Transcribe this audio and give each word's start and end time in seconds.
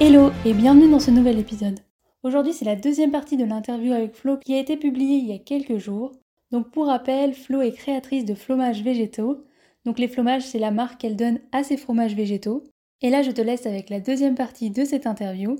Hello 0.00 0.30
et 0.44 0.54
bienvenue 0.54 0.88
dans 0.88 1.00
ce 1.00 1.10
nouvel 1.10 1.40
épisode. 1.40 1.80
Aujourd'hui 2.22 2.52
c'est 2.52 2.64
la 2.64 2.76
deuxième 2.76 3.10
partie 3.10 3.36
de 3.36 3.44
l'interview 3.44 3.92
avec 3.92 4.14
Flo 4.14 4.36
qui 4.36 4.54
a 4.54 4.60
été 4.60 4.76
publiée 4.76 5.16
il 5.16 5.26
y 5.26 5.32
a 5.32 5.40
quelques 5.40 5.78
jours. 5.78 6.12
Donc 6.52 6.70
pour 6.70 6.86
rappel, 6.86 7.34
Flo 7.34 7.62
est 7.62 7.72
créatrice 7.72 8.24
de 8.24 8.36
fromages 8.36 8.84
végétaux. 8.84 9.44
Donc 9.84 9.98
les 9.98 10.06
fromages 10.06 10.46
c'est 10.46 10.60
la 10.60 10.70
marque 10.70 11.00
qu'elle 11.00 11.16
donne 11.16 11.40
à 11.50 11.64
ses 11.64 11.76
fromages 11.76 12.14
végétaux. 12.14 12.62
Et 13.02 13.10
là 13.10 13.22
je 13.22 13.32
te 13.32 13.40
laisse 13.40 13.66
avec 13.66 13.90
la 13.90 13.98
deuxième 13.98 14.36
partie 14.36 14.70
de 14.70 14.84
cette 14.84 15.08
interview. 15.08 15.56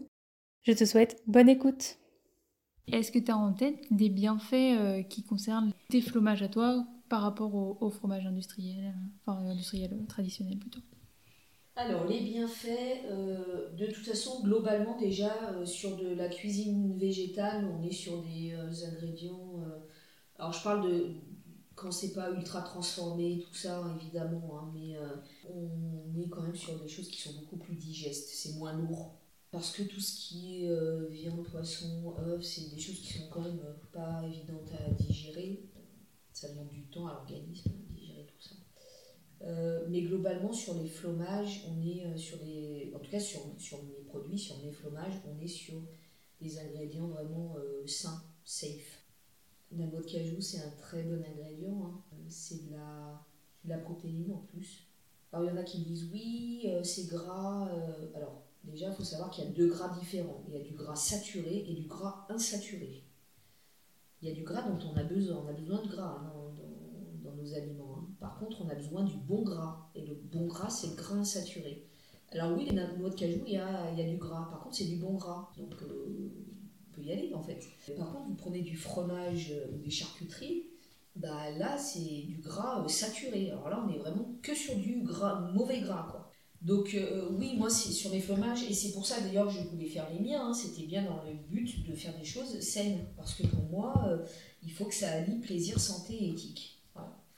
Je 0.62 0.70
te 0.70 0.84
souhaite 0.84 1.20
bonne 1.27 1.48
écoute. 1.48 1.98
Est-ce 2.86 3.10
que 3.10 3.18
tu 3.18 3.32
as 3.32 3.36
en 3.36 3.52
tête 3.52 3.86
des 3.91 4.08
bienfaits 4.08 4.55
euh, 4.55 5.02
qui 5.02 5.24
concernent 5.24 5.72
tes 5.88 6.00
fromages 6.00 6.44
à 6.44 6.48
toi 6.48 6.86
par 7.08 7.22
rapport 7.22 7.56
au, 7.82 7.91
fromage 7.91 8.24
industriel, 8.24 8.94
enfin 9.27 9.41
industriel 9.48 9.91
euh, 9.94 10.06
traditionnel 10.06 10.58
plutôt? 10.58 10.80
Alors, 11.78 12.06
les 12.06 12.20
bienfaits, 12.20 13.05
euh, 13.06 13.70
de 13.77 13.86
toute 13.86 14.05
façon, 14.05 14.42
globalement, 14.42 14.98
déjà, 14.98 15.32
sur 15.64 15.96
de 15.96 16.14
la 16.14 16.28
cuisine 16.28 16.98
végétale, 16.98 17.66
on 17.66 17.82
est 17.82 17.92
sur 17.92 18.23
des 18.23 18.55
ingrédients. 18.84 19.64
alors, 20.39 20.52
je 20.52 20.62
parle 20.62 20.91
de 20.91 21.06
quand 21.75 21.92
c'est 21.92 22.12
pas 22.12 22.30
ultra 22.33 22.62
transformé, 22.62 23.41
tout 23.41 23.55
ça, 23.55 23.83
évidemment, 24.00 24.58
hein, 24.58 24.70
mais 24.75 24.97
on 25.55 26.20
est 26.20 26.28
quand 26.28 26.42
même 26.42 26.56
sur 26.56 26.78
des 26.80 26.89
choses 26.89 27.08
qui 27.08 27.20
sont 27.20 27.34
beaucoup 27.34 27.56
plus 27.56 27.77
digestes, 27.77 28.28
c'est 28.33 28.55
moins 28.55 28.72
lourd 28.72 29.19
parce 29.50 29.72
que 29.72 29.83
tout 29.83 30.00
ce 30.00 30.28
qui 30.28 30.64
est 30.64 30.69
euh, 30.69 31.06
viande, 31.08 31.42
poisson, 31.45 32.14
œufs, 32.19 32.42
c'est 32.42 32.70
des 32.74 32.78
choses 32.78 33.00
qui 33.00 33.14
sont 33.14 33.28
quand 33.30 33.41
même 33.41 33.62
pas 33.92 34.22
évidentes 34.27 34.70
à 34.78 34.91
digérer. 34.92 35.62
Ça 36.33 36.50
demande 36.50 36.69
du 36.69 36.83
temps 36.84 37.06
à 37.06 37.14
l'organisme 37.14 37.70
de 37.70 37.95
digérer 37.95 38.27
tout 38.27 38.41
ça. 38.41 38.55
Euh, 39.42 39.86
mais 39.89 40.03
globalement, 40.03 40.53
sur 40.53 40.75
les 40.75 40.89
fromages, 40.89 41.64
on 41.69 41.81
est 41.86 42.05
euh, 42.05 42.17
sur 42.17 42.39
les. 42.44 42.92
En 42.94 42.98
tout 42.98 43.11
cas, 43.11 43.20
sur, 43.20 43.41
sur 43.56 43.83
mes 43.84 44.03
produits, 44.06 44.39
sur 44.39 44.58
mes 44.64 44.72
fromages, 44.72 45.14
on 45.27 45.41
est 45.41 45.48
sur 45.48 45.80
des 46.41 46.58
ingrédients 46.58 47.08
vraiment 47.08 47.56
sains, 47.86 48.22
safe. 48.45 49.05
La 49.72 49.86
noix 49.86 50.00
de 50.00 50.06
cajou, 50.06 50.41
c'est 50.41 50.61
un 50.61 50.70
très 50.70 51.03
bon 51.03 51.22
ingrédient. 51.22 51.84
Hein. 51.84 52.17
C'est 52.28 52.67
de 52.67 52.72
la, 52.72 53.25
la 53.64 53.78
protéine 53.78 54.33
en 54.33 54.39
plus. 54.39 54.86
Alors, 55.33 55.45
il 55.45 55.48
y 55.48 55.52
en 55.52 55.61
a 55.61 55.64
qui 55.64 55.80
disent 55.80 56.08
oui, 56.12 56.69
c'est 56.84 57.08
gras. 57.08 57.69
alors, 58.14 58.48
Déjà, 58.64 58.89
il 58.89 58.95
faut 58.95 59.05
savoir 59.05 59.30
qu'il 59.30 59.45
y 59.45 59.47
a 59.47 59.50
deux 59.50 59.69
gras 59.69 59.89
différents. 59.98 60.45
Il 60.48 60.55
y 60.55 60.61
a 60.61 60.64
du 60.64 60.75
gras 60.75 60.97
saturé 60.97 61.64
et 61.69 61.75
du 61.75 61.86
gras 61.86 62.27
insaturé. 62.28 63.02
Il 64.20 64.28
y 64.28 64.33
a 64.33 64.34
du 64.34 64.42
gras 64.42 64.62
dont 64.62 64.78
on 64.89 64.97
a 64.97 65.05
besoin. 65.05 65.42
On 65.45 65.48
a 65.48 65.52
besoin 65.52 65.83
de 65.83 65.89
gras 65.89 66.20
hein, 66.20 66.33
dans, 67.23 67.33
nos 67.33 67.55
aliments. 67.55 67.88
Par 68.20 68.38
contre, 68.38 68.62
on 68.64 68.69
a 68.69 68.74
besoin 68.74 69.05
du 69.05 69.16
bon 69.16 69.42
gras. 69.42 69.88
Et 69.94 70.05
le 70.05 70.14
bon 70.14 70.47
gras, 70.47 70.70
c'est 70.70 70.88
le 70.88 70.94
gras 70.94 71.16
insaturé. 71.16 71.86
Alors 72.33 72.56
oui, 72.56 72.66
les 72.66 72.72
noix 72.72 73.11
de 73.11 73.14
cajou, 73.14 73.41
il 73.47 73.55
y 73.55 73.56
a, 73.56 73.91
y 73.92 74.02
a 74.02 74.08
du 74.08 74.16
gras. 74.16 74.48
Par 74.50 74.61
contre, 74.61 74.77
c'est 74.77 74.84
du 74.84 74.97
bon 74.97 75.14
gras. 75.14 75.50
Donc, 75.56 75.74
euh, 75.83 76.30
on 76.91 76.94
peut 76.94 77.02
y 77.02 77.12
aller, 77.12 77.33
en 77.34 77.42
fait. 77.42 77.61
Par 77.96 78.12
contre, 78.12 78.27
vous 78.27 78.34
prenez 78.34 78.61
du 78.61 78.77
fromage 78.77 79.52
euh, 79.52 79.72
ou 79.74 79.78
des 79.78 79.91
charcuteries, 79.91 80.64
bah 81.16 81.50
là, 81.56 81.78
c'est 81.78 82.22
du 82.27 82.39
gras 82.42 82.83
euh, 82.84 82.89
saturé. 82.89 83.51
Alors 83.51 83.68
là, 83.70 83.84
on 83.86 83.92
est 83.92 83.98
vraiment 83.98 84.35
que 84.42 84.55
sur 84.55 84.77
du 84.77 85.02
gras, 85.02 85.40
mauvais 85.55 85.80
gras, 85.80 86.08
quoi. 86.11 86.24
Donc 86.61 86.96
oui, 87.30 87.55
moi 87.56 87.70
c'est 87.70 87.92
sur 87.92 88.11
les 88.11 88.18
fromages, 88.18 88.64
et 88.64 88.74
c'est 88.74 88.90
pour 88.90 89.06
ça 89.06 89.20
d'ailleurs 89.20 89.46
que 89.46 89.52
je 89.52 89.61
voulais 89.68 89.86
faire 89.86 90.11
les 90.12 90.18
miens, 90.18 90.48
hein. 90.48 90.52
c'était 90.52 90.89
bien 90.89 91.05
dans 91.05 91.23
le 91.23 91.33
but 91.35 91.86
de 91.89 91.95
faire 91.95 92.12
des 92.18 92.24
choses 92.24 92.58
saines, 92.58 93.06
parce 93.17 93.35
que 93.35 93.46
pour 93.46 93.62
moi, 93.70 94.18
il 94.64 94.73
faut 94.73 94.86
que 94.86 94.95
ça 94.95 95.08
allie 95.08 95.39
plaisir, 95.39 95.79
santé 95.79 96.14
et 96.14 96.30
éthique. 96.30 96.77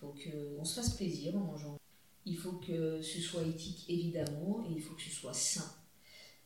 Il 0.03 0.07
faut 0.07 0.15
qu'on 0.15 0.65
se 0.65 0.81
fasse 0.81 0.97
plaisir 0.97 1.37
en 1.37 1.41
mangeant. 1.41 1.77
Il 2.25 2.37
faut 2.37 2.53
que 2.53 3.01
ce 3.03 3.21
soit 3.21 3.43
éthique 3.43 3.85
évidemment, 3.89 4.65
et 4.69 4.73
il 4.73 4.81
faut 4.81 4.95
que 4.95 5.03
ce 5.03 5.11
soit 5.11 5.35
sain. 5.35 5.65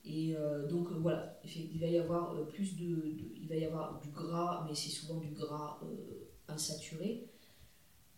Et 0.05 0.35
euh, 0.37 0.69
donc 0.69 0.89
voilà, 0.93 1.41
il 1.45 1.79
va 1.81 1.87
y 1.87 1.99
avoir 1.99 2.47
plus 2.49 2.77
de, 2.77 3.17
il 3.37 3.49
va 3.49 3.57
y 3.57 3.65
avoir 3.65 4.01
du 4.01 4.11
gras, 4.11 4.65
mais 4.69 4.75
c'est 4.75 4.91
souvent 4.91 5.19
du 5.19 5.31
gras 5.31 5.81
insaturé. 6.49 7.29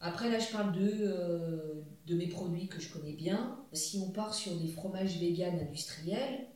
Après, 0.01 0.31
là, 0.31 0.39
je 0.39 0.53
parle 0.53 0.73
de, 0.73 0.91
euh, 1.01 1.83
de 2.07 2.15
mes 2.15 2.29
produits 2.29 2.69
que 2.69 2.81
je 2.81 2.93
connais 2.93 3.15
bien. 3.15 3.59
Si 3.73 3.99
on 3.99 4.11
part 4.11 4.35
sur 4.35 4.55
des 4.57 4.69
fromages 4.69 5.19
véganes 5.19 5.59
industriels, 5.59 6.47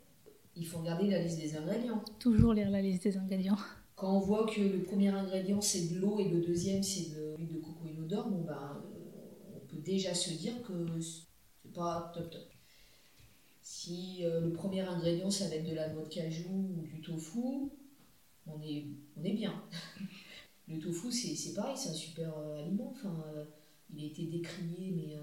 il 0.56 0.66
faut 0.66 0.78
regarder 0.78 1.08
la 1.08 1.22
liste 1.22 1.38
des 1.38 1.56
ingrédients. 1.56 2.02
Toujours 2.18 2.52
lire 2.52 2.70
la 2.70 2.82
liste 2.82 3.04
des 3.04 3.16
ingrédients. 3.16 3.56
Quand 3.96 4.16
on 4.16 4.20
voit 4.20 4.46
que 4.46 4.60
le 4.60 4.82
premier 4.82 5.08
ingrédient 5.08 5.60
c'est 5.60 5.92
de 5.92 6.00
l'eau 6.00 6.18
et 6.18 6.28
le 6.28 6.40
deuxième 6.40 6.82
c'est 6.82 7.10
de 7.14 7.36
l'huile 7.36 7.52
de 7.54 7.58
coco 7.58 7.79
bon 8.16 8.42
ben, 8.42 8.82
on 9.54 9.66
peut 9.66 9.78
déjà 9.78 10.14
se 10.14 10.30
dire 10.30 10.62
que 10.62 11.00
c'est 11.00 11.72
pas 11.72 12.10
top 12.14 12.30
top. 12.30 12.48
Si 13.62 14.24
euh, 14.24 14.40
le 14.40 14.52
premier 14.52 14.80
ingrédient 14.80 15.30
ça 15.30 15.48
va 15.48 15.56
être 15.56 15.68
de 15.68 15.74
la 15.74 15.88
noix 15.92 16.02
de 16.02 16.08
cajou 16.08 16.50
ou 16.50 16.82
du 16.82 17.00
tofu, 17.00 17.70
on 18.46 18.60
est, 18.62 18.86
on 19.16 19.24
est 19.24 19.32
bien. 19.32 19.62
Le 20.68 20.78
tofu, 20.78 21.10
c'est 21.10 21.52
pareil, 21.54 21.76
c'est 21.76 21.88
un 21.88 21.94
super 21.94 22.32
euh, 22.38 22.62
aliment. 22.62 22.92
Enfin, 22.92 23.24
euh, 23.34 23.44
il 23.92 24.04
a 24.04 24.06
été 24.06 24.22
décrié, 24.26 24.92
mais 24.92 25.16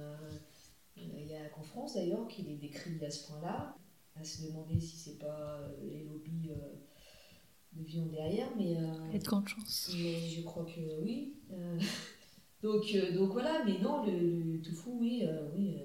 il 0.97 1.25
n'y 1.25 1.33
a 1.33 1.47
qu'en 1.47 1.63
France 1.63 1.93
d'ailleurs 1.93 2.27
qu'il 2.27 2.49
est 2.49 2.57
décrié 2.57 3.05
à 3.05 3.09
ce 3.09 3.27
point-là. 3.27 3.77
À 4.15 4.23
se 4.25 4.45
demander 4.45 4.77
si 4.77 4.97
c'est 4.97 5.19
pas 5.19 5.61
les 5.81 6.03
lobbies 6.03 6.49
de 7.71 7.83
viande 7.83 8.11
derrière, 8.11 8.49
mais. 8.57 8.75
Et 9.13 9.19
de 9.19 9.23
grande 9.23 9.47
chance. 9.47 9.89
Mais 9.93 10.19
je 10.19 10.41
crois 10.41 10.65
que 10.65 11.01
oui. 11.01 11.35
donc, 12.61 12.83
donc 13.15 13.31
voilà, 13.31 13.63
mais 13.65 13.79
non, 13.79 14.03
le, 14.05 14.59
tofu, 14.61 14.89
oui, 14.99 15.23
oui 15.55 15.81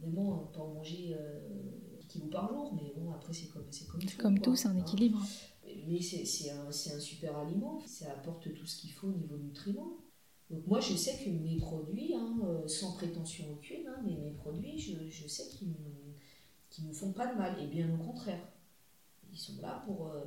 évidemment, 0.00 0.50
pas 0.52 0.60
en 0.60 0.74
manger 0.74 1.16
10 2.00 2.06
kilos 2.06 2.30
par 2.30 2.48
jour, 2.48 2.74
mais 2.74 2.92
bon, 2.96 3.12
après, 3.12 3.32
c'est 3.32 3.48
comme, 3.48 3.64
comme 3.90 4.00
tout. 4.00 4.18
Comme 4.18 4.38
tout, 4.40 4.56
c'est 4.56 4.68
un 4.68 4.78
équilibre 4.78 5.20
mais 5.86 6.00
c'est 6.00 6.50
un, 6.50 6.68
un, 6.68 7.00
super 7.00 7.38
aliment, 7.38 7.80
ça 7.86 8.12
apporte 8.12 8.52
tout 8.54 8.66
ce 8.66 8.80
qu'il 8.80 8.92
faut 8.92 9.08
au 9.08 9.12
niveau 9.12 9.36
nutriments. 9.36 9.96
Donc 10.50 10.66
moi 10.66 10.80
je 10.80 10.94
sais 10.94 11.24
que 11.24 11.30
mes 11.30 11.56
produits, 11.56 12.14
hein, 12.14 12.38
euh, 12.44 12.68
sans 12.68 12.92
prétention 12.92 13.46
aucune, 13.52 13.86
hein, 13.86 14.00
mais 14.04 14.16
mes 14.16 14.32
produits, 14.32 14.78
je, 14.78 15.08
je 15.08 15.26
sais 15.26 15.48
qu'ils 15.48 15.68
ne 15.68 16.88
nous 16.88 16.94
font 16.94 17.12
pas 17.12 17.32
de 17.32 17.38
mal, 17.38 17.56
et 17.62 17.66
bien 17.66 17.92
au 17.94 17.96
contraire. 18.04 18.46
Ils 19.32 19.38
sont 19.38 19.60
là 19.62 19.82
pour, 19.86 20.08
euh, 20.08 20.24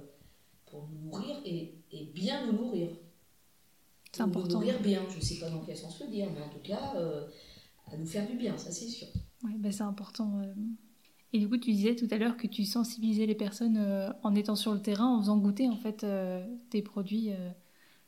pour 0.66 0.88
nous 0.88 1.00
nourrir 1.10 1.38
et, 1.46 1.76
et 1.92 2.06
bien 2.06 2.48
nous 2.48 2.54
nourrir. 2.54 2.90
C'est 4.16 4.24
important. 4.24 4.60
Nous 4.60 4.66
nourrir 4.66 4.82
bien, 4.82 5.02
je 5.10 5.18
ne 5.18 5.22
sais 5.22 5.40
pas 5.40 5.50
dans 5.50 5.60
quel 5.66 5.76
sens 5.76 6.00
le 6.00 6.08
dire, 6.08 6.30
mais 6.34 6.42
en 6.42 6.50
tout 6.50 6.60
cas, 6.64 6.94
euh, 6.96 7.28
à 7.92 7.98
nous 7.98 8.06
faire 8.06 8.26
du 8.28 8.38
bien, 8.38 8.58
ça 8.58 8.72
c'est 8.72 8.88
sûr. 8.88 9.08
Oui, 9.44 9.58
ben 9.58 9.72
c'est 9.72 9.84
important. 9.84 10.42
Et 11.34 11.40
du 11.40 11.50
coup, 11.50 11.58
tu 11.58 11.72
disais 11.74 11.96
tout 11.96 12.08
à 12.12 12.18
l'heure 12.18 12.38
que 12.38 12.48
tu 12.48 12.64
sensibilisais 12.64 13.26
les 13.26 13.36
personnes 13.36 13.78
euh, 13.78 14.10
en 14.24 14.36
étant 14.36 14.56
sur 14.56 14.74
le 14.74 14.82
terrain, 14.82 15.08
en 15.08 15.20
faisant 15.20 15.38
goûter 15.38 15.68
en 15.68 15.76
fait 15.76 16.04
euh, 16.06 16.46
tes 16.70 16.82
produits. 16.82 17.32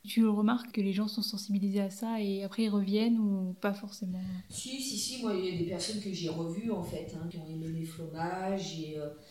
Euh. 0.08 0.12
Tu 0.12 0.26
remarques 0.26 0.72
que 0.72 0.80
les 0.80 0.92
gens 0.92 1.08
sont 1.08 1.22
sensibilisés 1.22 1.80
à 1.80 1.90
ça 1.90 2.20
et 2.20 2.42
après 2.42 2.64
ils 2.64 2.68
reviennent 2.68 3.18
ou 3.18 3.54
pas 3.60 3.74
forcément? 3.74 4.20
Si, 4.48 4.80
si, 4.80 4.96
si. 4.96 5.22
Moi, 5.22 5.34
il 5.34 5.44
y 5.44 5.54
a 5.54 5.58
des 5.58 5.68
personnes 5.68 6.00
que 6.00 6.12
j'ai 6.12 6.28
revues 6.28 6.70
en 6.70 6.82
fait, 6.82 7.14
hein, 7.14 7.26
qui 7.30 7.38
ont 7.38 7.46
aimé 7.48 7.68
les 7.68 7.84
fromages. 7.84 8.76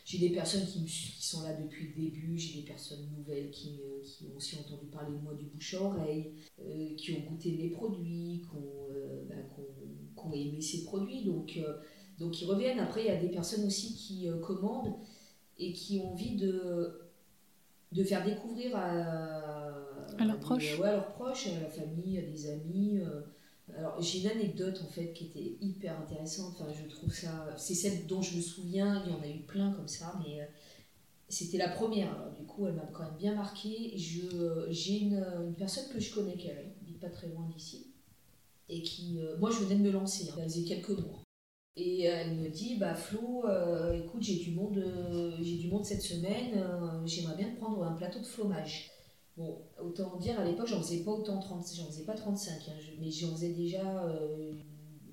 J'ai 0.06 0.18
des 0.18 0.30
personnes 0.30 0.66
qui, 0.66 0.88
sont 0.88 1.44
là 1.44 1.54
depuis 1.54 1.88
le 1.88 2.04
début. 2.04 2.38
J'ai 2.38 2.62
des 2.62 2.66
personnes 2.66 3.10
nouvelles 3.18 3.52
qui, 3.52 3.80
qui, 4.04 4.26
ont 4.28 4.38
aussi 4.38 4.56
entendu 4.58 4.88
parler 4.88 5.18
de 5.18 5.22
moi 5.22 5.34
du 5.34 5.46
bouche 5.46 5.74
à 5.74 5.82
oreille, 5.82 6.32
qui 6.98 7.12
ont 7.14 7.30
goûté 7.30 7.52
mes 7.58 7.70
produits, 7.70 8.44
qui 8.44 8.56
ont, 8.56 9.26
bah, 9.28 10.36
aimé 10.36 10.62
ces 10.62 10.84
produits. 10.84 11.24
Donc 11.24 11.58
donc 12.20 12.42
ils 12.42 12.46
reviennent. 12.46 12.80
Après, 12.80 13.02
il 13.02 13.08
y 13.08 13.12
a 13.12 13.16
des 13.16 13.30
personnes 13.30 13.66
aussi 13.66 13.94
qui 13.94 14.28
euh, 14.28 14.38
commandent 14.40 14.96
et 15.58 15.74
qui 15.74 16.00
ont 16.00 16.14
envie 16.14 16.36
de, 16.36 17.07
de 17.92 18.04
faire 18.04 18.26
découvrir 18.26 18.76
à, 18.76 19.74
à 20.18 20.26
leurs 20.26 20.40
proches. 20.40 20.80
à 20.82 20.92
leurs 20.92 21.14
proches, 21.14 21.48
à 21.48 21.62
la 21.62 21.70
famille, 21.70 22.18
à 22.18 22.22
des 22.22 22.50
amis. 22.50 23.00
Euh. 23.00 23.22
Alors 23.78 24.02
j'ai 24.02 24.22
une 24.22 24.30
anecdote 24.30 24.82
en 24.82 24.90
fait 24.90 25.12
qui 25.14 25.26
était 25.26 25.58
hyper 25.62 26.00
intéressante. 26.00 26.56
Enfin, 26.60 26.72
je 26.72 26.88
trouve 26.88 27.14
ça. 27.14 27.54
C'est 27.58 27.76
celle 27.76 28.08
dont 28.08 28.22
je 28.22 28.38
me 28.38 28.42
souviens. 28.42 29.04
Il 29.06 29.12
y 29.12 29.16
en 29.16 29.22
a 29.22 29.28
eu 29.28 29.42
plein 29.42 29.72
comme 29.74 29.88
ça, 29.88 30.20
mais 30.26 30.42
euh, 30.42 30.46
c'était 31.28 31.58
la 31.58 31.70
première. 31.70 32.14
Alors, 32.14 32.34
du 32.34 32.46
coup, 32.46 32.68
elle 32.68 32.76
m'a 32.76 32.86
quand 32.94 33.04
même 33.04 33.18
bien 33.18 33.36
marqué. 33.36 33.94
J'ai 33.96 35.00
une, 35.00 35.24
une, 35.46 35.56
personne 35.56 35.90
que 35.94 36.00
je 36.00 36.14
connais 36.14 36.38
qui 36.38 36.50
vit 36.82 36.98
pas 36.98 37.10
très 37.10 37.28
loin 37.28 37.48
d'ici 37.54 37.94
et 38.70 38.82
qui, 38.82 39.20
moi, 39.40 39.50
je 39.50 39.64
venais 39.64 39.76
de 39.76 39.82
me 39.82 39.92
lancer. 39.92 40.30
Hein. 40.30 40.36
Elle 40.40 40.50
faisait 40.50 40.64
quelques 40.64 40.90
mois. 40.90 41.27
Et 41.80 42.06
elle 42.06 42.38
me 42.38 42.50
dit, 42.50 42.78
bah 42.78 42.96
Flo, 42.96 43.46
écoute, 43.94 44.24
j'ai 44.24 44.38
du 44.38 44.52
monde, 44.52 44.84
j'ai 45.40 45.58
du 45.58 45.68
monde 45.68 45.86
cette 45.86 46.02
semaine, 46.02 46.66
j'aimerais 47.06 47.38
bien 47.38 47.52
prendre 47.60 47.84
un 47.84 47.94
plateau 47.94 48.20
de 48.20 48.26
fromage. 48.26 48.90
Bon, 49.36 49.62
autant 49.80 50.18
dire, 50.18 50.40
à 50.40 50.44
l'époque, 50.44 50.66
j'en 50.66 50.82
faisais 50.82 51.04
pas 51.04 51.12
autant 51.12 51.40
30, 51.40 51.64
j'en 51.76 51.86
faisais 51.86 52.06
pas 52.06 52.16
35, 52.16 52.54
hein, 52.54 52.72
mais 53.00 53.12
j'en 53.12 53.32
faisais 53.32 53.54
déjà 53.54 54.12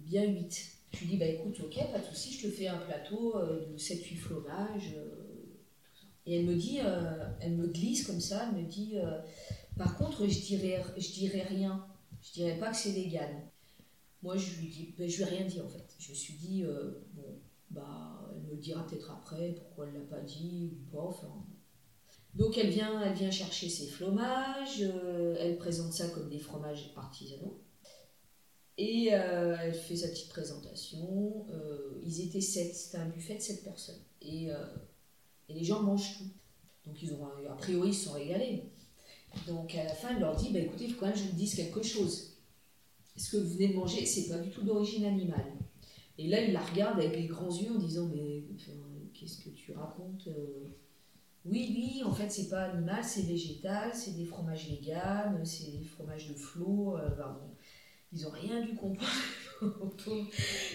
bien 0.01 0.25
8. 0.25 0.71
Je 0.95 1.01
lui 1.01 1.07
dis, 1.07 1.17
bah 1.19 1.27
écoute, 1.27 1.61
ok, 1.61 1.77
pas 1.93 1.99
de 1.99 2.05
souci, 2.05 2.33
je 2.33 2.47
te 2.47 2.53
fais 2.53 2.69
un 2.69 2.79
plateau 2.79 3.35
de 3.39 3.77
7-8 3.77 4.17
fromages. 4.17 4.95
Et 6.25 6.39
elle 6.39 6.47
me 6.47 6.55
dit, 6.55 6.79
elle 7.41 7.57
me 7.57 7.67
glisse 7.67 8.07
comme 8.07 8.21
ça, 8.21 8.49
elle 8.49 8.63
me 8.63 8.67
dit, 8.67 8.95
par 9.77 9.99
contre, 9.99 10.27
je 10.27 10.41
dirais, 10.41 10.83
je 10.97 11.13
dirais 11.13 11.43
rien. 11.43 11.85
Je 12.23 12.33
dirais 12.33 12.59
pas 12.59 12.71
que 12.71 12.77
c'est 12.77 12.93
légal. 12.93 13.51
Moi, 14.25 14.39
je 14.39 14.59
lui 14.59 14.95
ben, 14.97 15.07
je 15.07 15.19
lui 15.19 15.23
ai 15.25 15.37
rien 15.37 15.47
dit 15.47 15.61
en 15.61 15.69
fait. 15.69 15.95
Je 15.99 16.09
me 16.09 16.15
suis 16.15 16.33
dit, 16.33 16.65
euh, 16.65 16.93
bon, 17.13 17.43
bah, 17.71 18.27
elle 18.35 18.43
me 18.51 18.57
dira 18.57 18.87
peut-être 18.87 19.11
après 19.11 19.53
pourquoi 19.53 19.87
elle 19.87 19.93
l'a 19.93 20.07
pas 20.07 20.23
dit 20.23 20.73
ou 20.73 20.97
pas. 20.97 21.03
Enfin, 21.03 21.45
donc 22.35 22.57
elle 22.57 22.71
vient, 22.71 23.03
elle 23.03 23.13
vient 23.13 23.31
chercher 23.31 23.69
ses 23.69 23.87
fromages. 23.87 24.81
Euh, 24.81 25.37
elle 25.39 25.59
présente 25.59 25.93
ça 25.93 26.09
comme 26.09 26.31
des 26.31 26.39
fromages 26.39 26.91
artisanaux. 26.97 27.61
Et 28.79 29.11
euh, 29.13 29.57
elle 29.61 29.75
fait 29.75 29.97
sa 29.97 30.09
petite 30.09 30.31
présentation. 30.31 31.47
ils 32.03 32.23
étaient 32.23 32.41
sept, 32.41 32.75
c'était 32.75 32.97
un 32.97 33.09
buffet 33.11 33.37
de 33.37 33.43
sept 33.43 33.63
personnes. 33.63 34.03
Et, 34.23 34.47
et 34.47 35.53
les 35.53 35.65
gens 35.65 35.83
mangent 35.83 36.17
tout. 36.17 36.31
Donc 36.87 37.03
ils 37.03 37.13
a 37.13 37.55
priori, 37.57 37.91
ils 37.91 37.95
se 37.95 38.07
sont 38.07 38.15
régalés. 38.15 38.63
Donc 39.47 39.75
à 39.75 39.85
la 39.85 39.95
fin, 39.95 40.15
elle 40.15 40.21
leur 40.21 40.35
dit 40.35 40.51
bah, 40.51 40.61
écoutez, 40.61 40.85
il 40.85 40.95
faut 40.95 41.01
quand 41.01 41.07
même 41.09 41.15
que 41.15 41.21
je 41.21 41.27
vous 41.27 41.37
dise 41.37 41.55
quelque 41.55 41.83
chose. 41.83 42.34
Ce 43.17 43.31
que 43.31 43.37
vous 43.37 43.51
venez 43.51 43.69
de 43.69 43.75
manger, 43.75 44.05
c'est 44.05 44.29
pas 44.29 44.39
du 44.39 44.51
tout 44.51 44.63
d'origine 44.63 45.05
animale. 45.05 45.53
Et 46.19 46.29
là, 46.29 46.41
il 46.43 46.53
la 46.53 46.61
regarde 46.61 46.99
avec 46.99 47.17
les 47.17 47.27
grands 47.27 47.51
yeux 47.51 47.71
en 47.71 47.79
disant 47.79 48.09
mais 48.13 48.45
qu'est-ce 49.13 49.39
que 49.39 49.51
tu 49.51 49.73
racontes 49.73 50.29
euh? 50.29 50.69
Oui, 51.45 51.75
oui, 51.77 52.03
en 52.03 52.13
fait, 52.13 52.31
c'est 52.31 52.49
pas 52.49 52.63
animal, 52.63 53.05
c'est 53.05 53.23
végétal, 53.23 53.91
c'est 53.93 54.17
des 54.17 54.25
fromages 54.25 54.71
véganes, 54.71 55.45
c'est 55.45 55.73
des 55.73 55.85
fromages 55.85 56.29
de 56.29 56.35
flot. 56.35 56.97
Euh, 56.97 57.11
ils 58.13 58.27
ont 58.27 58.31
rien 58.31 58.63
dû 58.63 58.75
comprendre. 58.75 59.13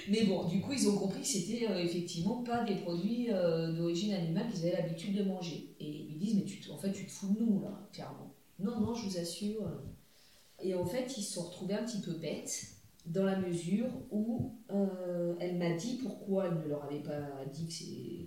Mais 0.10 0.26
bon, 0.26 0.48
du 0.48 0.62
coup, 0.62 0.74
ils 0.74 0.88
ont 0.88 0.96
compris 0.96 1.22
que 1.22 1.28
c'était 1.28 1.68
euh, 1.68 1.80
effectivement 1.80 2.44
pas 2.44 2.64
des 2.64 2.76
produits 2.76 3.30
d'origine 3.30 4.14
animale 4.14 4.48
qu'ils 4.52 4.68
avaient 4.68 4.82
l'habitude 4.82 5.16
de 5.16 5.24
manger. 5.24 5.74
Et 5.80 5.90
ils 5.90 6.20
disent, 6.20 6.36
mais 6.36 6.44
tu, 6.44 6.70
en 6.70 6.78
fait, 6.78 6.92
tu 6.92 7.06
te 7.06 7.12
fous 7.12 7.34
de 7.34 7.40
nous, 7.40 7.62
là, 7.62 7.90
clairement. 7.92 8.36
Non, 8.60 8.80
non, 8.80 8.94
je 8.94 9.08
vous 9.08 9.18
assure. 9.18 9.64
Et 10.62 10.76
en 10.76 10.86
fait, 10.86 11.18
ils 11.18 11.24
se 11.24 11.34
sont 11.34 11.44
retrouvés 11.44 11.76
un 11.76 11.84
petit 11.84 12.02
peu 12.02 12.14
bêtes 12.14 12.68
dans 13.06 13.24
la 13.24 13.40
mesure 13.40 13.88
où 14.12 14.56
euh, 14.72 15.36
elle 15.40 15.58
m'a 15.58 15.72
dit 15.72 16.00
pourquoi 16.02 16.48
elle 16.48 16.60
ne 16.60 16.68
leur 16.68 16.84
avait 16.84 17.02
pas 17.02 17.46
dit 17.52 17.68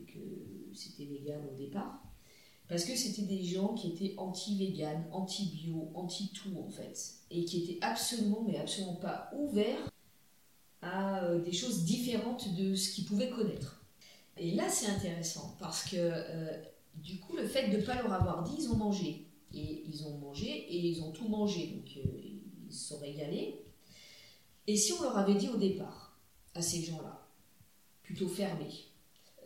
que 0.06 0.18
c'était 0.74 1.04
vegan 1.04 1.40
au 1.52 1.56
départ. 1.56 2.02
Parce 2.68 2.84
que 2.84 2.96
c'était 2.96 3.22
des 3.22 3.44
gens 3.44 3.74
qui 3.74 3.88
étaient 3.88 4.14
anti-vegan, 4.16 5.04
anti-bio, 5.12 5.90
anti-tout 5.94 6.56
en 6.58 6.70
fait. 6.70 7.16
Et 7.30 7.44
qui 7.44 7.62
étaient 7.62 7.78
absolument, 7.84 8.44
mais 8.46 8.58
absolument 8.58 8.94
pas 8.96 9.30
ouverts 9.36 9.90
à 10.80 11.24
euh, 11.24 11.40
des 11.40 11.52
choses 11.52 11.84
différentes 11.84 12.54
de 12.54 12.74
ce 12.74 12.94
qu'ils 12.94 13.04
pouvaient 13.04 13.30
connaître. 13.30 13.84
Et 14.36 14.52
là, 14.52 14.68
c'est 14.68 14.86
intéressant 14.86 15.54
parce 15.60 15.84
que 15.84 15.96
euh, 15.98 16.62
du 16.94 17.20
coup, 17.20 17.36
le 17.36 17.46
fait 17.46 17.68
de 17.68 17.76
ne 17.76 17.82
pas 17.82 17.94
leur 17.96 18.12
avoir 18.12 18.42
dit, 18.42 18.54
ils 18.58 18.70
ont 18.70 18.76
mangé. 18.76 19.26
Et 19.54 19.84
ils 19.86 20.04
ont 20.06 20.18
mangé 20.18 20.48
et 20.48 20.88
ils 20.88 21.02
ont 21.02 21.12
tout 21.12 21.28
mangé. 21.28 21.66
Donc 21.68 21.90
euh, 21.96 22.18
ils 22.68 22.72
se 22.72 22.88
sont 22.88 23.00
régalés. 23.00 23.60
Et 24.66 24.76
si 24.76 24.92
on 24.92 25.02
leur 25.02 25.16
avait 25.18 25.34
dit 25.34 25.48
au 25.48 25.56
départ, 25.56 26.18
à 26.54 26.62
ces 26.62 26.82
gens-là, 26.82 27.26
plutôt 28.02 28.28
fermés, 28.28 28.70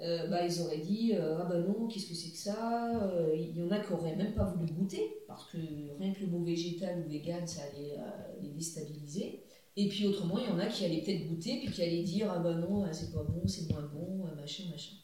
euh, 0.01 0.27
bah, 0.29 0.47
ils 0.47 0.61
auraient 0.61 0.79
dit 0.79 1.13
euh, 1.15 1.39
Ah 1.41 1.45
bah 1.45 1.59
non, 1.59 1.87
qu'est-ce 1.89 2.09
que 2.09 2.15
c'est 2.15 2.31
que 2.31 2.37
ça 2.37 2.93
Il 3.35 3.57
y 3.57 3.63
en 3.63 3.71
a 3.71 3.81
qui 3.81 3.93
n'auraient 3.93 4.17
même 4.17 4.35
pas 4.35 4.45
voulu 4.45 4.73
goûter, 4.73 5.23
parce 5.27 5.51
que 5.51 5.57
rien 5.99 6.13
que 6.13 6.21
le 6.21 6.27
mot 6.27 6.43
végétal 6.45 7.05
ou 7.05 7.11
vegan, 7.11 7.47
ça 7.47 7.63
allait 7.63 7.97
les 8.43 8.51
déstabiliser. 8.51 9.43
Et 9.77 9.89
puis 9.89 10.07
autrement, 10.07 10.39
il 10.39 10.47
y 10.47 10.49
en 10.49 10.59
a 10.59 10.67
qui 10.67 10.85
allaient 10.85 11.03
peut-être 11.03 11.27
goûter, 11.27 11.61
puis 11.61 11.71
qui 11.71 11.83
allaient 11.83 12.03
dire 12.03 12.31
Ah 12.31 12.39
bah 12.39 12.55
non, 12.55 12.85
c'est 12.93 13.13
pas 13.13 13.23
bon, 13.23 13.47
c'est 13.47 13.71
moins 13.71 13.89
bon, 13.93 14.25
machin, 14.37 14.65
machin. 14.71 14.97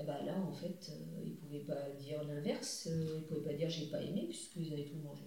Et 0.00 0.04
bah 0.04 0.22
là, 0.24 0.34
en 0.40 0.52
fait, 0.52 0.90
ils 1.22 1.32
ne 1.32 1.36
pouvaient 1.36 1.58
pas 1.60 1.90
dire 1.98 2.24
l'inverse, 2.24 2.88
ils 2.90 2.98
ne 2.98 3.20
pouvaient 3.20 3.42
pas 3.42 3.52
dire 3.52 3.68
j'ai 3.68 3.86
pas 3.86 4.00
aimé, 4.00 4.26
puisqu'ils 4.28 4.72
avaient 4.72 4.84
tout 4.84 4.96
mangé. 4.96 5.24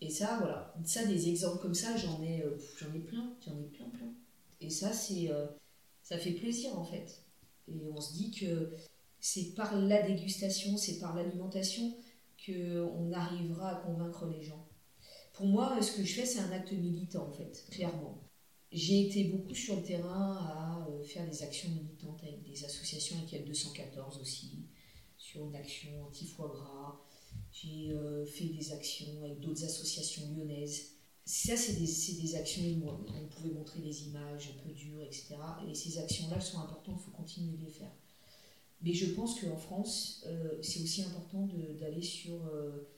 Et 0.00 0.08
ça, 0.08 0.38
voilà, 0.38 0.74
ça, 0.84 1.04
des 1.04 1.28
exemples 1.28 1.60
comme 1.60 1.74
ça, 1.74 1.96
j'en 1.96 2.22
ai, 2.22 2.42
j'en 2.78 2.94
ai 2.94 3.00
plein, 3.00 3.34
j'en 3.44 3.58
ai 3.58 3.66
plein, 3.66 3.88
plein. 3.90 4.12
Et 4.60 4.70
ça, 4.70 4.92
ça 4.92 6.18
fait 6.18 6.32
plaisir, 6.32 6.78
en 6.78 6.84
fait. 6.84 7.22
Et 7.68 7.86
on 7.94 8.00
se 8.00 8.14
dit 8.14 8.30
que 8.30 8.74
c'est 9.20 9.54
par 9.54 9.78
la 9.78 10.02
dégustation, 10.02 10.76
c'est 10.76 10.98
par 10.98 11.14
l'alimentation 11.14 11.94
qu'on 12.44 13.12
arrivera 13.12 13.70
à 13.70 13.74
convaincre 13.76 14.26
les 14.26 14.42
gens. 14.42 14.66
Pour 15.34 15.46
moi, 15.46 15.80
ce 15.82 15.96
que 15.96 16.04
je 16.04 16.14
fais, 16.14 16.26
c'est 16.26 16.40
un 16.40 16.52
acte 16.52 16.72
militant, 16.72 17.28
en 17.28 17.32
fait, 17.32 17.64
clairement. 17.70 18.23
J'ai 18.74 19.06
été 19.06 19.22
beaucoup 19.22 19.54
sur 19.54 19.76
le 19.76 19.82
terrain 19.84 20.36
à 20.36 20.88
faire 21.04 21.24
des 21.30 21.44
actions 21.44 21.68
militantes 21.70 22.18
avec 22.24 22.42
des 22.42 22.64
associations, 22.64 23.16
avec 23.18 23.32
l 23.32 23.44
214 23.44 24.20
aussi, 24.20 24.66
sur 25.16 25.46
une 25.46 25.54
action 25.54 25.90
anti-foie 26.04 26.48
gras. 26.48 27.00
J'ai 27.52 27.92
euh, 27.92 28.26
fait 28.26 28.46
des 28.46 28.72
actions 28.72 29.22
avec 29.22 29.38
d'autres 29.38 29.62
associations 29.62 30.28
lyonnaises. 30.34 30.96
Ça, 31.24 31.56
c'est 31.56 31.74
des, 31.74 32.34
actions 32.34 32.64
où 32.64 32.88
on 32.88 33.28
pouvait 33.28 33.54
montrer 33.54 33.80
des 33.80 34.08
images 34.08 34.52
un 34.52 34.66
peu 34.66 34.74
dures, 34.74 35.02
etc. 35.02 35.36
Et 35.70 35.74
ces 35.76 35.98
actions-là, 35.98 36.40
sont 36.40 36.58
importantes, 36.58 37.00
il 37.00 37.04
faut 37.04 37.16
continuer 37.16 37.56
de 37.56 37.64
les 37.66 37.70
faire. 37.70 37.92
Mais 38.82 38.92
je 38.92 39.14
pense 39.14 39.40
qu'en 39.40 39.56
France, 39.56 40.24
euh, 40.26 40.58
c'est 40.62 40.82
aussi 40.82 41.02
important 41.02 41.48
d'aller 41.78 42.02
sur 42.02 42.44
euh, 42.46 42.90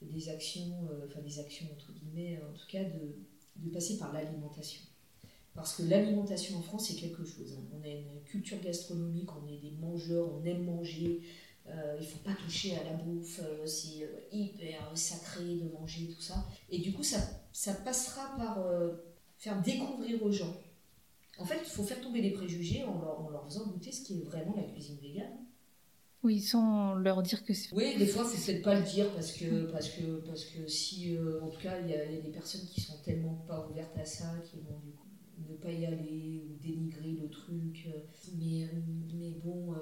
des 0.00 0.28
actions, 0.28 0.88
enfin 1.06 1.20
des 1.20 1.38
actions 1.38 1.68
entre 1.72 1.92
guillemets, 1.92 2.40
en 2.42 2.54
tout 2.54 2.66
cas 2.66 2.82
de 2.82 3.70
passer 3.70 3.98
par 3.98 4.12
l'alimentation. 4.12 4.82
Parce 5.54 5.76
que 5.76 5.82
l'alimentation 5.82 6.58
en 6.58 6.62
France, 6.62 6.88
c'est 6.88 6.96
quelque 6.96 7.24
chose. 7.24 7.58
Hein. 7.58 7.64
On 7.78 7.84
a 7.84 7.88
une 7.88 8.22
culture 8.24 8.58
gastronomique, 8.60 9.28
on 9.36 9.46
est 9.46 9.58
des 9.58 9.72
mangeurs, 9.72 10.28
on 10.32 10.44
aime 10.44 10.64
manger, 10.64 11.20
euh, 11.68 11.96
il 12.00 12.04
ne 12.04 12.10
faut 12.10 12.18
pas 12.18 12.34
toucher 12.34 12.76
à 12.76 12.84
la 12.84 12.94
bouffe, 12.94 13.40
euh, 13.42 13.64
c'est 13.66 14.02
euh, 14.02 14.20
hyper 14.32 14.90
sacré 14.96 15.44
de 15.44 15.72
manger, 15.72 16.08
tout 16.08 16.20
ça. 16.20 16.46
Et 16.70 16.78
du 16.78 16.92
coup, 16.92 17.04
ça, 17.04 17.18
ça 17.52 17.74
passera 17.74 18.36
par 18.36 18.58
faire 19.36 19.60
découvrir 19.62 20.22
aux 20.22 20.32
gens. 20.32 20.56
En 21.38 21.44
fait, 21.44 21.58
il 21.64 21.70
faut 21.70 21.82
faire 21.82 22.00
tomber 22.00 22.20
les 22.20 22.30
préjugés 22.30 22.84
en 22.84 23.00
leur, 23.00 23.20
en 23.20 23.30
leur, 23.30 23.44
faisant 23.44 23.66
goûter 23.66 23.92
ce 23.92 24.02
qui 24.02 24.18
est 24.18 24.24
vraiment 24.24 24.54
la 24.56 24.64
cuisine 24.64 24.98
végane. 25.00 25.38
Oui, 26.22 26.40
sans 26.40 26.94
leur 26.94 27.22
dire 27.22 27.44
que 27.44 27.52
c'est. 27.52 27.74
Oui, 27.74 27.96
des 27.98 28.06
fois, 28.06 28.24
faut 28.24 28.36
peut-être 28.36 28.62
pas 28.62 28.78
le 28.78 28.84
dire 28.84 29.10
parce 29.12 29.32
que, 29.32 29.64
parce 29.72 29.88
que, 29.88 30.20
parce 30.20 30.44
que 30.44 30.68
si, 30.68 31.16
en 31.42 31.48
tout 31.48 31.60
cas, 31.60 31.80
il 31.80 31.90
y, 31.90 31.94
a 31.94 32.06
des 32.06 32.30
personnes 32.30 32.64
qui 32.66 32.80
sont 32.80 32.98
tellement 33.04 33.34
pas 33.48 33.66
ouvertes 33.68 33.96
à 33.98 34.04
ça, 34.04 34.26
qui 34.44 34.58
vont 34.58 34.78
du 34.84 34.92
coup 34.92 35.01
ne 35.38 35.56
pas 35.56 35.70
y 35.70 35.86
aller 35.86 36.42
ou 36.44 36.56
dénigrer 36.62 37.12
le 37.12 37.28
truc. 37.28 37.88
Mais, 38.38 38.68
mais 39.14 39.30
bon, 39.44 39.74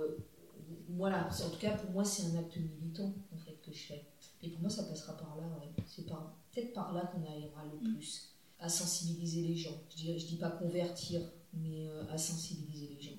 voilà, 0.89 1.29
en 1.29 1.51
tout 1.51 1.59
cas 1.59 1.77
pour 1.77 1.91
moi 1.91 2.05
c'est 2.05 2.25
un 2.25 2.39
acte 2.39 2.57
militant 2.57 3.13
en 3.33 3.39
fait 3.39 3.59
que 3.63 3.73
je 3.73 3.79
fais. 3.79 4.05
Et 4.43 4.51
pour 4.51 4.61
moi 4.61 4.71
ça 4.71 4.85
passera 4.85 5.17
par 5.17 5.37
là, 5.37 5.45
c'est 5.87 6.07
par, 6.07 6.37
peut-être 6.53 6.73
par 6.73 6.93
là 6.93 7.11
qu'on 7.13 7.25
arrivera 7.31 7.65
le 7.65 7.89
mm. 7.89 7.95
plus 7.95 8.35
à 8.59 8.69
sensibiliser 8.69 9.43
les 9.43 9.57
gens. 9.57 9.77
Je 9.91 9.97
dis, 9.97 10.19
je 10.19 10.27
dis 10.27 10.37
pas 10.37 10.51
convertir, 10.51 11.21
mais 11.55 11.87
euh, 11.87 12.05
à 12.11 12.19
sensibiliser 12.19 12.95
les 12.95 13.01
gens. 13.01 13.17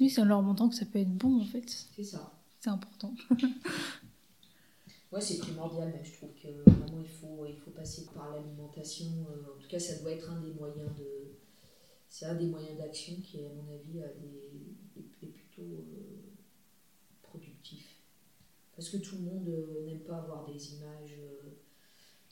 Oui, 0.00 0.08
c'est 0.08 0.20
en 0.20 0.24
leur 0.24 0.42
montrant 0.42 0.68
que 0.68 0.74
ça 0.74 0.86
peut 0.86 1.00
être 1.00 1.14
bon 1.14 1.40
en 1.40 1.44
fait. 1.44 1.68
C'est 1.94 2.04
ça. 2.04 2.32
C'est 2.60 2.70
important. 2.70 3.14
ouais, 5.12 5.20
c'est 5.20 5.38
primordial 5.38 5.90
même. 5.90 6.04
Je 6.04 6.12
trouve 6.12 6.30
que 6.34 6.48
vraiment 6.70 7.00
il 7.00 7.08
faut, 7.08 7.46
il 7.46 7.56
faut 7.56 7.70
passer 7.70 8.06
par 8.14 8.30
l'alimentation. 8.30 9.06
Euh, 9.30 9.56
en 9.56 9.60
tout 9.60 9.68
cas, 9.68 9.78
ça 9.78 10.00
doit 10.00 10.12
être 10.12 10.30
un 10.30 10.40
des 10.40 10.52
moyens 10.52 10.90
de. 10.96 11.34
C'est 12.08 12.26
un 12.26 12.34
des 12.34 12.46
moyens 12.46 12.78
d'action 12.78 13.14
qui, 13.22 13.44
à 13.44 13.48
mon 13.48 13.72
avis, 13.72 13.98
est, 14.00 15.26
plutôt. 15.26 15.62
Euh, 15.62 16.28
productif. 17.28 17.98
Parce 18.76 18.90
que 18.90 18.98
tout 18.98 19.16
le 19.16 19.22
monde 19.22 19.48
euh, 19.48 19.86
n'aime 19.86 20.00
pas 20.00 20.18
avoir 20.18 20.46
des 20.46 20.74
images. 20.74 21.14
Euh, 21.18 21.56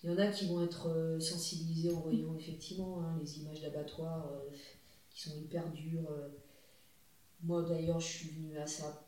il 0.02 0.10
y 0.10 0.12
en 0.12 0.18
a 0.18 0.28
qui 0.28 0.46
vont 0.46 0.62
être 0.62 0.88
euh, 0.88 1.18
sensibilisés 1.18 1.92
en 1.92 2.00
voyant 2.00 2.36
effectivement 2.36 3.00
hein, 3.00 3.16
les 3.20 3.40
images 3.40 3.62
d'abattoirs 3.62 4.30
qui 5.10 5.22
sont 5.22 5.36
hyper 5.36 5.70
dures. 5.72 6.10
Moi 7.42 7.62
d'ailleurs, 7.62 8.00
je 8.00 8.06
suis 8.06 8.28
venue 8.30 8.58
à 8.58 8.66
ça 8.66 9.06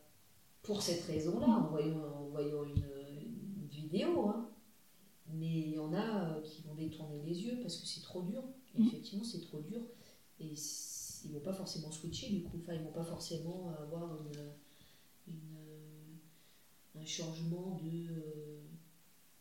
pour 0.62 0.82
cette 0.82 1.04
raison-là, 1.04 1.46
en 1.46 1.68
voyant, 1.68 1.98
en 1.98 2.28
voyant 2.28 2.64
une, 2.64 2.84
vidéo. 3.70 4.28
Hein. 4.28 4.48
Mais 5.32 5.60
il 5.60 5.74
y 5.74 5.78
en 5.78 5.94
a 5.94 6.40
qui 6.42 6.62
vont 6.62 6.74
détourner 6.74 7.22
les 7.24 7.42
yeux 7.42 7.58
parce 7.62 7.76
que 7.76 7.86
c'est 7.86 8.02
trop 8.02 8.22
dur. 8.22 8.42
Mm. 8.74 8.86
effectivement, 8.86 9.24
c'est 9.24 9.40
trop 9.42 9.60
dur. 9.60 9.80
Et 10.40 10.54
ils 11.24 11.30
ne 11.30 11.34
vont 11.34 11.40
pas 11.40 11.52
forcément 11.52 11.90
switcher 11.90 12.30
du 12.30 12.42
coup. 12.44 12.58
Enfin, 12.62 12.74
ils 12.74 12.82
vont 12.82 12.92
pas 12.92 13.04
forcément 13.04 13.70
avoir 13.78 14.16
une, 14.16 15.32
une 15.34 15.58
un 17.00 17.04
changement 17.04 17.78
de 17.82 18.10
euh, 18.10 18.60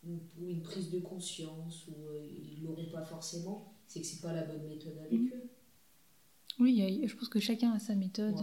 ou, 0.06 0.20
une 0.46 0.62
prise 0.62 0.90
de 0.90 1.00
conscience 1.00 1.86
ou 1.88 2.08
euh, 2.08 2.28
ils 2.30 2.62
l'auront 2.62 2.88
pas 2.90 3.02
forcément 3.02 3.72
c'est 3.86 4.00
que 4.00 4.06
c'est 4.06 4.20
pas 4.20 4.32
la 4.32 4.44
bonne 4.44 4.66
méthode 4.66 4.96
avec 4.98 5.12
mm. 5.12 5.30
eux 5.34 5.50
Oui, 6.60 7.02
je 7.06 7.14
pense 7.16 7.28
que 7.28 7.40
chacun 7.40 7.72
a 7.72 7.78
sa 7.78 7.94
méthode, 7.94 8.36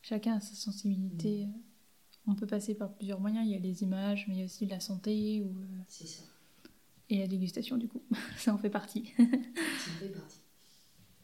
chacun 0.00 0.36
a 0.36 0.40
sa 0.40 0.54
sensibilité. 0.54 1.46
Mm. 1.46 1.52
On 2.26 2.34
peut 2.34 2.46
passer 2.46 2.74
par 2.74 2.94
plusieurs 2.94 3.18
moyens. 3.18 3.44
Il 3.46 3.52
y 3.52 3.56
a 3.56 3.58
les 3.58 3.82
images, 3.82 4.26
mais 4.28 4.34
il 4.34 4.38
y 4.38 4.42
a 4.42 4.44
aussi 4.44 4.66
la 4.66 4.78
santé. 4.78 5.42
Ou, 5.42 5.52
C'est 5.88 6.06
ça. 6.06 6.22
Et 7.08 7.18
la 7.18 7.26
dégustation, 7.26 7.76
du 7.76 7.88
coup. 7.88 8.02
ça 8.38 8.54
en 8.54 8.58
fait 8.58 8.70
partie. 8.70 9.12
ça 9.16 9.24
en 9.24 9.98
fait 9.98 10.10
partie. 10.10 10.39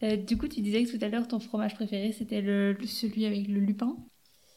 Euh, 0.02 0.16
du 0.16 0.36
coup, 0.36 0.48
tu 0.48 0.60
disais 0.60 0.84
que 0.84 0.96
tout 0.96 1.04
à 1.04 1.08
l'heure, 1.08 1.26
ton 1.26 1.38
fromage 1.38 1.74
préféré, 1.74 2.12
c'était 2.12 2.42
le, 2.42 2.76
celui 2.86 3.24
avec 3.26 3.48
le 3.48 3.60
lupin. 3.60 3.96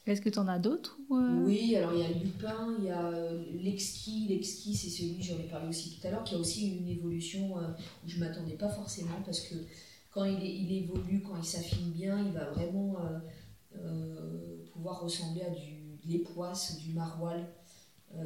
Est-ce 0.05 0.21
que 0.21 0.29
tu 0.29 0.39
en 0.39 0.47
as 0.47 0.59
d'autres 0.59 0.97
euh? 1.11 1.45
Oui, 1.45 1.75
alors 1.75 1.93
il 1.93 1.99
y 1.99 2.03
a 2.03 2.09
le 2.09 2.19
lupin, 2.19 2.75
il 2.79 2.85
y 2.85 2.89
a 2.89 3.07
euh, 3.07 3.45
l'exquis. 3.61 4.27
L'exquis, 4.27 4.75
c'est 4.75 4.89
celui, 4.89 5.21
j'en 5.21 5.37
ai 5.37 5.47
parlé 5.47 5.67
aussi 5.67 5.97
tout 5.97 6.07
à 6.07 6.11
l'heure, 6.11 6.23
qui 6.23 6.35
a 6.35 6.37
aussi 6.37 6.77
une 6.77 6.87
évolution 6.87 7.55
où 7.57 8.07
je 8.07 8.15
ne 8.15 8.21
m'attendais 8.21 8.55
pas 8.55 8.69
forcément 8.69 9.21
parce 9.23 9.41
que 9.41 9.55
quand 10.11 10.25
il, 10.25 10.71
évolue, 10.71 11.21
quand 11.21 11.37
il 11.37 11.45
s'affine 11.45 11.91
bien, 11.91 12.19
il 12.25 12.31
va 12.31 12.45
vraiment 12.45 12.97
pouvoir 14.73 15.01
ressembler 15.01 15.43
à 15.43 15.51
du, 15.51 15.97
de 16.03 16.11
l'époisse, 16.11 16.79
du 16.79 16.93
maroilles. 16.93 17.45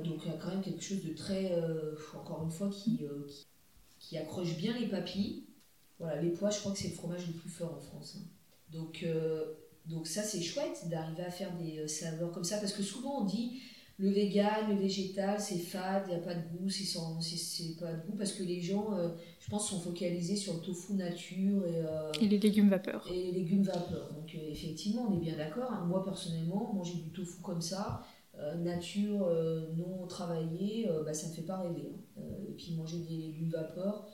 donc 0.06 0.22
il 0.26 0.32
y 0.32 0.34
a 0.34 0.38
quand 0.38 0.50
même 0.50 0.62
quelque 0.62 0.84
chose 0.84 1.04
de 1.04 1.14
très, 1.14 1.52
encore 2.16 2.44
une 2.46 2.52
fois, 2.52 2.70
qui 4.00 4.18
accroche 4.18 4.56
bien 4.56 4.78
les 4.80 4.88
papilles 4.88 5.44
voilà, 6.00 6.22
les 6.22 6.32
pois, 6.32 6.50
je 6.50 6.60
crois 6.60 6.72
que 6.72 6.80
c'est 6.80 6.90
le 6.90 6.96
fromage 6.96 7.28
le 7.28 7.34
plus 7.34 7.50
fort 7.50 7.76
en 7.76 7.80
France. 7.80 8.18
Hein. 8.18 8.26
Donc, 8.72 9.04
euh, 9.04 9.54
donc 9.86 10.08
ça, 10.08 10.24
c'est 10.24 10.42
chouette 10.42 10.88
d'arriver 10.90 11.24
à 11.24 11.30
faire 11.30 11.56
des 11.58 11.80
euh, 11.80 11.88
saveurs 11.88 12.32
comme 12.32 12.44
ça, 12.44 12.58
parce 12.58 12.74
que 12.74 12.84
souvent 12.84 13.22
on 13.22 13.26
dit 13.26 13.60
le 14.00 14.10
vegan, 14.10 14.70
le 14.70 14.76
végétal, 14.76 15.40
c'est 15.40 15.60
fade, 15.60 16.06
il 16.08 16.16
n'y 16.16 16.20
a 16.20 16.24
pas 16.24 16.34
de 16.34 16.42
goût, 16.50 16.68
c'est 16.68 17.80
pas 17.80 17.94
de 17.94 18.02
goût, 18.08 18.18
parce 18.18 18.34
que 18.34 18.42
les 18.42 18.60
gens, 18.60 18.98
euh, 18.98 19.10
je 19.40 19.50
pense, 19.50 19.70
sont 19.70 19.80
focalisés 19.80 20.36
sur 20.36 20.56
le 20.56 20.62
tofu 20.62 20.94
nature 20.94 21.64
et, 22.20 22.28
les 22.28 22.40
légumes 22.40 22.70
vapeur. 22.70 23.08
Et 23.12 23.26
les 23.26 23.32
légumes 23.32 23.62
vapeur. 23.62 24.12
Donc 24.14 24.34
effectivement, 24.34 25.08
on 25.10 25.16
est 25.16 25.22
bien 25.22 25.38
d'accord. 25.38 25.72
Hein. 25.72 25.86
Moi, 25.86 26.04
personnellement, 26.04 26.74
manger 26.74 26.96
du 26.96 27.12
tofu 27.12 27.40
comme 27.44 27.62
ça, 27.62 28.04
nature 28.58 29.30
non 29.78 30.08
travaillée, 30.08 30.90
bah, 31.06 31.14
ça 31.14 31.28
ne 31.28 31.32
me 31.32 31.36
fait 31.36 31.44
pas 31.44 31.60
rêver. 31.60 31.94
Hein. 32.18 32.22
et 32.50 32.54
puis 32.54 32.74
manger 32.74 32.98
des 32.98 33.16
légumes 33.16 33.52
vapeur, 33.52 34.08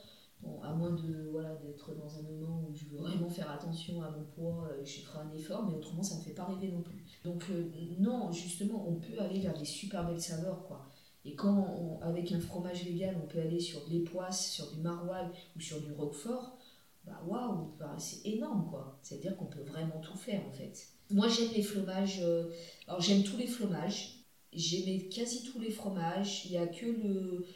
à 0.62 0.72
moins 0.72 0.90
de 0.90 1.28
voilà 1.30 1.54
d'être 1.56 1.94
dans 1.94 2.18
un 2.18 2.22
moment 2.22 2.66
où 2.68 2.74
je 2.74 2.84
veux 2.86 2.98
vraiment 2.98 3.28
faire 3.28 3.50
attention 3.50 4.02
à 4.02 4.10
mon 4.10 4.24
poids, 4.24 4.68
euh, 4.70 4.84
je 4.84 5.00
ferai 5.00 5.18
un 5.20 5.32
effort, 5.32 5.66
mais 5.66 5.74
autrement 5.74 6.02
ça 6.02 6.14
ne 6.14 6.20
me 6.20 6.24
fait 6.24 6.32
pas 6.32 6.44
rêver 6.44 6.68
non 6.68 6.82
plus. 6.82 7.04
Donc 7.24 7.44
euh, 7.50 7.70
non, 7.98 8.32
justement, 8.32 8.88
on 8.88 8.94
peut 8.94 9.18
aller 9.18 9.40
vers 9.40 9.56
des 9.56 9.64
super 9.64 10.06
belles 10.06 10.20
saveurs 10.20 10.64
quoi. 10.66 10.86
Et 11.24 11.34
quand 11.34 12.00
avec 12.02 12.32
un 12.32 12.40
fromage 12.40 12.84
vegan, 12.84 13.14
on 13.22 13.26
peut 13.26 13.40
aller 13.40 13.60
sur 13.60 13.84
de 13.86 13.90
l'époisse, 13.90 14.50
sur 14.50 14.72
du 14.72 14.80
maroilles 14.80 15.30
ou 15.56 15.60
sur 15.60 15.80
du 15.82 15.92
roquefort, 15.92 16.56
bah 17.04 17.20
waouh, 17.26 17.74
bah, 17.78 17.94
c'est 17.98 18.26
énorme 18.26 18.66
quoi. 18.70 18.98
C'est-à-dire 19.02 19.36
qu'on 19.36 19.46
peut 19.46 19.62
vraiment 19.62 20.00
tout 20.00 20.16
faire 20.16 20.42
en 20.46 20.52
fait. 20.52 20.88
Moi 21.10 21.28
j'aime 21.28 21.50
les 21.54 21.62
fromages, 21.62 22.20
euh, 22.22 22.50
alors 22.86 23.00
j'aime 23.00 23.22
tous 23.22 23.36
les 23.36 23.46
fromages. 23.46 24.16
J'aimais 24.52 25.08
quasi 25.08 25.44
tous 25.44 25.60
les 25.60 25.70
fromages. 25.70 26.46
Il 26.46 26.52
n'y 26.52 26.58
a 26.58 26.66
que 26.66 26.86
le, 26.86 27.46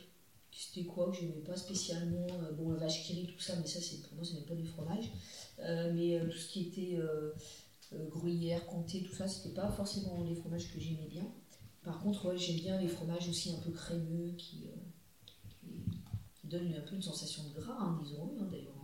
c'était 0.54 0.86
quoi 0.86 1.10
que 1.10 1.16
j'aimais 1.16 1.42
pas 1.44 1.56
spécialement 1.56 2.26
euh, 2.42 2.52
bon 2.52 2.70
la 2.70 2.78
vache 2.78 3.04
qui 3.04 3.14
rit 3.14 3.26
tout 3.26 3.40
ça 3.40 3.56
mais 3.56 3.66
ça 3.66 3.80
c'est 3.80 4.00
pour 4.02 4.14
moi 4.14 4.24
ce 4.24 4.34
n'est 4.34 4.42
pas 4.42 4.54
du 4.54 4.66
fromage. 4.66 5.10
Euh, 5.58 5.92
mais 5.94 6.18
euh, 6.18 6.28
tout 6.28 6.38
ce 6.38 6.48
qui 6.48 6.62
était 6.62 6.98
gruyère 8.10 8.64
comté 8.66 9.02
tout 9.02 9.14
ça 9.14 9.28
c'était 9.28 9.54
pas 9.54 9.70
forcément 9.70 10.24
les 10.24 10.34
fromages 10.34 10.72
que 10.72 10.80
j'aimais 10.80 11.08
bien. 11.10 11.26
Par 11.82 12.00
contre 12.00 12.34
j'aime 12.36 12.56
bien 12.56 12.80
les 12.80 12.88
fromages 12.88 13.28
aussi 13.28 13.50
un 13.52 13.58
peu 13.58 13.70
crémeux 13.70 14.32
qui, 14.38 14.68
donnent 16.44 16.74
un 16.74 16.88
peu 16.88 16.94
une 16.94 17.02
sensation 17.02 17.42
de 17.44 17.60
gras 17.60 17.76
hein, 17.80 17.98
disons 18.04 18.30
hein, 18.38 18.46
d'ailleurs 18.50 18.74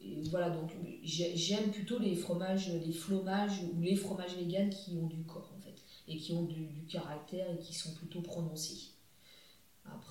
et 0.00 0.22
voilà 0.28 0.50
donc 0.50 0.70
j'aime 1.02 1.70
plutôt 1.70 1.98
les 1.98 2.14
fromages 2.14 2.70
les 2.72 2.92
fromages 2.92 3.62
ou 3.62 3.80
les 3.80 3.96
fromages 3.96 4.36
véganes 4.36 4.70
qui 4.70 4.96
ont 4.96 5.06
du 5.06 5.24
corps 5.24 5.52
en 5.56 5.60
fait 5.60 5.74
et 6.06 6.16
qui 6.18 6.32
ont 6.32 6.44
du 6.44 6.86
caractère 6.88 7.50
et 7.50 7.58
qui 7.58 7.74
sont 7.74 7.94
plutôt 7.94 8.20
prononcés 8.20 8.93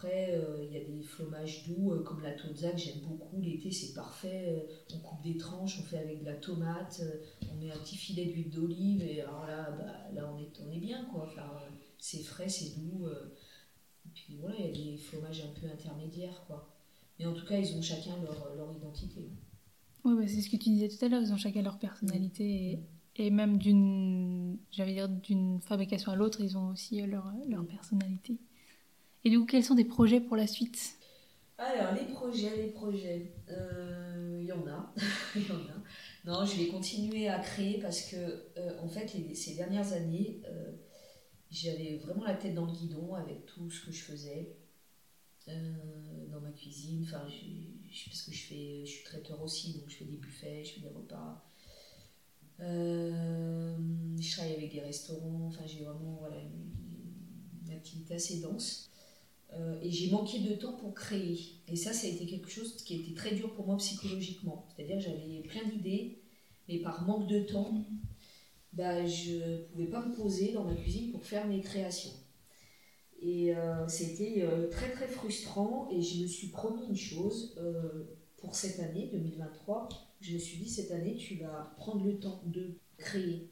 après, 0.03 0.31
euh, 0.33 0.65
il 0.65 0.73
y 0.73 0.81
a 0.81 0.83
des 0.83 1.01
fromages 1.01 1.65
doux 1.67 1.91
euh, 1.91 2.03
comme 2.03 2.21
la 2.21 2.33
tozza 2.33 2.71
que 2.71 2.77
j'aime 2.77 2.99
beaucoup. 3.07 3.41
L'été, 3.41 3.71
c'est 3.71 3.93
parfait. 3.93 4.45
Euh, 4.49 4.95
on 4.95 4.99
coupe 4.99 5.21
des 5.21 5.37
tranches, 5.37 5.79
on 5.79 5.83
fait 5.83 5.97
avec 5.97 6.19
de 6.19 6.25
la 6.25 6.33
tomate, 6.33 7.01
on 7.51 7.55
met 7.55 7.71
un 7.71 7.77
petit 7.77 7.95
filet 7.95 8.25
d'huile 8.25 8.49
d'olive 8.49 9.01
et 9.01 9.21
alors 9.21 9.47
là, 9.47 9.71
bah, 9.71 10.11
là 10.13 10.33
on, 10.33 10.39
est, 10.39 10.51
on 10.65 10.71
est 10.71 10.79
bien. 10.79 11.05
quoi. 11.05 11.31
c'est 11.97 12.21
frais, 12.21 12.49
c'est 12.49 12.77
doux. 12.77 13.07
et 13.07 14.09
puis 14.13 14.37
voilà, 14.41 14.55
il 14.59 14.65
y 14.65 14.89
a 14.89 14.91
des 14.91 14.97
fromages 14.97 15.41
un 15.41 15.59
peu 15.59 15.67
intermédiaires. 15.67 16.43
quoi. 16.47 16.69
Mais 17.17 17.25
en 17.25 17.33
tout 17.33 17.45
cas, 17.45 17.57
ils 17.57 17.73
ont 17.77 17.81
chacun 17.81 18.21
leur, 18.21 18.55
leur 18.55 18.75
identité. 18.75 19.29
Oui, 20.03 20.15
bah, 20.17 20.27
c'est 20.27 20.41
ce 20.41 20.49
que 20.49 20.57
tu 20.57 20.69
disais 20.69 20.89
tout 20.89 21.05
à 21.05 21.07
l'heure, 21.07 21.21
ils 21.21 21.31
ont 21.31 21.37
chacun 21.37 21.61
leur 21.61 21.79
personnalité. 21.79 22.79
Et, 23.15 23.29
même 23.29 23.57
d'une, 23.57 24.57
j'allais 24.71 24.93
dire, 24.93 25.07
d'une 25.07 25.61
fabrication 25.61 26.11
à 26.11 26.15
l'autre, 26.15 26.41
ils 26.41 26.57
ont 26.57 26.69
aussi 26.69 26.99
leur, 27.03 27.31
leur 27.47 27.65
personnalité. 27.65 28.37
Et 29.25 29.29
du 29.29 29.39
coup, 29.39 29.45
quels 29.45 29.63
sont 29.63 29.75
des 29.75 29.85
projets 29.85 30.19
pour 30.19 30.35
la 30.35 30.47
suite? 30.47 30.95
Alors, 31.57 31.93
les 31.93 32.05
projets, 32.13 32.57
les 32.57 32.71
projets, 32.71 33.31
euh, 33.49 34.39
il 34.41 34.47
y 34.47 34.51
en 34.51 34.67
a. 34.67 34.93
y 35.35 35.51
en 35.51 35.55
a. 35.55 35.83
Non, 36.25 36.45
je 36.45 36.57
vais 36.57 36.67
continuer 36.67 37.29
à 37.29 37.39
créer 37.39 37.79
parce 37.79 38.01
que, 38.09 38.15
euh, 38.57 38.79
en 38.81 38.87
fait, 38.87 39.09
ces 39.33 39.55
dernières 39.55 39.93
années, 39.93 40.41
euh, 40.45 40.71
j'avais 41.51 42.01
vraiment 42.03 42.25
la 42.25 42.33
tête 42.33 42.53
dans 42.53 42.65
le 42.65 42.71
guidon 42.73 43.15
avec 43.15 43.45
tout 43.45 43.69
ce 43.69 43.85
que 43.85 43.91
je 43.91 44.03
faisais 44.03 44.57
dans 45.47 46.39
ma 46.41 46.51
cuisine. 46.51 47.03
Enfin, 47.03 47.19
parce 47.19 48.21
que 48.23 48.31
je, 48.31 48.43
fais, 48.47 48.85
je 48.85 48.91
suis 48.91 49.03
traiteur 49.03 49.41
aussi, 49.41 49.73
donc 49.73 49.89
je 49.89 49.95
fais 49.95 50.05
des 50.05 50.17
buffets, 50.17 50.63
je 50.63 50.73
fais 50.75 50.81
des 50.81 50.89
repas. 50.89 51.45
je 52.59 54.31
travaille 54.31 54.53
avec 54.55 54.71
des 54.71 54.81
restaurants, 54.81 55.47
enfin 55.47 55.65
j'ai 55.65 55.83
vraiment 55.83 56.17
voilà, 56.19 56.37
une, 56.39 57.73
activité 57.73 58.13
assez 58.15 58.39
dense. 58.39 58.92
Euh, 59.55 59.79
et 59.81 59.91
j'ai 59.91 60.09
manqué 60.09 60.39
de 60.39 60.55
temps 60.55 60.73
pour 60.73 60.93
créer. 60.93 61.39
Et 61.67 61.75
ça, 61.75 61.93
ça 61.93 62.07
a 62.07 62.09
été 62.09 62.25
quelque 62.25 62.49
chose 62.49 62.75
qui 62.77 62.95
a 62.95 62.97
été 62.97 63.13
très 63.13 63.35
dur 63.35 63.53
pour 63.53 63.67
moi 63.67 63.77
psychologiquement. 63.77 64.65
C'est-à-dire 64.69 64.99
j'avais 64.99 65.41
plein 65.47 65.63
d'idées, 65.69 66.19
mais 66.67 66.79
par 66.79 67.05
manque 67.05 67.27
de 67.27 67.41
temps, 67.41 67.85
bah, 68.73 69.05
je 69.05 69.33
ne 69.33 69.57
pouvais 69.65 69.85
pas 69.85 70.03
me 70.03 70.15
poser 70.15 70.53
dans 70.53 70.63
ma 70.63 70.75
cuisine 70.75 71.11
pour 71.11 71.23
faire 71.23 71.45
mes 71.47 71.61
créations. 71.61 72.13
Et 73.21 73.55
euh, 73.55 73.87
c'était 73.87 74.41
euh, 74.41 74.69
très 74.69 74.91
très 74.91 75.07
frustrant 75.07 75.87
et 75.91 76.01
je 76.01 76.23
me 76.23 76.27
suis 76.27 76.47
promis 76.47 76.87
une 76.89 76.95
chose 76.95 77.55
pour 78.37 78.55
cette 78.55 78.79
année 78.79 79.09
2023. 79.13 79.87
Je 80.19 80.33
me 80.33 80.39
suis 80.39 80.57
dit 80.57 80.69
cette 80.69 80.91
année 80.91 81.15
tu 81.15 81.35
vas 81.35 81.73
prendre 81.77 82.03
le 82.05 82.19
temps 82.19 82.41
de 82.45 82.75
créer. 82.97 83.49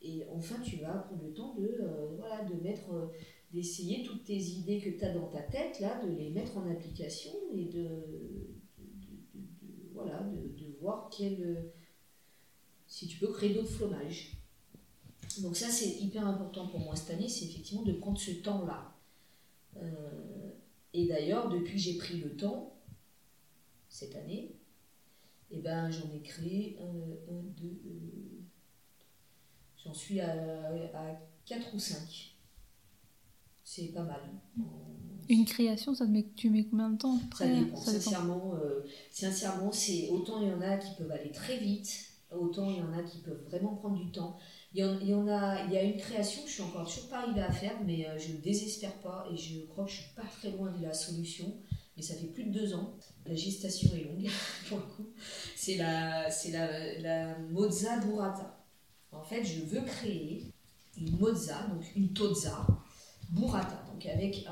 Et 0.00 0.24
enfin 0.32 0.56
tu 0.64 0.76
vas 0.76 0.92
prendre 0.92 1.24
le 1.24 1.34
temps 1.34 1.54
de, 1.56 1.76
voilà, 2.18 2.44
de 2.44 2.54
mettre 2.62 3.10
d'essayer 3.52 4.02
toutes 4.02 4.24
tes 4.24 4.38
idées 4.38 4.80
que 4.80 4.90
tu 4.90 5.04
as 5.04 5.14
dans 5.14 5.28
ta 5.28 5.42
tête, 5.42 5.80
là, 5.80 6.04
de 6.04 6.10
les 6.10 6.30
mettre 6.30 6.56
en 6.56 6.70
application 6.70 7.32
et 7.54 7.66
de, 7.66 7.88
voilà, 9.92 10.20
de, 10.20 10.66
voir 10.80 11.10
quel, 11.16 11.72
si 12.86 13.06
tu 13.06 13.18
peux 13.18 13.32
créer 13.32 13.54
d'autres 13.54 13.70
fromages. 13.70 14.32
Donc 15.40 15.56
ça, 15.56 15.68
c'est 15.68 16.00
hyper 16.00 16.26
important 16.26 16.66
pour 16.68 16.80
moi 16.80 16.94
cette 16.96 17.10
année, 17.10 17.28
c'est 17.28 17.46
effectivement 17.46 17.82
de 17.82 17.92
prendre 17.92 18.18
ce 18.18 18.30
temps-là. 18.32 18.94
Euh, 19.76 20.50
et 20.92 21.06
d'ailleurs, 21.06 21.48
depuis 21.48 21.74
que 21.74 21.78
j'ai 21.78 21.96
pris 21.96 22.18
le 22.18 22.36
temps, 22.36 22.74
cette 23.88 24.14
année, 24.16 24.56
eh 25.50 25.58
ben, 25.58 25.90
j'en 25.90 26.12
ai 26.12 26.20
créé 26.20 26.78
un, 26.80 27.42
deux, 27.56 27.80
euh, 27.86 28.42
j'en 29.82 29.94
suis 29.94 30.20
à, 30.20 30.32
à 30.94 31.20
4 31.46 31.74
ou 31.74 31.78
5 31.78 32.35
c'est 33.66 33.88
pas 33.92 34.04
mal. 34.04 34.20
Une 35.28 35.44
création, 35.44 35.92
ça 35.92 36.06
te 36.06 36.10
met, 36.10 36.24
tu 36.36 36.50
mets 36.50 36.64
combien 36.64 36.88
de 36.90 36.98
temps 36.98 37.18
Ça 37.36 37.48
dépend. 37.48 37.76
sincèrement, 37.76 38.54
euh, 38.54 38.86
sincèrement 39.10 39.72
c'est 39.72 40.08
autant 40.10 40.40
il 40.40 40.48
y 40.48 40.52
en 40.52 40.60
a 40.60 40.76
qui 40.76 40.94
peuvent 40.96 41.10
aller 41.10 41.32
très 41.32 41.58
vite, 41.58 41.92
autant 42.30 42.70
il 42.70 42.76
y 42.76 42.80
en 42.80 42.92
a 42.92 43.02
qui 43.02 43.18
peuvent 43.18 43.42
vraiment 43.50 43.74
prendre 43.74 43.98
du 43.98 44.10
temps. 44.12 44.38
Il 44.72 44.80
y, 44.80 44.84
en, 44.84 45.00
il 45.00 45.08
y 45.08 45.14
en 45.14 45.26
a, 45.26 45.64
il 45.64 45.72
y 45.72 45.76
a 45.76 45.82
une 45.82 45.96
création, 45.96 46.42
je 46.46 46.52
suis 46.52 46.62
encore 46.62 46.86
toujours 46.86 47.08
pas 47.08 47.22
arrivée 47.22 47.40
à 47.40 47.50
faire, 47.50 47.74
mais 47.84 48.06
euh, 48.08 48.16
je 48.18 48.34
ne 48.34 48.38
désespère 48.38 48.94
pas 49.00 49.26
et 49.32 49.36
je 49.36 49.66
crois 49.66 49.84
que 49.84 49.90
je 49.90 49.96
suis 49.96 50.14
pas 50.14 50.22
très 50.22 50.50
loin 50.52 50.70
de 50.70 50.82
la 50.82 50.94
solution. 50.94 51.52
Mais 51.96 52.02
ça 52.02 52.14
fait 52.14 52.26
plus 52.26 52.44
de 52.44 52.50
deux 52.50 52.74
ans. 52.74 52.94
La 53.24 53.34
gestation 53.34 53.88
est 53.96 54.04
longue, 54.04 54.28
pour 54.68 54.78
le 54.78 54.84
coup. 54.84 55.06
C'est 55.56 55.76
la, 55.76 56.30
c'est 56.30 56.50
la, 56.52 56.98
la 57.00 57.38
mozza 57.38 57.98
burrata. 58.00 58.64
En 59.12 59.22
fait, 59.22 59.42
je 59.42 59.62
veux 59.62 59.80
créer 59.80 60.44
une 60.98 61.18
mozza, 61.18 61.66
donc 61.68 61.82
une 61.96 62.12
tozza, 62.12 62.66
burrata, 63.30 63.84
donc 63.92 64.06
avec 64.06 64.46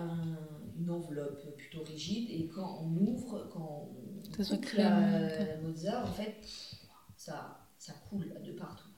une 0.78 0.90
enveloppe 0.90 1.56
plutôt 1.56 1.82
rigide, 1.82 2.28
et 2.30 2.48
quand 2.48 2.80
on 2.82 3.06
ouvre, 3.06 3.48
quand 3.52 3.88
on 4.38 4.44
coupe 4.44 4.72
la, 4.76 5.58
mozza, 5.62 6.04
en 6.04 6.12
fait, 6.12 6.36
ça, 7.16 7.68
ça 7.78 7.92
coule 8.08 8.34
de 8.44 8.52
partout. 8.52 8.88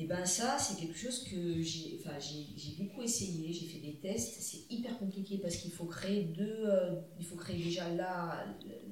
Et 0.00 0.06
ben 0.06 0.24
ça, 0.24 0.58
c'est 0.60 0.78
quelque 0.78 0.96
chose 0.96 1.24
que 1.24 1.60
j'ai, 1.60 1.98
enfin, 1.98 2.16
j'ai, 2.20 2.76
beaucoup 2.78 3.02
essayé, 3.02 3.52
j'ai 3.52 3.66
fait 3.66 3.80
des 3.80 3.94
tests, 3.94 4.40
c'est 4.40 4.72
hyper 4.72 4.96
compliqué 4.96 5.38
parce 5.38 5.56
qu'il 5.56 5.72
faut 5.72 5.86
créer 5.86 6.22
deux, 6.22 6.66
euh, 6.68 7.00
il 7.18 7.26
faut 7.26 7.34
créer 7.34 7.60
déjà 7.60 7.92
là 7.92 8.44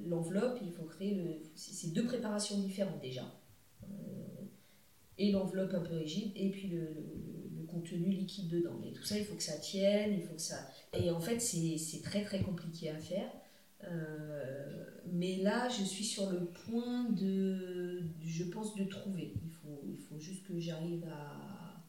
l'enveloppe, 0.05 0.59
il 0.61 0.73
faut 0.73 0.83
créer 0.83 1.15
le, 1.15 1.41
c'est 1.55 1.93
deux 1.93 2.03
préparations 2.03 2.59
différentes 2.59 2.99
déjà. 2.99 3.23
Euh, 3.83 3.87
et 5.17 5.31
l'enveloppe 5.31 5.73
un 5.75 5.79
peu 5.79 5.95
rigide, 5.95 6.33
et 6.35 6.51
puis 6.51 6.67
le, 6.67 6.93
contenu 7.67 8.09
liquide 8.09 8.47
dedans. 8.49 8.81
Et 8.85 8.93
tout 8.93 9.03
ça, 9.03 9.17
il 9.17 9.25
faut 9.25 9.35
que 9.35 9.43
ça 9.43 9.57
tienne, 9.57 10.13
il 10.13 10.23
faut 10.23 10.37
ça... 10.37 10.55
Et 10.93 11.11
en 11.11 11.19
fait, 11.19 11.39
c'est 11.39 12.01
très 12.01 12.23
très 12.23 12.41
compliqué 12.41 12.89
à 12.89 12.97
faire. 12.97 13.29
Euh, 13.83 14.85
mais 15.11 15.37
là, 15.37 15.69
je 15.69 15.83
suis 15.83 16.03
sur 16.03 16.29
le 16.29 16.45
point 16.45 17.09
de, 17.11 18.03
je 18.23 18.43
pense, 18.45 18.75
de 18.75 18.83
trouver. 18.85 19.33
Il 19.43 19.51
faut, 19.51 19.81
il 19.87 19.97
faut 19.97 20.19
juste 20.19 20.45
que 20.47 20.59
j'arrive 20.59 21.05
à, 21.05 21.83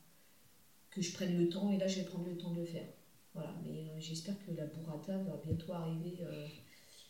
que 0.91 1.01
je 1.01 1.13
prenne 1.13 1.37
le 1.39 1.49
temps, 1.49 1.71
et 1.73 1.79
là, 1.79 1.87
je 1.87 2.01
vais 2.01 2.07
prendre 2.07 2.27
le 2.27 2.37
temps 2.37 2.53
de 2.53 2.61
le 2.61 2.67
faire. 2.67 2.89
Voilà, 3.35 3.55
mais 3.65 3.91
euh, 3.91 4.01
j'espère 4.01 4.35
que 4.45 4.53
la 4.53 4.67
burrata 4.67 5.17
va 5.19 5.41
bientôt 5.45 5.73
arriver 5.73 6.19
euh, 6.23 6.47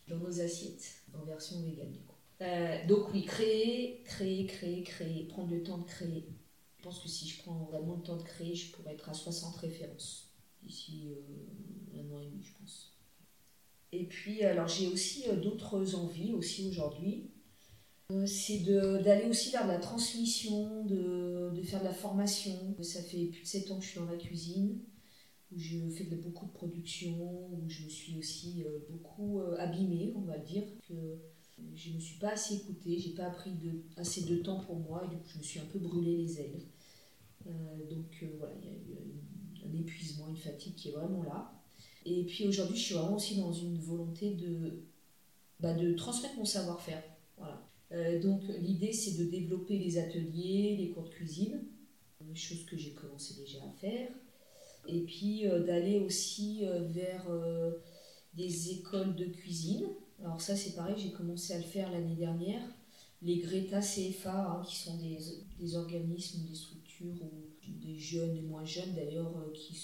dans 0.09 0.19
nos 0.19 0.41
assiettes, 0.41 1.03
en 1.15 1.25
version 1.25 1.61
végane 1.63 1.93
du 1.93 2.01
coup. 2.01 2.17
donc 2.89 3.13
oui, 3.13 3.25
créer, 3.25 4.03
créer, 4.05 4.47
créer, 4.47 4.83
créer, 4.83 5.25
prendre 5.25 5.53
le 5.53 5.63
temps 5.63 5.79
de 5.79 5.87
créer. 5.87 6.27
Je 6.79 6.85
pense 6.85 7.01
que 7.01 7.09
si 7.09 7.29
je 7.29 7.43
prends 7.43 7.65
vraiment 7.65 7.97
le 7.97 8.03
temps 8.03 8.17
de 8.17 8.23
créer, 8.23 8.55
je 8.55 8.73
pourrais 8.73 8.95
être 8.95 9.09
à 9.09 9.15
60 9.15 9.57
références 9.57 10.33
d'ici 10.63 11.09
un 11.95 12.15
an 12.15 12.21
et 12.21 12.27
demi, 12.27 12.43
je 12.43 12.53
pense. 12.59 12.99
Et 13.93 14.05
puis, 14.05 14.43
alors 14.45 14.69
j'ai 14.69 14.89
aussi 14.89 15.29
euh, 15.29 15.37
d'autres 15.37 15.95
envies 15.95 16.33
aussi 16.33 16.69
aujourd'hui. 16.69 17.31
Euh, 18.11 18.27
c'est 18.27 18.59
d'aller 18.59 19.27
aussi 19.27 19.51
vers 19.51 19.67
la 19.67 19.79
transmission, 19.79 20.85
de, 20.85 21.51
de, 21.55 21.63
faire 21.63 21.81
de 21.81 21.85
la 21.87 21.93
formation. 21.93 22.77
Ça 22.83 23.03
fait 23.03 23.27
plus 23.27 23.43
de 23.43 23.47
7 23.47 23.71
ans 23.71 23.79
que 23.79 23.85
je 23.85 23.91
suis 23.91 24.01
dans 24.01 24.07
la 24.07 24.17
cuisine, 24.17 24.79
où 25.53 25.59
je 25.59 25.89
fais 25.91 26.05
de, 26.05 26.17
beaucoup 26.17 26.47
de 26.47 26.53
production, 26.53 27.49
où 27.53 27.69
je 27.69 27.85
me 27.85 27.89
suis 27.89 28.19
aussi 28.19 28.65
euh, 28.67 28.79
beaucoup 28.91 29.41
abîmée, 29.59 30.13
on 30.17 30.23
va 30.23 30.39
dire. 30.39 30.65
Je 31.75 31.91
ne 31.91 31.95
me 31.97 32.01
suis 32.01 32.19
pas 32.19 32.33
assez 32.33 32.57
écoutée, 32.57 32.99
j'ai 32.99 33.11
pas 33.11 33.27
appris 33.27 33.53
de, 33.53 33.83
assez 33.97 34.23
de 34.23 34.37
temps 34.37 34.61
pour 34.61 34.77
moi, 34.77 35.03
et 35.05 35.15
coup 35.17 35.29
je 35.33 35.39
me 35.39 35.43
suis 35.43 35.61
un 35.61 35.67
peu 35.67 35.79
brûlé 35.79 36.17
les 36.17 36.41
ailes. 36.41 36.63
donc 37.89 38.25
voilà, 38.39 38.55
il 38.63 38.69
y 38.69 38.73
a 38.73 38.77
eu 38.77 39.69
un 39.69 39.79
épuisement, 39.79 40.29
une 40.29 40.37
fatigue 40.37 40.75
qui 40.75 40.89
est 40.89 40.93
vraiment 40.93 41.23
là. 41.23 41.53
Et 42.05 42.25
puis 42.25 42.47
aujourd'hui, 42.47 42.77
je 42.77 42.83
suis 42.83 42.95
vraiment 42.95 43.17
aussi 43.17 43.37
dans 43.37 43.53
une 43.53 43.79
volonté 43.79 44.31
de, 44.35 44.85
bah, 45.61 45.75
de 45.75 45.93
transmettre 45.95 46.37
mon 46.37 46.45
savoir-faire. 46.45 47.03
Voilà. 47.37 47.63
Euh, 47.93 48.21
donc 48.21 48.43
l'idée, 48.61 48.93
c'est 48.93 49.19
de 49.19 49.25
développer 49.25 49.79
les 49.79 49.99
ateliers, 49.99 50.77
les 50.79 50.91
cours 50.91 51.05
de 51.05 51.11
cuisine, 51.11 51.65
chose 52.35 52.65
que 52.67 52.77
j'ai 52.77 52.93
commencé 52.93 53.35
déjà 53.35 53.59
à 53.59 53.71
faire. 53.81 54.11
Et 54.87 55.01
puis 55.01 55.47
euh, 55.47 55.65
d'aller 55.65 55.99
aussi 55.99 56.61
euh, 56.65 56.87
vers 56.89 57.27
des 58.35 58.71
écoles 58.73 59.15
de 59.15 59.27
cuisine. 59.27 59.89
Alors 60.21 60.41
ça, 60.41 60.57
c'est 60.57 60.75
pareil, 60.75 60.97
j'ai 60.99 61.13
commencé 61.13 61.53
à 61.55 61.59
le 61.59 61.65
faire 61.65 61.91
l'année 61.91 62.17
dernière. 62.17 62.63
Les 63.23 63.39
Greta 63.39 63.81
CFA, 63.81 64.53
hein, 64.53 64.63
qui 64.65 64.77
sont 64.77 64.97
des, 64.97 65.19
des, 65.59 65.77
organismes, 65.77 66.47
des 66.47 66.55
structures, 66.55 67.23
ou 67.23 67.49
des 67.67 67.99
jeunes 67.99 68.37
et 68.37 68.43
moins 68.43 68.65
jeunes 68.65 68.95
d'ailleurs, 68.95 69.33
qui 69.53 69.75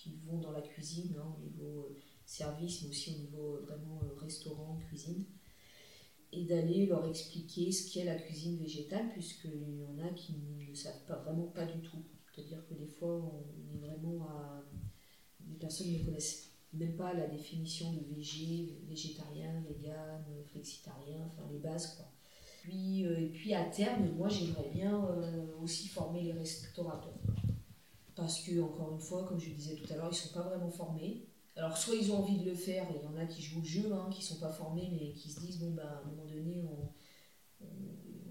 qui 0.00 0.16
vont 0.26 0.38
dans 0.38 0.52
la 0.52 0.62
cuisine, 0.62 1.14
hein, 1.18 1.36
au 1.36 1.44
niveau 1.44 1.88
euh, 1.90 1.98
service, 2.24 2.82
mais 2.82 2.90
aussi 2.90 3.14
au 3.14 3.18
niveau 3.18 3.56
euh, 3.56 3.60
vraiment 3.66 4.00
euh, 4.02 4.14
restaurant, 4.18 4.78
cuisine, 4.88 5.24
et 6.32 6.44
d'aller 6.44 6.86
leur 6.86 7.06
expliquer 7.06 7.70
ce 7.70 7.92
qu'est 7.92 8.04
la 8.04 8.14
cuisine 8.14 8.58
végétale, 8.58 9.10
puisqu'il 9.12 9.78
y 9.78 9.84
en 9.84 9.98
a 9.98 10.08
qui 10.10 10.34
ne 10.34 10.74
savent 10.74 11.04
pas, 11.06 11.16
vraiment 11.16 11.48
pas 11.48 11.66
du 11.66 11.80
tout. 11.80 12.02
C'est-à-dire 12.32 12.66
que 12.68 12.74
des 12.74 12.86
fois, 12.86 13.16
on 13.16 13.74
est 13.74 13.86
vraiment 13.86 14.24
à. 14.28 14.64
Les 15.48 15.56
personnes 15.56 15.92
ne 15.92 16.04
connaissent 16.04 16.49
même 16.72 16.96
pas 16.96 17.12
la 17.12 17.26
définition 17.26 17.92
de 17.92 18.00
végé, 18.14 18.78
végétarien, 18.88 19.62
vegan, 19.68 20.24
flexitarien, 20.52 21.26
enfin 21.26 21.48
les 21.52 21.58
bases 21.58 21.96
quoi. 21.96 22.06
Puis, 22.62 23.02
et 23.02 23.30
puis 23.32 23.54
à 23.54 23.64
terme, 23.64 24.10
moi 24.16 24.28
j'aimerais 24.28 24.68
bien 24.72 25.02
aussi 25.62 25.88
former 25.88 26.22
les 26.22 26.32
restaurateurs 26.32 27.18
parce 28.20 28.40
que, 28.42 28.60
encore 28.60 28.92
une 28.92 29.00
fois, 29.00 29.24
comme 29.24 29.40
je 29.40 29.50
disais 29.50 29.74
tout 29.74 29.90
à 29.92 29.96
l'heure, 29.96 30.08
ils 30.08 30.14
ne 30.14 30.14
sont 30.14 30.34
pas 30.34 30.42
vraiment 30.42 30.70
formés. 30.70 31.24
Alors, 31.56 31.76
soit 31.76 31.94
ils 31.94 32.12
ont 32.12 32.18
envie 32.18 32.36
de 32.38 32.44
le 32.44 32.54
faire, 32.54 32.86
il 32.90 33.02
y 33.02 33.06
en 33.06 33.16
a 33.16 33.26
qui 33.26 33.42
jouent 33.42 33.60
le 33.60 33.66
jeu, 33.66 33.92
hein, 33.92 34.08
qui 34.10 34.20
ne 34.20 34.24
sont 34.24 34.38
pas 34.38 34.50
formés, 34.50 34.88
mais 34.92 35.12
qui 35.12 35.30
se 35.30 35.40
disent, 35.40 35.58
bon, 35.58 35.70
bah, 35.72 35.82
à 35.84 36.06
un 36.06 36.10
moment 36.10 36.26
donné, 36.26 36.64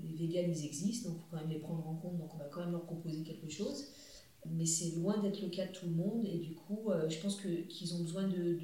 les 0.04 0.16
véganes, 0.16 0.52
ils 0.52 0.66
existent, 0.66 1.10
donc 1.10 1.18
il 1.18 1.22
faut 1.22 1.28
quand 1.32 1.42
même 1.42 1.50
les 1.50 1.60
prendre 1.60 1.88
en 1.88 1.96
compte, 1.96 2.18
donc 2.18 2.34
on 2.34 2.38
va 2.38 2.46
quand 2.46 2.62
même 2.62 2.72
leur 2.72 2.86
proposer 2.86 3.24
quelque 3.24 3.50
chose. 3.50 3.88
Mais 4.46 4.66
c'est 4.66 4.96
loin 4.96 5.18
d'être 5.18 5.42
le 5.42 5.50
cas 5.50 5.68
de 5.68 5.72
tout 5.72 5.86
le 5.86 5.92
monde, 5.92 6.26
et 6.26 6.38
du 6.38 6.54
coup, 6.54 6.90
euh, 6.90 7.10
je 7.10 7.20
pense 7.20 7.36
que, 7.36 7.48
qu'ils 7.64 7.94
ont 7.96 8.00
besoin 8.00 8.28
de, 8.28 8.58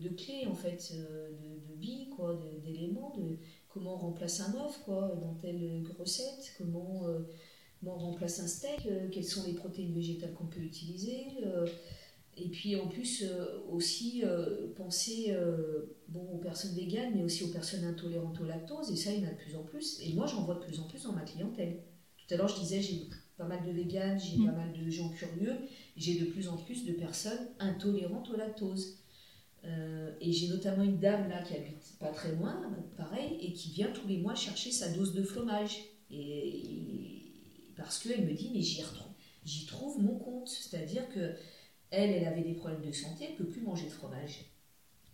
de, 0.00 0.08
clés, 0.10 0.46
en 0.46 0.54
fait, 0.54 0.92
euh, 0.94 1.30
de, 1.30 1.72
de 1.72 1.74
billes, 1.78 2.08
quoi, 2.10 2.38
d'éléments, 2.64 3.14
de, 3.16 3.38
comment 3.68 3.94
on 3.94 3.98
remplace 3.98 4.40
un 4.40 4.54
œuf, 4.54 4.80
quoi, 4.84 5.16
dans 5.20 5.34
telle 5.34 5.82
recette, 5.98 6.54
comment... 6.58 7.06
Euh, 7.06 7.20
on 7.84 7.98
remplace 7.98 8.38
un 8.38 8.46
steak, 8.46 8.86
euh, 8.86 9.08
quelles 9.10 9.24
sont 9.24 9.44
les 9.44 9.54
protéines 9.54 9.92
végétales 9.92 10.32
qu'on 10.34 10.46
peut 10.46 10.60
utiliser. 10.60 11.26
Et 12.36 12.48
puis 12.48 12.76
en 12.76 12.86
plus 12.86 13.24
aussi 13.72 14.22
penser 14.76 15.36
bon, 16.06 16.20
aux 16.32 16.38
personnes 16.38 16.76
véganes, 16.76 17.12
mais 17.16 17.24
aussi 17.24 17.42
aux 17.42 17.48
personnes 17.48 17.82
intolérantes 17.84 18.40
au 18.40 18.44
lactose, 18.44 18.92
et 18.92 18.96
ça 18.96 19.10
il 19.12 19.24
y 19.24 19.26
en 19.26 19.30
a 19.30 19.32
de 19.32 19.36
plus 19.36 19.56
en 19.56 19.64
plus. 19.64 20.00
Et 20.00 20.12
moi 20.12 20.26
j'en 20.26 20.44
vois 20.44 20.54
de 20.54 20.60
plus 20.60 20.78
en 20.78 20.84
plus 20.84 21.02
dans 21.02 21.12
ma 21.12 21.22
clientèle. 21.22 21.82
Tout 22.16 22.32
à 22.32 22.36
l'heure 22.36 22.46
je 22.46 22.60
disais 22.60 22.80
j'ai 22.80 23.08
pas 23.36 23.44
mal 23.44 23.64
de 23.64 23.72
véganes, 23.72 24.18
j'ai 24.20 24.38
mm. 24.38 24.46
pas 24.46 24.52
mal 24.52 24.72
de 24.72 24.90
gens 24.90 25.08
curieux, 25.10 25.56
j'ai 25.96 26.18
de 26.18 26.26
plus 26.26 26.48
en 26.48 26.56
plus 26.56 26.84
de 26.84 26.92
personnes 26.92 27.48
intolérantes 27.58 28.30
au 28.30 28.36
lactose. 28.36 28.98
et 30.20 30.32
j'ai 30.32 30.48
notamment 30.48 30.82
une 30.82 30.98
dame 30.98 31.28
là 31.28 31.42
qui 31.42 31.54
habite 31.54 31.96
pas 31.98 32.10
très 32.10 32.34
loin, 32.34 32.60
pareil, 32.96 33.38
et 33.40 33.52
qui 33.52 33.70
vient 33.70 33.90
tous 33.92 34.06
les 34.08 34.18
mois 34.18 34.34
chercher 34.34 34.70
sa 34.70 34.88
dose 34.90 35.14
de 35.14 35.22
fromage. 35.22 35.78
et 36.10 37.22
parce 37.76 37.98
qu'elle 37.98 38.24
me 38.26 38.32
dit, 38.32 38.50
mais 38.52 38.60
j'y 38.60 38.82
retrouve, 38.82 39.12
j'y 39.44 39.66
trouve 39.66 40.00
mon 40.00 40.16
compte. 40.18 40.48
C'est-à-dire 40.48 41.08
que 41.08 41.34
elle, 41.90 42.10
elle 42.10 42.26
avait 42.26 42.42
des 42.42 42.54
problèmes 42.54 42.84
de 42.84 42.92
santé, 42.92 43.24
elle 43.24 43.32
ne 43.32 43.36
peut 43.38 43.48
plus 43.48 43.62
manger 43.62 43.84
de 43.86 43.90
fromage. 43.90 44.46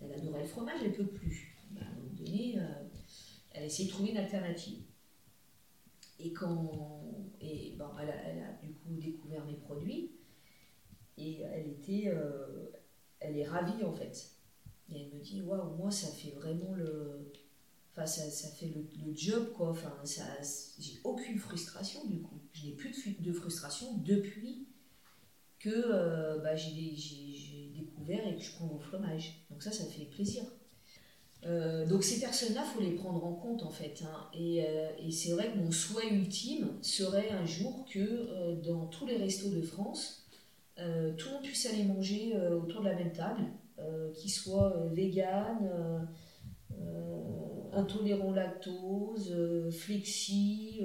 Elle 0.01 0.13
adorait 0.13 0.43
le 0.43 0.49
fromage, 0.49 0.79
elle 0.83 0.91
ne 0.91 0.97
peut 0.97 1.07
plus. 1.07 1.57
Bah, 1.73 1.81
à 1.83 1.87
un 1.87 1.97
moment 1.97 2.13
donné, 2.15 2.55
euh, 2.57 2.85
elle 3.53 3.65
a 3.65 3.67
essayé 3.67 3.89
de 3.89 3.93
trouver 3.93 4.11
une 4.11 4.19
alternative. 4.19 4.79
Et 6.19 6.33
quand 6.33 7.05
et 7.41 7.75
bon, 7.79 7.87
elle, 8.01 8.11
a, 8.11 8.53
du 8.63 8.73
coup 8.73 8.97
découvert 8.97 9.45
mes 9.45 9.55
produits 9.55 10.11
et 11.17 11.43
elle 11.43 11.69
était, 11.69 12.09
euh, 12.09 12.71
elle 13.21 13.37
est 13.37 13.47
ravie 13.47 13.85
en 13.85 13.93
fait. 13.93 14.33
Et 14.91 15.03
elle 15.03 15.15
me 15.15 15.21
dit 15.21 15.43
waouh, 15.43 15.77
moi 15.77 15.91
ça 15.91 16.09
fait 16.09 16.31
vraiment 16.33 16.75
le, 16.75 17.31
enfin 17.93 18.07
ça, 18.07 18.29
ça 18.31 18.49
fait 18.49 18.69
le, 18.69 18.87
le, 19.07 19.15
job 19.15 19.53
quoi. 19.53 19.71
Enfin 19.71 19.95
ça, 20.05 20.25
j'ai 20.79 21.01
aucune 21.05 21.39
frustration 21.39 22.07
du 22.07 22.21
coup 22.21 22.39
je 22.59 22.67
n'ai 22.67 22.73
plus 22.73 22.91
de, 22.91 23.23
de, 23.23 23.33
frustration 23.33 23.99
depuis 23.99 24.69
que 25.59 25.71
euh, 25.71 26.39
bah, 26.39 26.57
j'ai 26.57 27.73
découvert 27.75 28.27
et 28.27 28.37
que 28.37 28.43
je 28.43 28.53
prends 28.53 28.67
mon 28.67 28.79
fromage. 28.79 29.47
Donc 29.51 29.63
ça, 29.63 29.73
ça 29.73 29.85
fait 29.85 30.05
plaisir. 30.07 30.45
Euh, 31.47 31.87
donc 31.87 32.03
ces 32.03 32.21
personnes-là, 32.21 32.63
faut 32.63 32.81
les 32.81 32.93
prendre 32.93 33.25
en 33.25 33.33
compte 33.33 33.63
en 33.63 33.71
fait. 33.71 34.03
Hein. 34.05 34.29
Et, 34.35 34.65
euh, 34.67 34.89
et 34.99 35.11
c'est 35.11 35.33
vrai 35.33 35.53
que 35.53 35.59
mon 35.59 35.71
souhait 35.71 36.13
ultime 36.13 36.69
serait 36.83 37.31
un 37.31 37.47
jour 37.47 37.87
que 37.91 38.55
dans 38.63 38.87
tous 38.87 39.07
les 39.07 39.17
restos 39.17 39.51
de 39.51 39.63
France, 39.63 40.27
tout 40.77 40.83
le 41.29 41.33
monde 41.33 41.43
puisse 41.43 41.67
aller 41.67 41.85
manger 41.85 42.35
autour 42.63 42.83
de 42.83 42.89
la 42.89 42.95
même 42.95 43.13
table, 43.13 43.43
qu'ils 44.15 44.31
soient 44.31 44.87
vegan, 44.93 46.09
intolérant 47.73 48.31
lactose, 48.31 49.35
flexi 49.73 50.81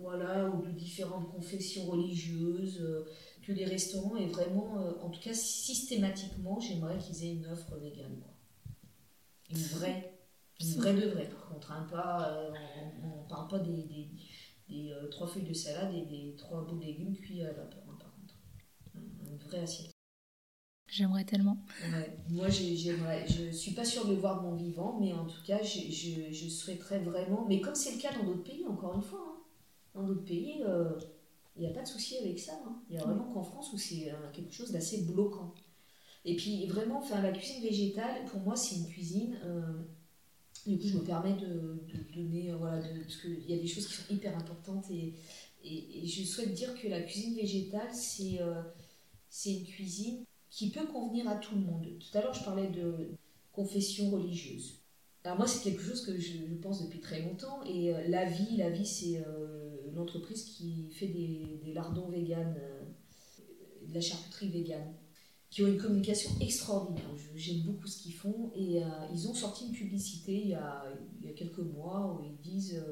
voilà, 0.00 0.50
ou 0.50 0.62
de 0.62 0.70
différentes 0.70 1.30
confessions 1.30 1.86
religieuses, 1.86 2.80
euh, 2.80 3.06
que 3.42 3.52
les 3.52 3.64
restaurants 3.64 4.16
aient 4.16 4.26
vraiment, 4.26 4.80
euh, 4.80 4.92
en 5.02 5.10
tout 5.10 5.20
cas 5.20 5.34
systématiquement, 5.34 6.60
j'aimerais 6.60 6.98
qu'ils 6.98 7.24
aient 7.24 7.34
une 7.34 7.46
offre 7.46 7.76
végane. 7.76 8.22
Une 9.50 9.56
vraie, 9.58 10.18
une 10.60 10.72
vraie 10.74 10.94
de 10.94 11.08
vraie 11.08 11.28
par 11.28 11.48
contre, 11.48 11.72
hein, 11.72 11.86
pas, 11.90 12.30
euh, 12.30 12.50
on 13.02 13.22
ne 13.22 13.28
parle 13.28 13.48
pas 13.48 13.58
des, 13.58 13.82
des, 13.84 14.08
des 14.68 14.92
trois 15.10 15.26
feuilles 15.26 15.48
de 15.48 15.54
salade 15.54 15.94
et 15.94 16.04
des 16.04 16.34
trois 16.36 16.64
bouts 16.64 16.76
de 16.78 16.84
légumes 16.84 17.16
cuits 17.16 17.40
à 17.42 17.46
la 17.48 17.52
vapeur, 17.54 17.82
hein, 17.88 17.96
par 17.98 18.12
contre. 18.14 18.34
Une 18.94 19.38
vraie 19.38 19.60
assiette. 19.60 19.90
J'aimerais 20.90 21.24
tellement. 21.24 21.58
Moi, 22.30 22.48
j'aimerais. 22.48 23.26
Je 23.28 23.50
suis 23.50 23.72
pas 23.72 23.84
sûre 23.84 24.06
de 24.06 24.14
le 24.14 24.20
voir 24.20 24.40
de 24.40 24.46
mon 24.48 24.54
vivant, 24.54 24.98
mais 24.98 25.12
en 25.12 25.26
tout 25.26 25.42
cas, 25.44 25.62
je, 25.62 25.80
je, 25.92 26.32
je 26.32 26.48
souhaiterais 26.48 26.98
vraiment. 27.00 27.44
Mais 27.46 27.60
comme 27.60 27.74
c'est 27.74 27.92
le 27.92 27.98
cas 27.98 28.12
dans 28.16 28.24
d'autres 28.24 28.42
pays, 28.42 28.64
encore 28.66 28.94
une 28.94 29.02
fois, 29.02 29.20
hein, 29.22 29.42
dans 29.94 30.02
d'autres 30.04 30.24
pays, 30.24 30.62
euh, 30.66 30.98
il 31.56 31.62
n'y 31.62 31.68
a 31.68 31.72
pas 31.74 31.82
de 31.82 31.88
souci 31.88 32.16
avec 32.16 32.38
ça. 32.38 32.58
Hein. 32.66 32.80
Il 32.88 32.96
n'y 32.96 33.02
a 33.02 33.04
vraiment 33.04 33.30
qu'en 33.32 33.42
France 33.42 33.70
où 33.74 33.78
c'est 33.78 34.10
euh, 34.10 34.30
quelque 34.32 34.52
chose 34.52 34.72
d'assez 34.72 35.02
bloquant. 35.02 35.52
Et 36.24 36.36
puis 36.36 36.66
vraiment, 36.66 36.98
enfin, 36.98 37.22
la 37.22 37.32
cuisine 37.32 37.62
végétale, 37.62 38.24
pour 38.26 38.40
moi, 38.40 38.56
c'est 38.56 38.76
une 38.76 38.86
cuisine. 38.86 39.38
Euh, 39.44 39.72
du 40.66 40.78
coup, 40.78 40.88
je 40.88 40.98
me 40.98 41.04
permets 41.04 41.34
de, 41.34 41.80
donner, 42.14 42.52
voilà, 42.52 42.80
de, 42.82 43.00
parce 43.00 43.16
qu'il 43.16 43.48
y 43.48 43.54
a 43.54 43.58
des 43.58 43.66
choses 43.66 43.86
qui 43.86 43.94
sont 43.94 44.12
hyper 44.12 44.36
importantes 44.36 44.90
et, 44.90 45.14
et, 45.64 46.06
je 46.06 46.24
souhaite 46.24 46.52
dire 46.52 46.74
que 46.80 46.88
la 46.88 47.00
cuisine 47.02 47.34
végétale, 47.34 47.92
c'est 47.92 48.38
c'est 49.28 49.54
une 49.54 49.64
cuisine 49.64 50.24
qui 50.50 50.70
peut 50.70 50.86
convenir 50.86 51.28
à 51.28 51.36
tout 51.36 51.54
le 51.54 51.60
monde. 51.62 51.86
Tout 51.98 52.18
à 52.18 52.22
l'heure, 52.22 52.34
je 52.34 52.44
parlais 52.44 52.68
de 52.68 53.10
confession 53.52 54.10
religieuse. 54.10 54.82
Alors 55.24 55.36
moi, 55.36 55.46
c'est 55.46 55.62
quelque 55.62 55.82
chose 55.82 56.04
que 56.04 56.18
je, 56.18 56.54
pense 56.62 56.82
depuis 56.82 57.00
très 57.00 57.22
longtemps. 57.22 57.62
Et 57.64 57.92
la 58.08 58.24
vie, 58.24 58.56
la 58.56 58.70
vie, 58.70 58.86
c'est 58.86 59.22
l'entreprise 59.94 60.44
qui 60.44 60.90
fait 60.90 61.08
des 61.08 61.72
lardons 61.74 62.08
véganes, 62.08 62.56
de 63.86 63.94
la 63.94 64.00
charcuterie 64.00 64.48
végane 64.48 64.94
qui 65.50 65.62
ont 65.62 65.66
une 65.66 65.78
communication 65.78 66.30
extraordinaire. 66.40 67.08
J'aime 67.34 67.62
beaucoup 67.62 67.86
ce 67.86 68.02
qu'ils 68.02 68.14
font. 68.14 68.50
Et 68.54 68.82
ils 69.12 69.28
ont 69.28 69.34
sorti 69.34 69.66
une 69.66 69.72
publicité 69.72 70.34
il 70.34 70.48
y 70.48 70.54
a, 70.54 70.84
il 71.20 71.26
y 71.26 71.30
a 71.30 71.34
quelques 71.34 71.58
mois 71.58 72.18
où 72.18 72.24
ils 72.24 72.36
disent 72.36 72.82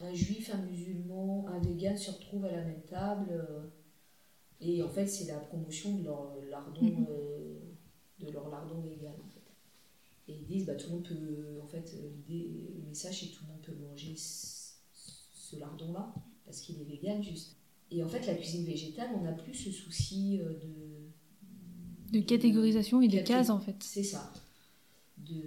un 0.00 0.14
juif, 0.14 0.50
un 0.52 0.62
musulman, 0.62 1.46
un 1.48 1.58
vegan 1.60 1.96
se 1.96 2.10
retrouvent 2.10 2.44
à 2.44 2.52
la 2.52 2.64
même 2.64 2.82
table. 2.82 3.46
et 4.60 4.82
en 4.82 4.88
fait, 4.88 5.06
c'est 5.06 5.26
la 5.26 5.38
promotion 5.38 5.96
de 5.96 6.04
leur 6.04 6.34
lardon, 6.50 6.84
mhm. 6.84 7.06
de 8.20 8.30
leur 8.30 8.48
lardon 8.50 8.80
vegan. 8.80 9.14
Et 10.30 10.34
ils 10.34 10.46
disent, 10.46 10.66
bah, 10.66 10.74
tout 10.76 10.88
le 10.88 10.94
monde 10.94 11.08
peut, 11.08 11.60
en 11.60 11.66
fait, 11.66 11.96
l'idée, 12.28 12.50
le 12.76 12.82
message, 12.88 13.20
c'est 13.20 13.26
tout 13.32 13.42
le 13.44 13.52
monde 13.52 13.62
peut 13.62 13.74
manger 13.74 14.14
ce, 14.16 15.56
lardon-là, 15.58 16.14
parce 16.44 16.60
qu'il 16.60 16.80
est 16.80 16.84
vegan, 16.84 17.20
juste. 17.22 17.56
Et 17.90 18.04
en 18.04 18.08
fait, 18.08 18.24
la 18.26 18.34
cuisine 18.34 18.64
végétale, 18.64 19.10
on 19.16 19.22
n'a 19.22 19.32
plus 19.32 19.54
ce 19.54 19.72
souci 19.72 20.40
euh, 20.40 20.54
de... 20.60 20.89
De 22.10 22.20
catégorisation 22.20 23.00
et 23.02 23.08
de 23.08 23.18
cases, 23.20 23.50
en 23.50 23.60
fait. 23.60 23.76
C'est 23.80 24.02
ça. 24.02 24.32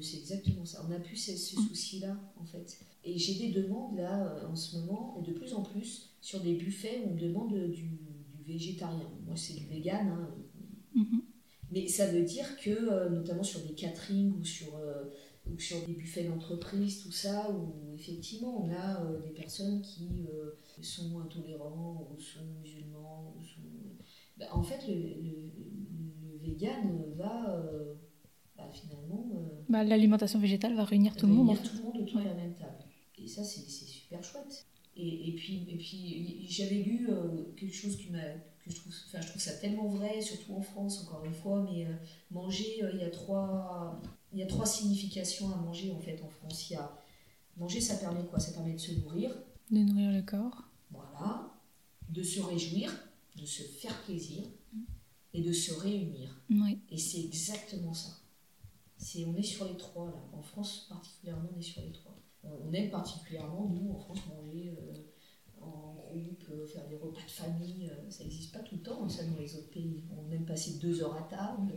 C'est 0.01 0.17
exactement 0.17 0.65
ça. 0.65 0.81
On 0.85 0.89
n'a 0.89 0.99
plus 0.99 1.17
ce, 1.17 1.35
ce 1.35 1.55
souci-là, 1.55 2.15
en 2.39 2.45
fait. 2.45 2.77
Et 3.03 3.17
j'ai 3.17 3.35
des 3.35 3.51
demandes, 3.51 3.97
là, 3.97 4.27
euh, 4.27 4.47
en 4.47 4.55
ce 4.55 4.77
moment, 4.77 5.17
et 5.19 5.29
de 5.29 5.33
plus 5.37 5.53
en 5.53 5.61
plus, 5.61 6.09
sur 6.21 6.39
des 6.39 6.53
buffets 6.53 7.03
où 7.05 7.11
on 7.11 7.15
demande 7.15 7.53
du, 7.69 7.83
du 7.83 8.43
végétarien. 8.45 9.09
Moi, 9.25 9.35
c'est 9.35 9.55
du 9.55 9.65
vegan, 9.65 10.07
hein. 10.07 10.29
Mm-hmm. 10.95 11.21
Mais 11.71 11.87
ça 11.87 12.07
veut 12.07 12.21
dire 12.21 12.55
que, 12.57 12.69
euh, 12.69 13.09
notamment 13.09 13.43
sur 13.43 13.59
des 13.61 13.73
caterings 13.73 14.33
ou 14.39 14.43
sur, 14.45 14.75
euh, 14.75 15.05
ou 15.51 15.59
sur 15.59 15.83
des 15.87 15.93
buffets 15.93 16.23
d'entreprise, 16.25 17.01
tout 17.01 17.11
ça, 17.11 17.49
où 17.51 17.95
effectivement 17.95 18.63
on 18.63 18.71
a 18.71 19.03
euh, 19.03 19.19
des 19.21 19.31
personnes 19.31 19.81
qui 19.81 20.27
sont 20.81 21.19
intolérants 21.19 22.07
ou 22.11 22.21
sont 22.21 22.45
musulmans. 22.61 23.35
Ou 23.37 23.43
sont... 23.43 23.61
Bah, 24.37 24.45
en 24.51 24.61
fait, 24.61 24.87
le, 24.87 24.93
le, 24.93 25.51
vegan 26.53 27.13
va 27.15 27.59
bah, 28.57 28.69
finalement. 28.71 29.25
Bah, 29.69 29.83
L'alimentation 29.83 30.39
végétale 30.39 30.75
va 30.75 30.83
réunir 30.83 31.15
tout 31.15 31.27
le 31.27 31.33
monde. 31.33 31.49
Réunir 31.49 31.69
tout 31.69 31.77
le 31.77 31.83
monde 31.83 31.97
autour 32.01 32.19
de 32.21 32.25
la 32.25 32.33
même 32.33 32.53
table. 32.53 32.77
Et 33.17 33.27
ça, 33.27 33.43
c'est 33.43 33.61
super 33.61 34.23
chouette. 34.23 34.65
Et, 34.95 35.29
et, 35.29 35.35
puis, 35.35 35.65
et 35.69 35.77
puis 35.77 36.45
j'avais 36.47 36.75
lu 36.75 37.07
quelque 37.57 37.73
chose 37.73 37.97
qui 37.97 38.11
m'a 38.11 38.19
je 38.67 38.75
trouve, 38.75 38.93
enfin, 39.07 39.21
je 39.21 39.27
trouve 39.27 39.41
ça 39.41 39.53
tellement 39.53 39.87
vrai, 39.87 40.21
surtout 40.21 40.53
en 40.53 40.61
France, 40.61 41.03
encore 41.03 41.25
une 41.25 41.33
fois, 41.33 41.67
mais 41.69 41.85
euh, 41.85 41.93
manger, 42.31 42.83
euh, 42.83 42.91
il, 42.93 42.99
y 42.99 43.03
a 43.03 43.09
trois, 43.09 44.01
il 44.31 44.39
y 44.39 44.43
a 44.43 44.45
trois 44.45 44.65
significations 44.65 45.51
à 45.51 45.57
manger 45.57 45.91
en 45.91 45.99
fait 45.99 46.21
en 46.23 46.29
France. 46.29 46.69
Il 46.69 46.73
y 46.73 46.75
a 46.77 46.97
manger, 47.57 47.81
ça 47.81 47.95
permet 47.95 48.23
quoi? 48.25 48.39
Ça 48.39 48.53
permet 48.53 48.73
de 48.73 48.79
se 48.79 48.93
nourrir. 48.93 49.31
De 49.69 49.79
nourrir 49.79 50.11
le 50.11 50.21
corps. 50.21 50.63
Voilà. 50.91 51.51
De 52.09 52.23
se 52.23 52.39
réjouir, 52.41 52.93
de 53.35 53.45
se 53.45 53.63
faire 53.63 54.01
plaisir 54.03 54.43
et 55.33 55.41
de 55.41 55.51
se 55.51 55.73
réunir. 55.73 56.41
Oui. 56.49 56.79
Et 56.89 56.97
c'est 56.97 57.21
exactement 57.21 57.93
ça. 57.93 58.09
C'est, 58.97 59.25
on 59.25 59.35
est 59.35 59.43
sur 59.43 59.67
les 59.67 59.77
trois 59.77 60.07
là. 60.07 60.29
En 60.31 60.41
France 60.41 60.87
particulièrement, 60.89 61.49
on 61.55 61.59
est 61.59 61.63
sur 61.63 61.81
les 61.81 61.91
trois. 61.91 62.17
On 62.43 62.71
aime 62.73 62.89
particulièrement, 62.89 63.69
nous, 63.69 63.91
en 63.91 63.99
France, 63.99 64.19
manger. 64.27 64.75
Euh, 64.77 64.93
en 65.61 65.93
groupe, 65.93 66.43
euh, 66.51 66.67
faire 66.67 66.85
des 66.89 66.97
repas 66.97 67.21
de 67.25 67.31
famille, 67.31 67.89
euh, 67.89 68.09
ça 68.09 68.23
n'existe 68.23 68.53
pas 68.53 68.59
tout 68.59 68.75
le 68.75 68.81
temps, 68.81 69.07
ça 69.07 69.23
dans 69.23 69.39
les 69.39 69.55
autres 69.55 69.69
pays. 69.69 70.03
On 70.11 70.29
aime 70.29 70.45
passer 70.45 70.73
deux 70.73 71.01
heures 71.01 71.15
à 71.15 71.23
table, 71.23 71.73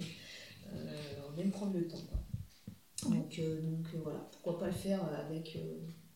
on 0.74 1.40
aime 1.40 1.50
prendre 1.52 1.74
le 1.74 1.86
temps. 1.86 2.02
Donc, 3.08 3.40
donc 3.40 3.94
voilà, 4.02 4.28
pourquoi 4.32 4.58
pas 4.58 4.66
le 4.66 4.72
faire 4.72 5.04
avec, 5.14 5.56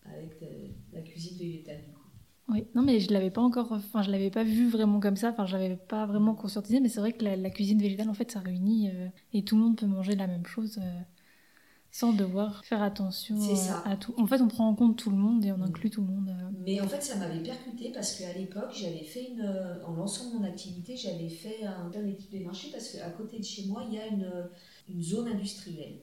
avec 0.04 0.40
la 0.92 1.02
cuisine 1.02 1.38
végétale 1.38 1.84
du 1.84 1.92
coup. 1.92 2.09
Oui, 2.50 2.66
non 2.74 2.82
mais 2.82 2.98
je 3.00 3.12
l'avais 3.12 3.30
pas 3.30 3.40
encore, 3.40 3.70
enfin 3.72 4.02
je 4.02 4.10
l'avais 4.10 4.30
pas 4.30 4.42
vu 4.44 4.68
vraiment 4.68 4.98
comme 5.00 5.16
ça, 5.16 5.30
enfin 5.30 5.46
je 5.46 5.56
l'avais 5.56 5.76
pas 5.76 6.04
vraiment 6.06 6.34
conscientisé, 6.34 6.80
mais 6.80 6.88
c'est 6.88 7.00
vrai 7.00 7.12
que 7.12 7.24
la, 7.24 7.50
cuisine 7.50 7.80
végétale 7.80 8.08
en 8.10 8.14
fait 8.14 8.30
ça 8.30 8.40
réunit 8.40 8.90
et 9.32 9.44
tout 9.44 9.56
le 9.56 9.62
monde 9.62 9.76
peut 9.78 9.86
manger 9.86 10.16
la 10.16 10.26
même 10.26 10.46
chose 10.46 10.80
sans 11.92 12.12
devoir 12.12 12.64
faire 12.64 12.82
attention 12.82 13.36
à 13.84 13.96
tout. 13.96 14.14
En 14.16 14.26
fait, 14.26 14.40
on 14.40 14.48
prend 14.48 14.68
en 14.68 14.74
compte 14.74 14.96
tout 14.96 15.10
le 15.10 15.16
monde 15.16 15.44
et 15.44 15.52
on 15.52 15.60
inclut 15.60 15.90
tout 15.90 16.00
le 16.00 16.06
monde. 16.06 16.28
Euh. 16.28 16.50
Mais 16.58 16.80
en 16.80 16.88
fait, 16.88 17.02
ça 17.02 17.16
m'avait 17.16 17.40
percuté 17.40 17.90
parce 17.92 18.16
qu'à 18.16 18.32
l'époque, 18.32 18.70
j'avais 18.74 19.02
fait 19.02 19.28
une. 19.28 19.42
Euh, 19.42 19.84
en 19.84 19.94
lançant 19.94 20.30
mon 20.32 20.46
activité, 20.46 20.96
j'avais 20.96 21.28
fait 21.28 21.64
un 21.64 22.06
équipe 22.06 22.30
des 22.30 22.40
marchés 22.40 22.68
parce 22.70 22.92
qu'à 22.92 23.10
côté 23.10 23.38
de 23.38 23.44
chez 23.44 23.66
moi, 23.66 23.82
il 23.88 23.94
y 23.94 23.98
a 23.98 24.06
une, 24.06 24.30
une 24.88 25.02
zone 25.02 25.28
industrielle. 25.28 25.98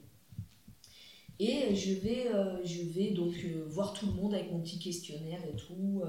Et 1.40 1.76
je 1.76 1.94
vais, 1.94 2.28
euh, 2.34 2.64
je 2.64 2.82
vais 2.84 3.12
donc 3.12 3.34
voir 3.68 3.94
tout 3.94 4.08
le 4.08 4.14
monde 4.14 4.34
avec 4.34 4.52
mon 4.52 4.60
petit 4.60 4.80
questionnaire 4.80 5.40
et 5.48 5.56
tout 5.56 6.02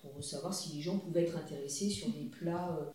pour, 0.00 0.12
pour, 0.12 0.22
savoir 0.22 0.52
si 0.52 0.76
les 0.76 0.82
gens 0.82 0.98
pouvaient 0.98 1.22
être 1.22 1.36
intéressés 1.36 1.88
sur 1.88 2.08
des 2.10 2.24
plats 2.24 2.92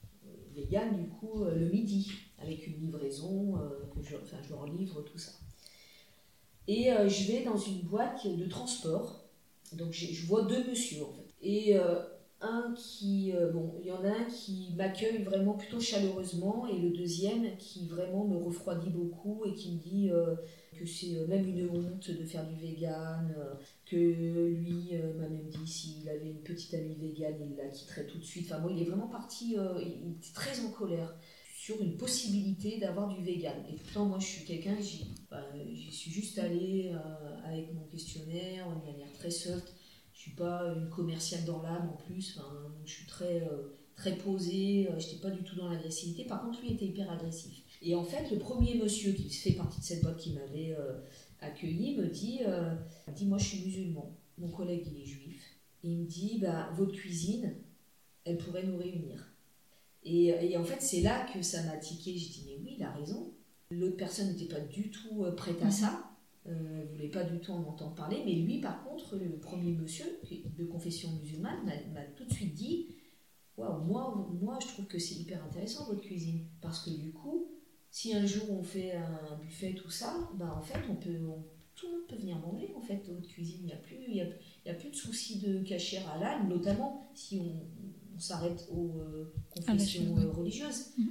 véganes 0.54 0.96
du 0.96 1.10
coup 1.10 1.44
le 1.44 1.68
midi 1.68 2.12
avec 2.38 2.68
une 2.68 2.80
livraison 2.80 3.54
que 3.96 4.04
je, 4.04 4.16
enfin, 4.16 4.38
je 4.44 4.50
leur 4.50 4.68
livre 4.68 5.02
tout 5.02 5.18
ça. 5.18 5.32
Et 6.70 6.94
euh, 6.94 7.10
je 7.10 7.32
vais 7.32 7.44
dans 7.44 7.58
une 7.58 7.82
boîte 7.82 8.28
de 8.28 8.46
transport. 8.46 9.26
Donc 9.74 9.92
je 9.92 10.26
vois 10.28 10.44
deux 10.44 10.64
monsieur 10.70 11.04
en 11.04 11.12
fait. 11.14 11.34
Et 11.42 11.76
euh, 11.76 11.96
un 12.42 12.76
qui, 12.78 13.34
euh, 13.34 13.52
bon, 13.52 13.74
il 13.82 13.88
y 13.88 13.92
en 13.92 14.04
a 14.04 14.10
un 14.10 14.26
qui 14.26 14.70
m'accueille 14.78 15.24
vraiment 15.24 15.54
plutôt 15.54 15.80
chaleureusement 15.80 16.68
et 16.68 16.78
le 16.78 16.92
deuxième 16.92 17.58
qui 17.58 17.88
vraiment 17.88 18.24
me 18.24 18.38
refroidit 18.38 18.92
beaucoup 18.92 19.46
et 19.46 19.54
qui 19.56 19.72
me 19.72 19.80
dit 19.80 20.12
que 20.80 20.86
c'est 20.86 21.28
même 21.28 21.48
une 21.48 21.70
honte 21.70 22.10
de 22.10 22.24
faire 22.24 22.48
du 22.48 22.56
vegan, 22.56 23.36
que 23.86 23.96
lui 23.96 24.92
m'a 25.18 25.28
même 25.28 25.50
dit 25.50 25.68
s'il 25.68 26.08
avait 26.08 26.30
une 26.30 26.42
petite 26.42 26.74
amie 26.74 26.96
vegan, 26.96 27.36
il 27.42 27.58
la 27.58 27.68
quitterait 27.68 28.06
tout 28.06 28.18
de 28.18 28.24
suite. 28.24 28.52
Enfin 28.52 28.62
bon, 28.62 28.70
il 28.70 28.82
est 28.82 28.86
vraiment 28.86 29.08
parti, 29.08 29.56
il 29.82 30.12
était 30.12 30.34
très 30.34 30.60
en 30.62 30.72
colère 30.72 31.14
une 31.78 31.98
possibilité 31.98 32.78
d'avoir 32.80 33.08
du 33.08 33.24
vegan. 33.24 33.56
Et 33.70 33.76
pourtant, 33.76 34.06
moi, 34.06 34.20
je 34.20 34.26
suis 34.26 34.46
quelqu'un, 34.46 34.76
j'y 34.80 35.06
bah, 35.30 35.44
suis 35.92 36.12
juste 36.12 36.40
allée 36.40 36.92
euh, 36.94 37.46
avec 37.46 37.74
mon 37.74 37.84
questionnaire, 37.84 38.68
de 38.70 38.92
manière 38.92 39.12
très 39.14 39.32
soft. 39.32 39.74
Je 40.14 40.22
suis 40.22 40.32
pas 40.32 40.64
une 40.76 40.90
commerciale 40.90 41.46
dans 41.46 41.62
l'âme 41.62 41.90
en 41.90 41.98
plus, 42.06 42.38
enfin, 42.38 42.50
je 42.86 42.92
suis 42.92 43.06
très, 43.06 43.42
euh, 43.44 43.78
très 43.96 44.16
posée, 44.16 44.90
euh, 44.90 45.00
je 45.00 45.08
n'étais 45.08 45.22
pas 45.22 45.30
du 45.30 45.44
tout 45.44 45.56
dans 45.56 45.70
l'agressivité. 45.70 46.26
Par 46.26 46.42
contre, 46.42 46.62
lui 46.62 46.74
était 46.74 46.86
hyper 46.86 47.10
agressif. 47.12 47.62
Et 47.82 47.96
en 47.96 48.04
fait, 48.04 48.30
le 48.32 48.38
premier 48.38 48.76
monsieur 48.76 49.14
qui 49.14 49.30
fait 49.30 49.54
partie 49.54 49.80
de 49.80 49.86
cette 49.86 50.02
boîte 50.02 50.18
qui 50.18 50.34
m'avait 50.34 50.76
accueilli 51.40 51.96
me 51.96 52.08
dit, 52.08 52.42
dit 53.16 53.26
Moi, 53.26 53.38
je 53.38 53.46
suis 53.46 53.66
musulman. 53.66 54.16
Mon 54.38 54.50
collègue, 54.50 54.86
il 54.92 55.02
est 55.02 55.06
juif. 55.06 55.60
Et 55.84 55.90
il 55.90 56.00
me 56.00 56.06
dit 56.06 56.40
bah, 56.42 56.70
Votre 56.76 56.94
cuisine, 56.94 57.56
elle 58.26 58.38
pourrait 58.38 58.64
nous 58.64 58.78
réunir. 58.78 59.30
Et, 60.04 60.58
en 60.58 60.64
fait, 60.64 60.82
c'est 60.82 61.02
là 61.02 61.26
que 61.34 61.42
ça 61.42 61.64
m'a 61.64 61.78
tiqué. 61.78 62.18
J'ai 62.18 62.30
dit, 62.30 62.44
mais 62.48 62.58
oui, 62.64 62.76
il 62.78 62.84
a 62.84 62.92
raison. 62.92 63.32
L'autre 63.72 63.98
personne 63.98 64.30
n'était 64.30 64.54
pas 64.54 64.62
du 64.62 64.90
tout 64.90 65.24
euh, 65.24 65.32
prête 65.36 65.62
à 65.62 65.66
mhm. 65.66 65.72
ça. 65.72 66.06
Euh, 66.48 66.86
voulait 66.92 67.10
pas 67.10 67.24
du 67.24 67.40
tout 67.40 67.52
en 67.52 67.64
entendre 67.64 67.94
parler. 67.94 68.24
Mais 68.26 68.34
lui, 68.34 68.60
par 68.60 68.84
contre, 68.84 69.18
le 69.18 69.38
premier 69.38 69.74
monsieur 69.74 70.06
de 70.58 70.66
confession 70.66 71.12
musulmane 71.22 71.66
m'a 71.94 72.02
tout 72.16 72.26
de 72.26 72.34
suite 72.34 72.54
dit 72.56 72.88
Waouh, 73.58 73.84
moi, 73.84 74.28
moi, 74.42 74.58
je 74.62 74.68
trouve 74.68 74.86
que 74.86 74.98
c'est 74.98 75.16
hyper 75.16 75.44
intéressant 75.44 75.86
votre 75.86 76.02
cuisine. 76.02 76.46
Parce 76.62 76.84
que 76.84 76.90
du 76.90 77.12
coup, 77.12 77.48
si 77.92 78.14
un 78.14 78.26
jour 78.26 78.52
on 78.52 78.64
fait 78.64 78.94
un 78.94 79.36
buffet, 79.42 79.74
tout 79.74 79.90
ça, 79.90 80.30
bah 80.36 80.56
en 80.58 80.62
fait, 80.62 80.80
on 80.90 80.96
peut, 80.96 81.18
tout 81.76 81.88
le 81.88 81.94
monde 81.94 82.08
peut 82.08 82.16
venir 82.16 82.38
manger 82.38 82.74
en 82.76 82.82
fait 82.82 83.02
votre 83.08 83.28
cuisine. 83.28 83.60
Il 83.62 83.66
n'y 83.66 83.74
a, 83.74 83.78
plus, 83.78 83.98
il 84.08 84.16
y 84.16 84.70
a, 84.70 84.74
plus 84.74 84.90
de 84.90 84.96
soucis 84.96 85.40
de 85.40 85.64
cachère 85.64 86.10
à 86.12 86.18
l'âne, 86.18 86.48
notamment 86.50 87.10
si 87.16 87.40
on, 87.40 87.66
on 88.20 88.20
s'arrête 88.20 88.68
aux 88.72 89.00
euh, 89.00 89.34
confessions 89.50 90.18
euh, 90.18 90.32
religieuses. 90.32 90.92
Mm. 90.98 91.06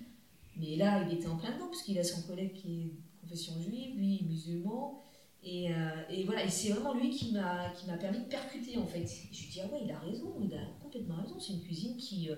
Mais 0.59 0.77
là, 0.77 1.07
il 1.09 1.17
était 1.17 1.29
en 1.29 1.37
plein 1.37 1.55
dedans, 1.55 1.69
parce 1.69 1.83
qu'il 1.83 1.99
a 1.99 2.05
son 2.05 2.23
collègue 2.23 2.53
qui 2.53 2.83
est 2.83 2.93
confession 3.23 3.55
juive, 3.61 3.97
lui 3.97 4.25
musulman. 4.29 5.03
Et, 5.43 5.73
euh, 5.73 6.03
et 6.11 6.25
voilà, 6.25 6.45
et 6.45 6.51
c'est 6.51 6.71
vraiment 6.71 6.95
lui 6.95 7.11
qui 7.11 7.33
m'a 7.33 7.73
permis 7.99 8.19
de 8.19 8.25
percuter 8.25 8.77
en 8.77 8.87
fait. 8.87 9.07
je 9.33 9.43
lui 9.43 9.49
dis, 9.51 9.61
ah 9.63 9.73
ouais, 9.73 9.81
il 9.85 9.91
a 9.91 9.99
raison, 10.01 10.35
il 10.43 10.53
a 10.53 10.61
complètement 10.83 11.17
raison. 11.17 11.39
C'est 11.39 11.55
une 11.55 11.63
cuisine 11.63 11.97
qui, 11.97 12.29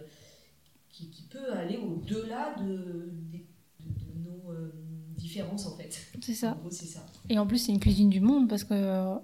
qui, 0.90 1.09
qui, 1.09 1.22
peut 1.24 1.53
aller 1.53 1.79
au-delà 1.79 2.55
de, 2.61 3.11
de, 3.33 3.38
nos 4.48 5.14
différences 5.16 5.66
en 5.66 5.76
fait. 5.76 6.00
C'est 6.20 6.35
ça. 6.35 6.59
En 6.64 6.70
ça. 6.70 7.07
Et 7.29 7.38
en 7.38 7.46
plus, 7.46 7.59
c'est 7.59 7.72
une 7.72 7.81
cuisine 7.81 8.11
du 8.11 8.20
monde 8.20 8.48
parce 8.48 8.64
que 8.64 9.18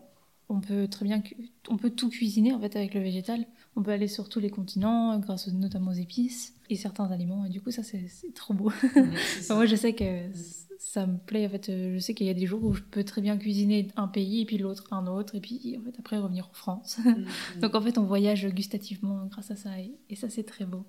on 0.48 0.60
peut 0.60 0.86
très 0.88 1.04
bien, 1.04 1.22
on 1.68 1.76
peut 1.76 1.90
tout 1.90 2.08
cuisiner 2.08 2.52
en 2.52 2.60
fait 2.60 2.76
avec 2.76 2.94
le 2.94 3.00
végétal. 3.00 3.46
On 3.74 3.82
peut 3.82 3.90
aller 3.90 4.08
sur 4.08 4.28
tous 4.28 4.40
les 4.40 4.50
continents 4.50 5.18
grâce 5.18 5.48
notamment 5.48 5.90
aux 5.90 5.94
épices 5.94 6.54
et 6.70 6.76
certains 6.76 7.10
aliments. 7.10 7.44
Et 7.44 7.48
du 7.48 7.60
coup, 7.60 7.70
ça, 7.70 7.82
c'est 7.82 8.08
trop 8.34 8.54
beau. 8.54 8.72
moi, 9.50 9.66
je 9.66 9.76
sais 9.76 9.92
que 9.94 10.30
ça 10.78 11.06
me 11.06 11.18
plaît. 11.18 11.46
En 11.46 11.50
fait, 11.50 11.66
je 11.66 11.98
sais 11.98 12.14
qu'il 12.14 12.26
y 12.26 12.30
a 12.30 12.34
des 12.34 12.46
jours 12.46 12.62
où 12.64 12.74
je 12.74 12.82
peux 12.82 13.04
très 13.04 13.20
bien 13.20 13.36
cuisiner 13.36 13.88
un 13.96 14.08
pays 14.08 14.42
et 14.42 14.44
puis 14.44 14.58
l'autre 14.58 14.84
un 14.92 15.06
autre. 15.06 15.34
Et 15.34 15.40
puis, 15.40 15.76
en 15.78 15.82
fait, 15.82 15.98
après, 15.98 16.16
revenir 16.18 16.48
en 16.48 16.54
France. 16.54 16.98
Mm-hmm. 17.04 17.60
Donc, 17.60 17.74
en 17.74 17.80
fait, 17.80 17.98
on 17.98 18.04
voyage 18.04 18.46
gustativement 18.48 19.26
grâce 19.26 19.50
à 19.50 19.56
ça. 19.56 19.70
Et, 19.80 20.16
ça, 20.16 20.30
c'est 20.30 20.44
très 20.44 20.64
beau. 20.64 20.84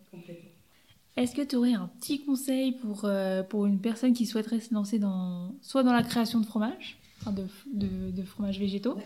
Est-ce 1.18 1.34
que 1.36 1.42
tu 1.42 1.56
aurais 1.56 1.74
un 1.74 1.88
petit 2.00 2.24
conseil 2.24 2.74
pour, 2.74 3.06
euh, 3.06 3.42
pour 3.42 3.66
une 3.66 3.80
personne 3.80 4.14
qui 4.14 4.28
souhaiterait 4.28 4.60
se 4.60 4.72
lancer 4.72 5.00
dans, 5.00 5.56
soit 5.64 5.82
dans 5.82 5.94
la 5.94 6.04
création 6.04 6.40
de 6.40 6.46
fromage, 6.46 7.00
enfin 7.20 7.32
de, 7.32 8.12
de, 8.12 8.24
fromages 8.24 8.60
végétaux, 8.60 8.98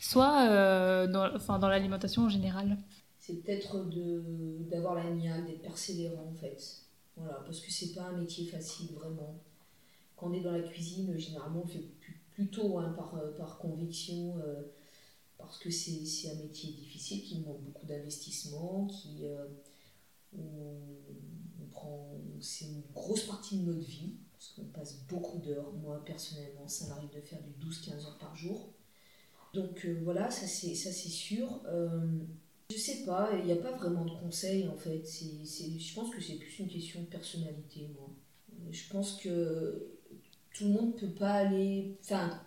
soit 0.00 0.48
euh, 0.48 1.06
dans, 1.06 1.34
enfin, 1.36 1.58
dans 1.58 1.68
l'alimentation 1.68 2.22
en 2.22 2.28
général? 2.30 2.78
C'est 3.18 3.34
peut-être 3.42 3.90
d'avoir 4.70 4.94
la 4.94 5.10
niaque, 5.10 5.46
d'être 5.46 5.60
persévérant 5.60 6.30
en 6.30 6.34
fait. 6.34 6.86
Voilà, 7.18 7.42
parce 7.44 7.60
que 7.60 7.70
c'est 7.70 7.94
pas 7.94 8.04
un 8.04 8.16
métier 8.16 8.46
facile 8.46 8.94
vraiment. 8.94 9.38
Quand 10.16 10.30
on 10.30 10.32
est 10.32 10.40
dans 10.40 10.52
la 10.52 10.62
cuisine, 10.62 11.16
généralement 11.18 11.62
on 11.62 11.66
fait 11.66 11.84
plutôt 12.30 12.78
hein, 12.78 12.94
par, 12.96 13.14
par 13.36 13.58
conviction, 13.58 14.38
euh, 14.38 14.62
parce 15.36 15.58
que 15.58 15.70
c'est 15.70 16.30
un 16.30 16.36
métier 16.36 16.72
difficile 16.72 17.22
qui 17.22 17.40
demande 17.40 17.60
beaucoup 17.60 17.84
d'investissement, 17.84 18.86
qui 18.86 19.26
euh, 20.38 20.88
c'est 22.40 22.66
une 22.66 22.82
grosse 22.94 23.24
partie 23.24 23.58
de 23.58 23.72
notre 23.72 23.86
vie, 23.86 24.14
parce 24.32 24.52
qu'on 24.52 24.64
passe 24.64 25.02
beaucoup 25.08 25.38
d'heures. 25.38 25.72
Moi 25.72 26.02
personnellement, 26.04 26.66
ça 26.68 26.86
m'arrive 26.88 27.10
de 27.14 27.20
faire 27.20 27.40
du 27.42 27.52
12-15 27.66 28.06
heures 28.06 28.18
par 28.18 28.34
jour. 28.36 28.72
Donc 29.54 29.86
voilà, 30.02 30.30
ça 30.30 30.46
c'est 30.46 30.74
sûr. 30.74 31.60
Je 32.70 32.78
sais 32.78 33.04
pas, 33.04 33.30
il 33.36 33.46
n'y 33.46 33.52
a 33.52 33.56
pas 33.56 33.72
vraiment 33.72 34.04
de 34.04 34.12
conseils 34.12 34.68
en 34.68 34.76
fait. 34.76 35.04
C'est, 35.04 35.78
je 35.78 35.94
pense 35.94 36.14
que 36.14 36.20
c'est 36.20 36.34
plus 36.34 36.60
une 36.60 36.68
question 36.68 37.00
de 37.00 37.06
personnalité, 37.06 37.90
moi. 37.96 38.08
Je 38.70 38.88
pense 38.90 39.16
que 39.16 39.98
tout 40.54 40.64
le 40.64 40.70
monde 40.70 40.94
ne 40.94 41.00
peut 41.00 41.14
pas 41.14 41.32
aller. 41.32 41.96
Enfin, 42.00 42.40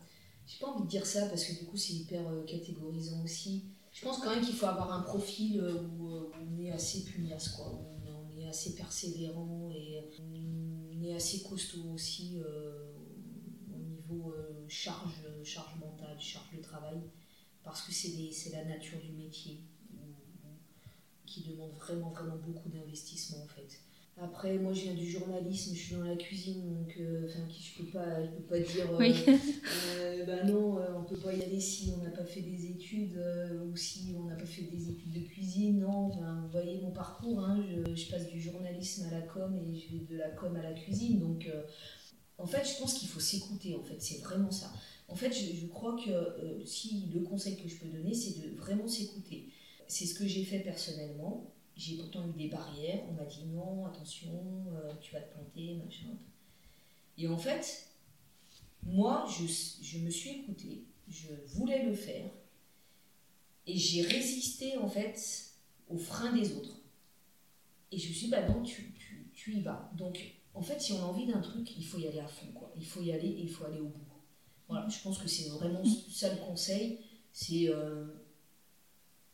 j'ai 0.47 0.59
pas 0.59 0.67
envie 0.67 0.83
de 0.83 0.89
dire 0.89 1.05
ça 1.05 1.25
parce 1.27 1.45
que 1.45 1.59
du 1.59 1.65
coup 1.65 1.77
c'est 1.77 1.93
hyper 1.93 2.27
euh, 2.27 2.43
catégorisant 2.45 3.21
aussi. 3.23 3.65
Je 3.91 4.03
pense 4.03 4.19
quand 4.19 4.29
même 4.29 4.43
qu'il 4.43 4.55
faut 4.55 4.65
avoir 4.65 4.91
un 4.91 5.01
profil 5.01 5.59
euh, 5.59 5.83
où, 5.99 6.07
euh, 6.07 6.31
on 6.41 6.59
est 6.59 6.71
assez 6.71 7.03
pugnace, 7.03 7.49
quoi. 7.49 7.79
Assez 8.53 8.75
persévérant 8.75 9.71
et 9.71 9.99
on 10.19 11.01
est 11.01 11.15
assez 11.15 11.41
costaud 11.41 11.89
aussi 11.91 12.37
au 13.73 13.79
niveau 13.79 14.31
charge, 14.67 15.25
charge 15.43 15.75
mentale, 15.79 16.19
charge 16.19 16.55
de 16.55 16.61
travail. 16.61 17.01
Parce 17.63 17.81
que 17.81 17.91
c'est 17.91 18.51
la 18.51 18.63
nature 18.65 18.99
du 18.99 19.11
métier 19.13 19.63
qui 21.25 21.41
demande 21.49 21.71
vraiment, 21.71 22.11
vraiment 22.11 22.37
beaucoup 22.37 22.69
d'investissement 22.69 23.43
en 23.43 23.47
fait. 23.47 23.79
Après, 24.21 24.57
moi 24.59 24.73
je 24.73 24.83
viens 24.83 24.93
du 24.93 25.09
journalisme, 25.09 25.73
je 25.73 25.79
suis 25.79 25.95
dans 25.95 26.03
la 26.03 26.15
cuisine, 26.15 26.69
donc 26.69 26.95
euh, 26.99 27.25
enfin, 27.25 27.39
je 27.49 27.81
ne 27.81 27.85
peux, 27.85 27.91
pas, 27.91 28.23
je 28.23 28.29
peux 28.29 28.43
pas 28.43 28.59
dire 28.59 28.91
euh, 28.91 29.37
euh, 29.97 30.25
bah 30.25 30.43
non, 30.43 30.77
on 30.95 31.01
ne 31.01 31.07
peut 31.07 31.17
pas 31.17 31.33
y 31.33 31.41
aller 31.41 31.59
si 31.59 31.91
on 31.97 32.03
n'a 32.03 32.11
pas 32.11 32.23
fait 32.23 32.41
des 32.41 32.67
études 32.67 33.19
ou 33.65 33.75
si 33.75 34.13
on 34.15 34.25
n'a 34.25 34.35
pas 34.35 34.45
fait 34.45 34.61
des 34.61 34.89
études 34.89 35.13
de 35.13 35.27
cuisine. 35.27 35.79
Non, 35.79 36.11
enfin, 36.11 36.41
vous 36.43 36.51
voyez 36.51 36.79
mon 36.81 36.91
parcours, 36.91 37.39
hein, 37.39 37.65
je, 37.67 37.95
je, 37.95 38.11
passe 38.11 38.29
du 38.29 38.39
journalisme 38.39 39.07
à 39.07 39.11
la 39.11 39.21
com 39.21 39.57
et 39.57 39.75
je 39.75 39.91
vais 39.93 40.05
de 40.05 40.17
la 40.17 40.29
com 40.29 40.55
à 40.55 40.61
la 40.61 40.73
cuisine. 40.73 41.19
Donc 41.19 41.49
en 42.37 42.45
fait, 42.45 42.63
je 42.71 42.79
pense 42.79 42.93
qu'il 42.93 43.09
faut 43.09 43.19
s'écouter, 43.19 43.75
en 43.75 43.83
fait, 43.83 43.99
c'est 43.99 44.21
vraiment 44.21 44.51
ça. 44.51 44.71
En 45.07 45.15
fait, 45.15 45.33
je, 45.33 45.59
je 45.59 45.65
crois 45.65 45.97
que 45.97 46.63
si 46.65 47.09
le 47.11 47.21
conseil 47.21 47.57
que 47.57 47.67
je 47.67 47.77
peux 47.77 47.87
donner, 47.87 48.13
c'est 48.13 48.39
de 48.39 48.55
vraiment 48.55 48.87
s'écouter. 48.87 49.49
C'est 49.87 50.05
ce 50.05 50.13
que 50.13 50.27
j'ai 50.27 50.43
fait 50.43 50.59
personnellement. 50.59 51.52
J'ai 51.75 51.97
pourtant 51.97 52.27
eu 52.27 52.33
des 52.33 52.47
barrières. 52.47 53.03
On 53.09 53.13
m'a 53.13 53.25
dit 53.25 53.45
non, 53.45 53.85
attention, 53.85 54.65
euh, 54.73 54.93
tu 55.01 55.13
vas 55.13 55.21
te 55.21 55.33
planter, 55.33 55.75
machin. 55.75 56.17
Et 57.17 57.27
en 57.27 57.37
fait, 57.37 57.87
moi, 58.83 59.25
je, 59.29 59.45
je 59.81 59.99
me 59.99 60.09
suis 60.09 60.31
écoutée. 60.31 60.85
Je 61.07 61.29
voulais 61.47 61.83
le 61.83 61.93
faire. 61.93 62.29
Et 63.65 63.77
j'ai 63.77 64.01
résisté, 64.01 64.77
en 64.77 64.87
fait, 64.87 65.17
aux 65.89 65.97
freins 65.97 66.33
des 66.33 66.53
autres. 66.53 66.77
Et 67.91 67.97
je 67.97 68.09
me 68.09 68.13
suis 68.13 68.25
dit, 68.25 68.31
bah 68.31 68.47
non, 68.47 68.61
tu, 68.63 68.93
tu, 68.93 69.29
tu 69.33 69.53
y 69.55 69.61
vas. 69.61 69.91
Donc, 69.95 70.19
en 70.53 70.61
fait, 70.61 70.79
si 70.81 70.93
on 70.93 71.01
a 71.01 71.05
envie 71.05 71.25
d'un 71.25 71.41
truc, 71.41 71.75
il 71.77 71.85
faut 71.85 71.97
y 71.97 72.07
aller 72.07 72.19
à 72.19 72.27
fond, 72.27 72.47
quoi. 72.53 72.71
Il 72.75 72.85
faut 72.85 73.01
y 73.01 73.11
aller 73.11 73.27
et 73.27 73.41
il 73.41 73.49
faut 73.49 73.65
aller 73.65 73.79
au 73.79 73.87
bout. 73.87 73.99
Voilà, 74.67 74.87
je 74.87 75.01
pense 75.01 75.17
que 75.17 75.27
c'est 75.27 75.49
vraiment 75.49 75.83
ça 76.11 76.33
le 76.33 76.39
conseil. 76.39 76.99
C'est 77.31 77.69
euh, 77.69 78.05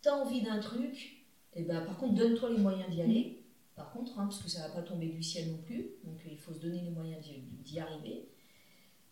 tu 0.02 0.10
as 0.10 0.15
envie 0.15 0.41
d'un 0.41 0.60
truc, 0.60 1.18
et 1.55 1.62
eh 1.62 1.63
ben, 1.63 1.81
par 1.81 1.97
contre, 1.97 2.15
donne-toi 2.15 2.51
les 2.51 2.59
moyens 2.59 2.89
d'y 2.91 3.01
aller. 3.01 3.43
Par 3.75 3.91
contre, 3.91 4.19
hein, 4.19 4.25
parce 4.25 4.43
que 4.43 4.49
ça 4.49 4.63
ne 4.63 4.67
va 4.67 4.75
pas 4.75 4.81
tomber 4.81 5.07
du 5.07 5.23
ciel 5.23 5.49
non 5.49 5.57
plus. 5.57 5.91
Donc, 6.03 6.19
il 6.29 6.38
faut 6.38 6.53
se 6.53 6.59
donner 6.59 6.81
les 6.81 6.91
moyens 6.91 7.25
d'y 7.63 7.79
arriver 7.79 8.29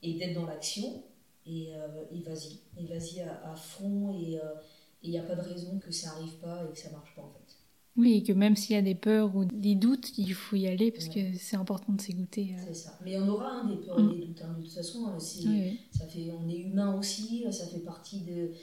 et 0.03 0.13
d'être 0.13 0.35
dans 0.35 0.45
l'action. 0.45 1.03
Et, 1.45 1.73
euh, 1.73 2.03
et 2.11 2.19
vas-y. 2.19 2.59
Et 2.77 2.85
vas-y 2.85 3.21
à, 3.21 3.55
fond. 3.55 4.13
Et 4.19 4.37
euh, 4.37 4.53
il 5.01 5.11
n'y 5.11 5.17
a 5.17 5.23
pas 5.23 5.35
de 5.35 5.41
raison 5.41 5.79
que 5.79 5.91
ça 5.91 6.09
n'arrive 6.09 6.35
pas 6.35 6.63
et 6.65 6.73
que 6.73 6.77
ça 6.77 6.89
ne 6.89 6.93
marche 6.93 7.15
pas, 7.15 7.23
en 7.23 7.31
fait. 7.31 7.55
Oui, 7.95 8.17
et 8.17 8.23
que 8.23 8.31
même 8.31 8.55
s'il 8.55 8.75
y 8.75 8.79
a 8.79 8.83
des 8.83 8.93
peurs 8.93 9.35
ou 9.35 9.45
des 9.45 9.73
doutes, 9.73 10.15
il 10.19 10.33
faut 10.35 10.55
y 10.55 10.67
aller 10.67 10.91
parce 10.91 11.09
que 11.09 11.33
c'est 11.35 11.55
important 11.55 11.93
de 11.93 12.01
s'écouter. 12.01 12.53
Euh. 12.55 12.61
C'est 12.67 12.75
ça. 12.75 12.99
Mais 13.03 13.17
on 13.17 13.27
aura 13.27 13.49
hein, 13.49 13.65
des 13.65 13.77
peurs 13.77 13.99
et 13.99 14.03
mm. 14.03 14.11
des 14.11 14.25
doutes. 14.27 14.41
Hein. 14.43 14.55
De 14.59 14.63
toute 14.63 14.73
façon, 14.73 15.19
ça 15.19 16.05
fait, 16.05 16.31
on 16.31 16.47
est 16.47 16.57
humain 16.57 16.95
aussi. 16.95 17.45
Ça 17.51 17.65
fait 17.65 17.79
partie 17.79 18.21
de 18.21 18.33
euh, 18.33 18.53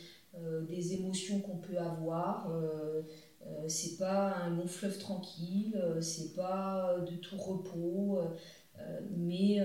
des 0.69 0.95
émotions 0.95 1.41
qu'on 1.41 1.59
peut 1.59 1.79
avoir. 1.79 2.51
Euh, 2.51 3.03
euh, 3.47 3.69
c'est 3.69 3.97
pas 3.99 4.35
un 4.37 4.51
long 4.51 4.67
fleuve 4.67 4.99
tranquille, 4.99 5.81
c'est 6.01 6.35
pas 6.35 6.99
de 7.01 7.17
tout 7.17 7.37
repos. 7.37 8.21
mais, 9.17 9.61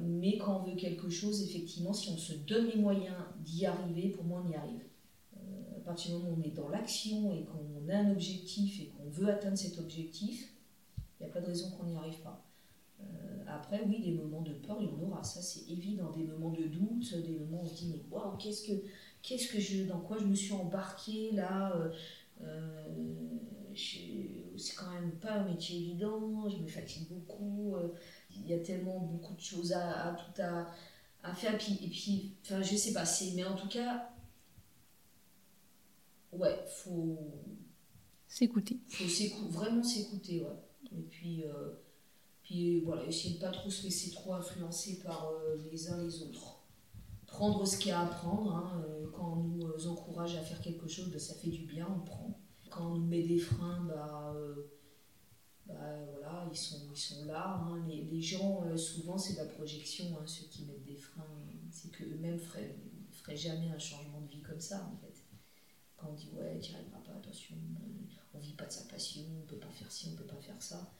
mais 0.00 0.38
quand 0.38 0.60
on 0.60 0.64
veut 0.64 0.76
quelque 0.76 1.08
chose, 1.08 1.42
effectivement, 1.42 1.92
si 1.92 2.10
on 2.10 2.16
se 2.16 2.34
donne 2.34 2.66
les 2.66 2.80
moyens 2.80 3.16
d'y 3.40 3.66
arriver, 3.66 4.08
pour 4.10 4.24
moi, 4.24 4.42
on 4.44 4.50
y 4.50 4.54
arrive. 4.54 4.84
à 5.76 5.80
partir 5.84 6.16
du 6.16 6.22
moment 6.22 6.36
où 6.36 6.40
on 6.40 6.42
est 6.42 6.54
dans 6.54 6.68
l'action 6.68 7.32
et 7.32 7.44
qu'on 7.44 7.88
a 7.88 7.96
un 7.96 8.12
objectif 8.12 8.80
et 8.80 8.86
qu'on 8.86 9.08
veut 9.08 9.28
atteindre 9.28 9.56
cet 9.56 9.78
objectif, 9.78 10.52
il 11.20 11.24
n'y 11.24 11.30
a 11.30 11.32
pas 11.32 11.40
de 11.40 11.46
raison 11.46 11.70
qu'on 11.70 11.86
n'y 11.86 11.96
arrive 11.96 12.20
pas. 12.20 12.44
après, 13.46 13.82
oui, 13.86 14.00
des 14.02 14.12
moments 14.12 14.42
de 14.42 14.54
peur, 14.54 14.78
il 14.80 14.88
y 14.88 14.90
en 14.90 15.08
aura, 15.08 15.22
ça 15.22 15.40
c'est 15.40 15.70
évident. 15.70 16.10
Des 16.10 16.24
moments 16.24 16.50
de 16.50 16.64
doute, 16.64 17.14
des 17.14 17.38
moments 17.38 17.62
où 17.62 17.64
on 17.64 17.66
se 17.66 17.76
dit, 17.76 17.88
mais 17.92 18.02
waouh, 18.10 18.36
qu'est-ce 18.36 18.66
que 18.66 18.82
qu'est-ce 19.22 19.48
que 19.48 19.60
je, 19.60 19.84
dans 19.84 20.00
quoi 20.00 20.18
je 20.18 20.24
me 20.24 20.34
suis 20.34 20.52
embarquée 20.52 21.30
là 21.32 21.74
euh, 21.76 21.90
euh, 22.42 22.84
c'est 23.74 24.74
quand 24.76 24.90
même 24.90 25.12
pas 25.12 25.34
un 25.34 25.44
métier 25.44 25.78
évident, 25.78 26.48
je 26.48 26.58
me 26.58 26.68
fatigue 26.68 27.08
beaucoup, 27.08 27.74
euh, 27.74 27.88
il 28.30 28.46
y 28.46 28.52
a 28.52 28.58
tellement 28.58 28.98
beaucoup 28.98 29.34
de 29.34 29.40
choses 29.40 29.72
à, 29.72 30.14
tout 30.18 30.42
à, 30.42 30.70
à, 31.22 31.34
faire. 31.34 31.54
Et 31.54 31.58
puis, 31.58 31.78
et 31.82 31.88
puis, 31.88 32.34
enfin, 32.42 32.60
je 32.60 32.76
sais 32.76 32.92
pas, 32.92 33.04
mais 33.34 33.44
en 33.44 33.56
tout 33.56 33.68
cas, 33.68 34.10
ouais, 36.32 36.62
faut 36.66 37.18
s'écouter. 38.28 38.78
Faut 38.88 39.48
vraiment 39.48 39.82
s'écouter, 39.82 40.42
ouais. 40.42 40.98
Et 40.98 41.02
puis, 41.02 41.44
puis 42.42 42.80
voilà, 42.80 43.06
essayer 43.06 43.36
de 43.36 43.40
pas 43.40 43.50
trop 43.50 43.70
se 43.70 43.84
laisser 43.84 44.10
trop 44.10 44.34
influencer 44.34 44.98
par 45.02 45.32
les 45.70 45.88
uns 45.88 46.02
les 46.02 46.22
autres 46.22 46.51
prendre 47.32 47.66
ce 47.66 47.78
qu'il 47.78 47.88
y 47.88 47.92
a 47.92 48.00
à 48.00 48.06
prendre. 48.06 48.54
Hein, 48.54 48.84
euh, 48.86 49.06
quand 49.10 49.32
on 49.32 49.42
nous 49.44 49.66
euh, 49.66 49.88
encourage 49.88 50.36
à 50.36 50.42
faire 50.42 50.60
quelque 50.60 50.86
chose, 50.86 51.08
ben, 51.10 51.18
ça 51.18 51.34
fait 51.34 51.48
du 51.48 51.64
bien, 51.64 51.88
on 51.88 52.00
prend. 52.00 52.38
Quand 52.70 52.92
on 52.92 52.98
nous 52.98 53.06
met 53.06 53.22
des 53.22 53.38
freins, 53.38 53.84
bah, 53.88 54.34
euh, 54.36 54.70
bah 55.66 55.74
voilà, 56.10 56.46
ils 56.50 56.56
sont, 56.56 56.88
ils 56.90 56.98
sont 56.98 57.24
là. 57.24 57.58
Hein. 57.64 57.84
Les, 57.88 58.20
gens, 58.20 58.76
souvent, 58.76 59.16
c'est 59.16 59.36
la 59.36 59.46
projection, 59.46 60.04
hein, 60.18 60.26
ceux 60.26 60.46
qui 60.46 60.64
mettent 60.64 60.84
des 60.84 60.96
freins. 60.96 61.42
C'est 61.70 61.90
qu'eux-mêmes 61.90 62.34
ne 62.34 62.38
feraient, 62.38 62.76
feraient, 63.12 63.36
jamais 63.36 63.70
un 63.70 63.78
changement 63.78 64.20
de 64.20 64.28
vie 64.28 64.42
comme 64.42 64.60
ça, 64.60 64.90
en 64.92 64.96
fait. 64.96 65.24
Quand 65.96 66.08
on 66.10 66.14
dit, 66.14 66.28
ouais, 66.34 66.58
tu 66.60 66.70
n'y 66.70 66.76
arriveras 66.76 67.00
pas, 67.00 67.12
attention, 67.12 67.56
on 68.34 68.38
ne 68.38 68.42
vit 68.42 68.54
pas 68.54 68.66
de 68.66 68.72
sa 68.72 68.84
passion, 68.84 69.22
on 69.30 69.40
ne 69.40 69.46
peut 69.46 69.58
pas 69.58 69.70
faire 69.70 69.90
ci, 69.90 70.08
on 70.08 70.12
ne 70.12 70.16
peut 70.16 70.34
pas 70.34 70.40
faire 70.40 70.60
ça. 70.60 70.92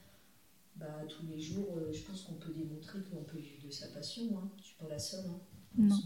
Bah, 0.77 1.05
tous 1.09 1.27
les 1.27 1.41
jours, 1.41 1.79
je 1.91 2.01
pense 2.03 2.23
qu'on 2.23 2.35
peut 2.35 2.53
démontrer 2.55 3.01
qu'on 3.03 3.25
peut 3.25 3.39
vivre 3.39 3.67
de 3.67 3.71
sa 3.71 3.89
passion. 3.89 4.23
Hein. 4.39 4.51
Je 4.57 4.63
ne 4.63 4.67
suis 4.67 4.77
pas 4.77 4.89
la 4.89 4.99
seule. 4.99 5.31
Non. 5.77 5.97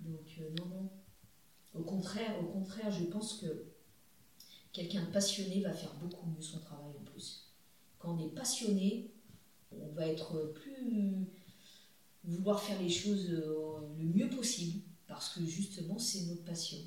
Donc, 0.00 0.38
euh, 0.40 0.50
non, 0.58 0.66
non. 0.66 0.90
Au 1.74 1.82
contraire, 1.82 2.34
au 2.40 2.46
contraire, 2.46 2.90
je 2.90 3.04
pense 3.04 3.34
que 3.34 3.66
quelqu'un 4.72 5.04
passionné 5.12 5.60
va 5.60 5.72
faire 5.72 5.94
beaucoup 5.94 6.28
mieux 6.30 6.42
son 6.42 6.58
travail 6.60 6.92
en 6.98 7.04
plus. 7.04 7.52
Quand 7.98 8.16
on 8.16 8.26
est 8.26 8.34
passionné, 8.34 9.10
on 9.72 9.92
va 9.92 10.06
être 10.06 10.52
plus. 10.54 11.26
vouloir 12.24 12.60
faire 12.60 12.80
les 12.80 12.88
choses 12.88 13.30
euh, 13.30 13.80
le 13.98 14.04
mieux 14.04 14.28
possible, 14.28 14.80
parce 15.06 15.30
que 15.30 15.44
justement, 15.44 15.98
c'est 15.98 16.26
notre 16.26 16.44
passion. 16.44 16.78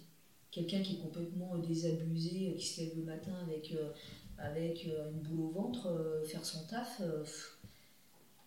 Quelqu'un 0.51 0.82
qui 0.82 0.95
est 0.95 0.99
complètement 0.99 1.58
désabusé, 1.58 2.56
qui 2.58 2.65
se 2.65 2.82
lève 2.82 2.97
le 2.97 3.03
matin 3.03 3.34
avec, 3.41 3.71
euh, 3.71 3.91
avec 4.38 4.86
une 4.86 5.19
boule 5.21 5.41
au 5.41 5.49
ventre, 5.49 6.21
faire 6.25 6.45
son 6.45 6.65
taf 6.67 7.01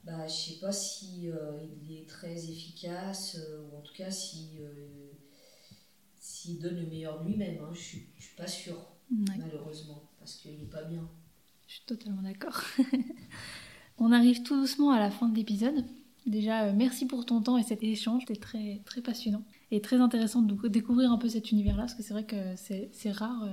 bah, 0.07 0.29
je 0.29 0.33
ne 0.33 0.55
sais 0.55 0.61
pas 0.61 0.71
si 0.71 1.29
euh, 1.29 1.59
il 1.83 1.97
est 1.97 2.09
très 2.09 2.49
efficace 2.49 3.37
euh, 3.41 3.67
ou 3.67 3.77
en 3.77 3.81
tout 3.81 3.93
cas 3.93 4.09
si 4.09 4.51
euh, 4.61 5.11
s'il 6.21 6.61
donne 6.61 6.77
le 6.77 6.87
meilleur 6.87 7.21
de 7.21 7.29
lui-même. 7.29 7.59
Hein. 7.61 7.73
Je 7.73 7.79
ne 7.79 7.83
suis, 8.21 8.37
pas 8.37 8.47
sûre, 8.47 8.79
malheureusement, 9.11 10.09
parce 10.19 10.37
qu'il 10.37 10.57
n'est 10.59 10.67
pas 10.67 10.85
bien. 10.85 11.09
Je 11.67 11.75
suis 11.75 11.85
totalement 11.87 12.23
d'accord. 12.23 12.63
On 13.99 14.13
arrive 14.13 14.43
tout 14.45 14.57
doucement 14.57 14.93
à 14.93 15.01
la 15.01 15.11
fin 15.11 15.29
de 15.29 15.37
l'épisode. 15.37 15.85
Déjà, 16.27 16.73
merci 16.73 17.07
pour 17.07 17.25
ton 17.25 17.41
temps 17.41 17.59
et 17.59 17.63
cet 17.63 17.83
échange. 17.83 18.23
C'était 18.27 18.41
très, 18.41 18.83
très 18.85 19.01
passionnant 19.01 19.43
et 19.73 19.81
très 19.81 19.97
intéressant 19.97 20.43
de 20.43 20.69
découvrir 20.69 21.11
un 21.11 21.19
peu 21.19 21.29
cet 21.29 21.51
univers-là, 21.51 21.85
parce 21.85 21.95
que 21.95 22.03
c'est 22.03 22.13
vrai 22.13 22.27
que 22.27 22.55
c'est 22.57 23.11
rare. 23.11 23.49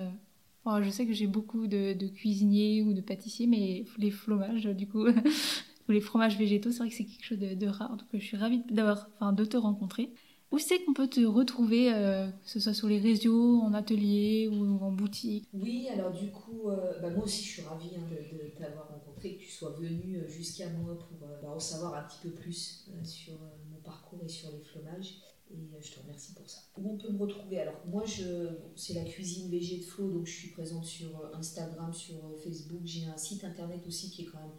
je 0.81 0.89
sais 0.89 1.07
que 1.07 1.13
j'ai 1.13 1.27
beaucoup 1.27 1.65
de, 1.65 1.93
de, 1.93 2.07
cuisiniers 2.07 2.83
ou 2.83 2.93
de 2.93 3.01
pâtissiers, 3.01 3.47
mais 3.47 3.85
les 3.97 4.11
fromages, 4.11 4.65
du 4.65 4.87
coup, 4.87 5.05
ou 5.87 5.91
les 5.91 6.01
fromages 6.01 6.37
végétaux, 6.37 6.71
c'est 6.71 6.79
vrai 6.79 6.89
que 6.89 6.95
c'est 6.95 7.05
quelque 7.05 7.25
chose 7.25 7.39
de, 7.39 7.67
rare. 7.67 7.97
Donc 7.97 8.07
je 8.13 8.19
suis 8.19 8.37
ravie 8.37 8.63
d'avoir, 8.69 9.09
enfin, 9.15 9.33
de 9.33 9.45
te 9.45 9.57
rencontrer. 9.57 10.13
Où 10.53 10.59
c'est 10.59 10.83
qu'on 10.83 10.93
peut 10.93 11.07
te 11.07 11.21
retrouver, 11.21 11.91
euh, 11.91 12.27
que 12.27 12.49
ce 12.49 12.59
soit 12.59 12.75
sur 12.75 12.87
les 12.87 12.99
réseaux, 12.99 13.59
en 13.61 13.73
atelier 13.73 14.47
ou 14.51 14.83
en 14.83 14.91
boutique? 14.91 15.49
Oui, 15.51 15.87
alors 15.89 16.13
du 16.13 16.29
coup, 16.29 16.69
euh, 16.69 16.99
bah, 17.01 17.09
moi 17.09 17.23
aussi 17.23 17.43
je 17.43 17.49
suis 17.53 17.61
ravie 17.63 17.95
hein, 17.97 18.07
de, 18.11 18.49
t'avoir 18.55 18.87
rencontré, 18.87 19.35
que 19.35 19.41
tu 19.41 19.49
sois 19.49 19.71
venu 19.71 20.17
euh, 20.17 20.27
jusqu'à 20.27 20.69
moi 20.69 20.95
pour 20.99 21.17
bah, 21.41 21.51
en 21.55 21.59
savoir 21.59 21.95
un 21.95 22.07
petit 22.07 22.19
peu 22.21 22.29
plus 22.35 22.87
sur 23.03 23.33
mon 23.71 23.79
parcours 23.83 24.19
et 24.23 24.29
sur 24.29 24.51
les 24.51 24.61
fromages. 24.61 25.15
Et 25.49 25.57
je 25.81 25.91
te 25.91 25.99
remercie 25.99 26.35
pour 26.35 26.47
ça. 26.47 26.59
Où 26.77 26.93
on 26.93 26.97
peut 26.97 27.11
me 27.11 27.17
retrouver? 27.17 27.59
Alors 27.59 27.81
moi, 27.87 28.03
je, 28.05 28.55
c'est 28.75 28.93
la 28.93 29.05
cuisine 29.05 29.49
végé 29.49 29.79
de 29.79 29.83
Flo, 29.83 30.11
donc 30.11 30.27
je 30.27 30.33
suis 30.33 30.49
présente 30.49 30.85
sur 30.85 31.09
Instagram, 31.33 31.91
sur 31.93 32.17
Facebook. 32.43 32.81
J'ai 32.85 33.05
un 33.05 33.17
site 33.17 33.43
internet 33.43 33.87
aussi 33.87 34.11
qui 34.11 34.21
est 34.21 34.25
quand 34.25 34.39
même 34.39 34.55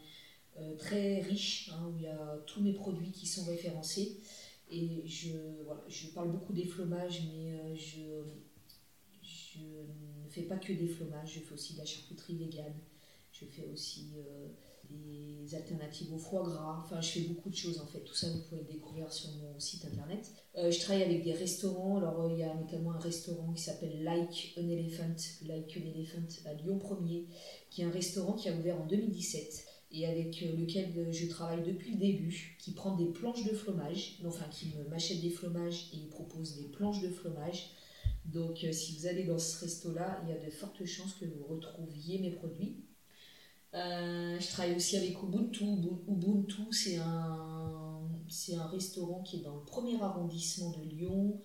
très 0.78 1.20
riche, 1.20 1.70
hein, 1.72 1.90
où 1.92 1.96
il 1.96 2.02
y 2.02 2.06
a 2.06 2.38
tous 2.46 2.62
mes 2.62 2.72
produits 2.72 3.10
qui 3.10 3.26
sont 3.26 3.44
référencés. 3.44 4.20
Et 4.70 5.06
je, 5.06 5.30
voilà, 5.64 5.84
je 5.88 6.08
parle 6.08 6.32
beaucoup 6.32 6.52
des 6.52 6.64
fromages, 6.64 7.22
mais 7.32 7.52
euh, 7.52 7.76
je, 7.76 8.24
je 9.22 9.58
ne 9.60 10.28
fais 10.30 10.42
pas 10.42 10.56
que 10.56 10.72
des 10.72 10.88
fromages, 10.88 11.34
je 11.34 11.40
fais 11.40 11.54
aussi 11.54 11.74
de 11.74 11.78
la 11.78 11.84
charcuterie 11.84 12.36
végane. 12.36 12.74
Je 13.30 13.46
fais 13.46 13.66
aussi 13.72 14.12
euh, 14.16 14.48
des 14.88 15.54
alternatives 15.54 16.12
au 16.14 16.18
foie 16.18 16.44
gras. 16.44 16.82
Enfin, 16.84 17.00
je 17.00 17.10
fais 17.10 17.20
beaucoup 17.22 17.50
de 17.50 17.56
choses 17.56 17.80
en 17.80 17.86
fait. 17.86 18.00
Tout 18.00 18.14
ça, 18.14 18.28
vous 18.30 18.40
pouvez 18.42 18.62
le 18.62 18.72
découvrir 18.72 19.12
sur 19.12 19.30
mon 19.32 19.58
site 19.58 19.84
internet. 19.84 20.30
Euh, 20.56 20.70
je 20.70 20.80
travaille 20.80 21.02
avec 21.02 21.24
des 21.24 21.32
restaurants. 21.32 21.98
Alors, 21.98 22.30
il 22.30 22.38
y 22.38 22.44
a 22.44 22.54
notamment 22.54 22.92
un 22.92 22.98
restaurant 22.98 23.52
qui 23.52 23.62
s'appelle 23.62 24.04
Like 24.04 24.54
an 24.56 24.68
Elephant, 24.68 25.16
Like 25.46 25.76
an 25.76 25.86
Elephant 25.94 26.48
à 26.48 26.54
Lyon 26.54 26.78
1er, 26.78 27.26
qui 27.70 27.82
est 27.82 27.84
un 27.84 27.90
restaurant 27.90 28.34
qui 28.34 28.48
a 28.48 28.56
ouvert 28.56 28.80
en 28.80 28.86
2017 28.86 29.73
et 29.94 30.06
avec 30.06 30.42
euh, 30.42 30.56
lequel 30.56 30.92
euh, 30.96 31.12
je 31.12 31.28
travaille 31.28 31.62
depuis 31.62 31.92
le 31.92 31.98
début, 31.98 32.56
qui 32.58 32.72
prend 32.72 32.96
des 32.96 33.06
planches 33.06 33.44
de 33.44 33.54
fromage, 33.54 34.18
enfin 34.26 34.46
qui 34.50 34.72
m'achète 34.90 35.20
des 35.20 35.30
fromages 35.30 35.90
et 35.92 35.96
il 35.98 36.08
propose 36.08 36.56
des 36.56 36.68
planches 36.68 37.00
de 37.00 37.08
fromage. 37.08 37.70
Donc 38.24 38.64
euh, 38.64 38.72
si 38.72 38.96
vous 38.96 39.06
allez 39.06 39.24
dans 39.24 39.38
ce 39.38 39.60
resto-là, 39.60 40.20
il 40.24 40.30
y 40.30 40.32
a 40.32 40.44
de 40.44 40.50
fortes 40.50 40.84
chances 40.84 41.14
que 41.14 41.26
vous 41.26 41.44
retrouviez 41.44 42.18
mes 42.18 42.30
produits. 42.30 42.76
je 43.72 44.50
travaille 44.50 44.74
aussi 44.74 44.96
avec 44.96 45.22
Ubuntu. 45.22 45.64
Ubuntu, 46.08 46.72
c'est 46.72 46.96
un, 46.98 48.00
c'est 48.28 48.56
un 48.56 48.66
restaurant 48.66 49.22
qui 49.22 49.36
est 49.36 49.42
dans 49.42 49.56
le 49.56 49.64
premier 49.64 50.00
arrondissement 50.02 50.70
de 50.70 50.82
Lyon, 50.82 51.40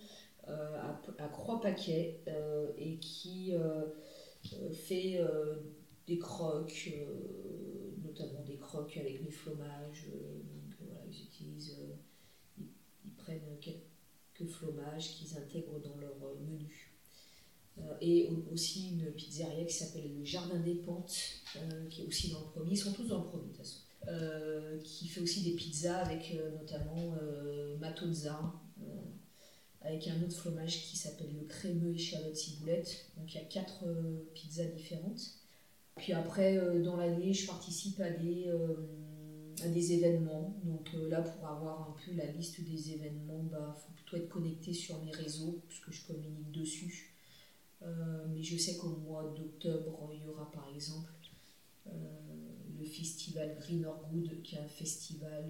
à, 0.47 0.99
à 1.19 1.27
Croix-Paquet, 1.27 2.23
et 2.77 2.97
qui 2.97 3.53
fait 4.73 5.19
des 6.09 6.17
croques 6.17 6.89
notamment 8.19 8.43
des 8.43 8.57
croques 8.57 8.97
avec 8.97 9.23
des 9.23 9.31
fromages. 9.31 10.07
Euh, 10.13 10.39
euh, 10.81 11.05
ils 11.09 11.23
utilisent, 11.23 11.77
euh, 11.79 12.63
ils, 13.05 13.13
prennent 13.13 13.57
quelques 13.61 14.49
fromages 14.49 15.15
qu'ils 15.15 15.37
intègrent 15.37 15.79
dans 15.79 15.97
leur 15.97 16.15
menu. 16.39 16.93
et 18.01 18.29
aussi 18.51 18.89
une 18.89 19.11
pizzeria 19.13 19.63
qui 19.63 19.73
s'appelle 19.73 20.17
le 20.17 20.25
Jardin 20.25 20.59
des 20.59 20.75
Pentes, 20.75 21.41
qui 21.89 22.01
est 22.01 22.05
aussi 22.05 22.29
dans 22.29 22.41
le 22.41 22.47
premier. 22.47 22.71
Ils 22.71 22.77
sont 22.77 22.93
tous 22.93 23.07
dans 23.07 23.19
le 23.23 23.29
premier 23.29 23.45
de 23.45 23.49
toute 23.49 23.57
façon. 23.57 23.79
qui 24.83 25.07
fait 25.07 25.21
aussi 25.21 25.43
des 25.43 25.55
pizzas 25.55 25.99
avec 25.99 26.35
notamment 26.59 27.15
Matozza, 27.79 28.53
avec 29.81 30.07
un 30.07 30.21
autre 30.23 30.35
fromage 30.35 30.89
qui 30.89 30.97
s'appelle 30.97 31.33
le 31.33 31.45
crémeux 31.45 31.93
échalote 31.93 32.35
ciboulette. 32.35 33.11
Donc 33.17 33.33
il 33.33 33.37
y 33.37 33.41
a 33.41 33.45
quatre 33.45 33.85
pizzas 34.33 34.65
différentes. 34.65 35.38
Puis 35.99 36.13
après, 36.13 36.57
euh, 36.57 36.81
dans 36.81 36.95
l'année, 36.95 37.33
je 37.33 37.45
participe 37.45 37.99
à 37.99 38.09
des, 38.09 38.45
euh, 38.47 38.75
à 39.63 39.67
des 39.67 39.93
événements. 39.93 40.57
Donc 40.63 40.89
euh, 40.95 41.09
là, 41.09 41.21
pour 41.21 41.45
avoir 41.45 41.89
un 41.89 41.95
peu 42.05 42.15
la 42.15 42.25
liste 42.31 42.61
des 42.61 42.93
événements, 42.93 43.41
il 43.43 43.49
bah, 43.49 43.75
faut 43.77 43.91
plutôt 43.91 44.15
être 44.15 44.29
connecté 44.29 44.73
sur 44.73 45.03
mes 45.03 45.11
réseaux, 45.11 45.61
puisque 45.67 45.91
je 45.91 46.07
communique 46.07 46.51
dessus. 46.51 47.15
mais 47.81 48.43
je 48.43 48.57
sais 48.57 48.77
qu'au 48.77 48.95
mois 49.07 49.33
d'octobre, 49.37 50.09
il 50.13 50.23
y 50.23 50.27
aura 50.27 50.49
par 50.51 50.67
exemple 50.73 51.11
le 51.85 52.85
festival 52.85 53.57
Green 53.59 53.85
Good, 54.11 54.41
qui 54.41 54.55
est 54.55 54.59
un 54.59 54.67
festival 54.67 55.49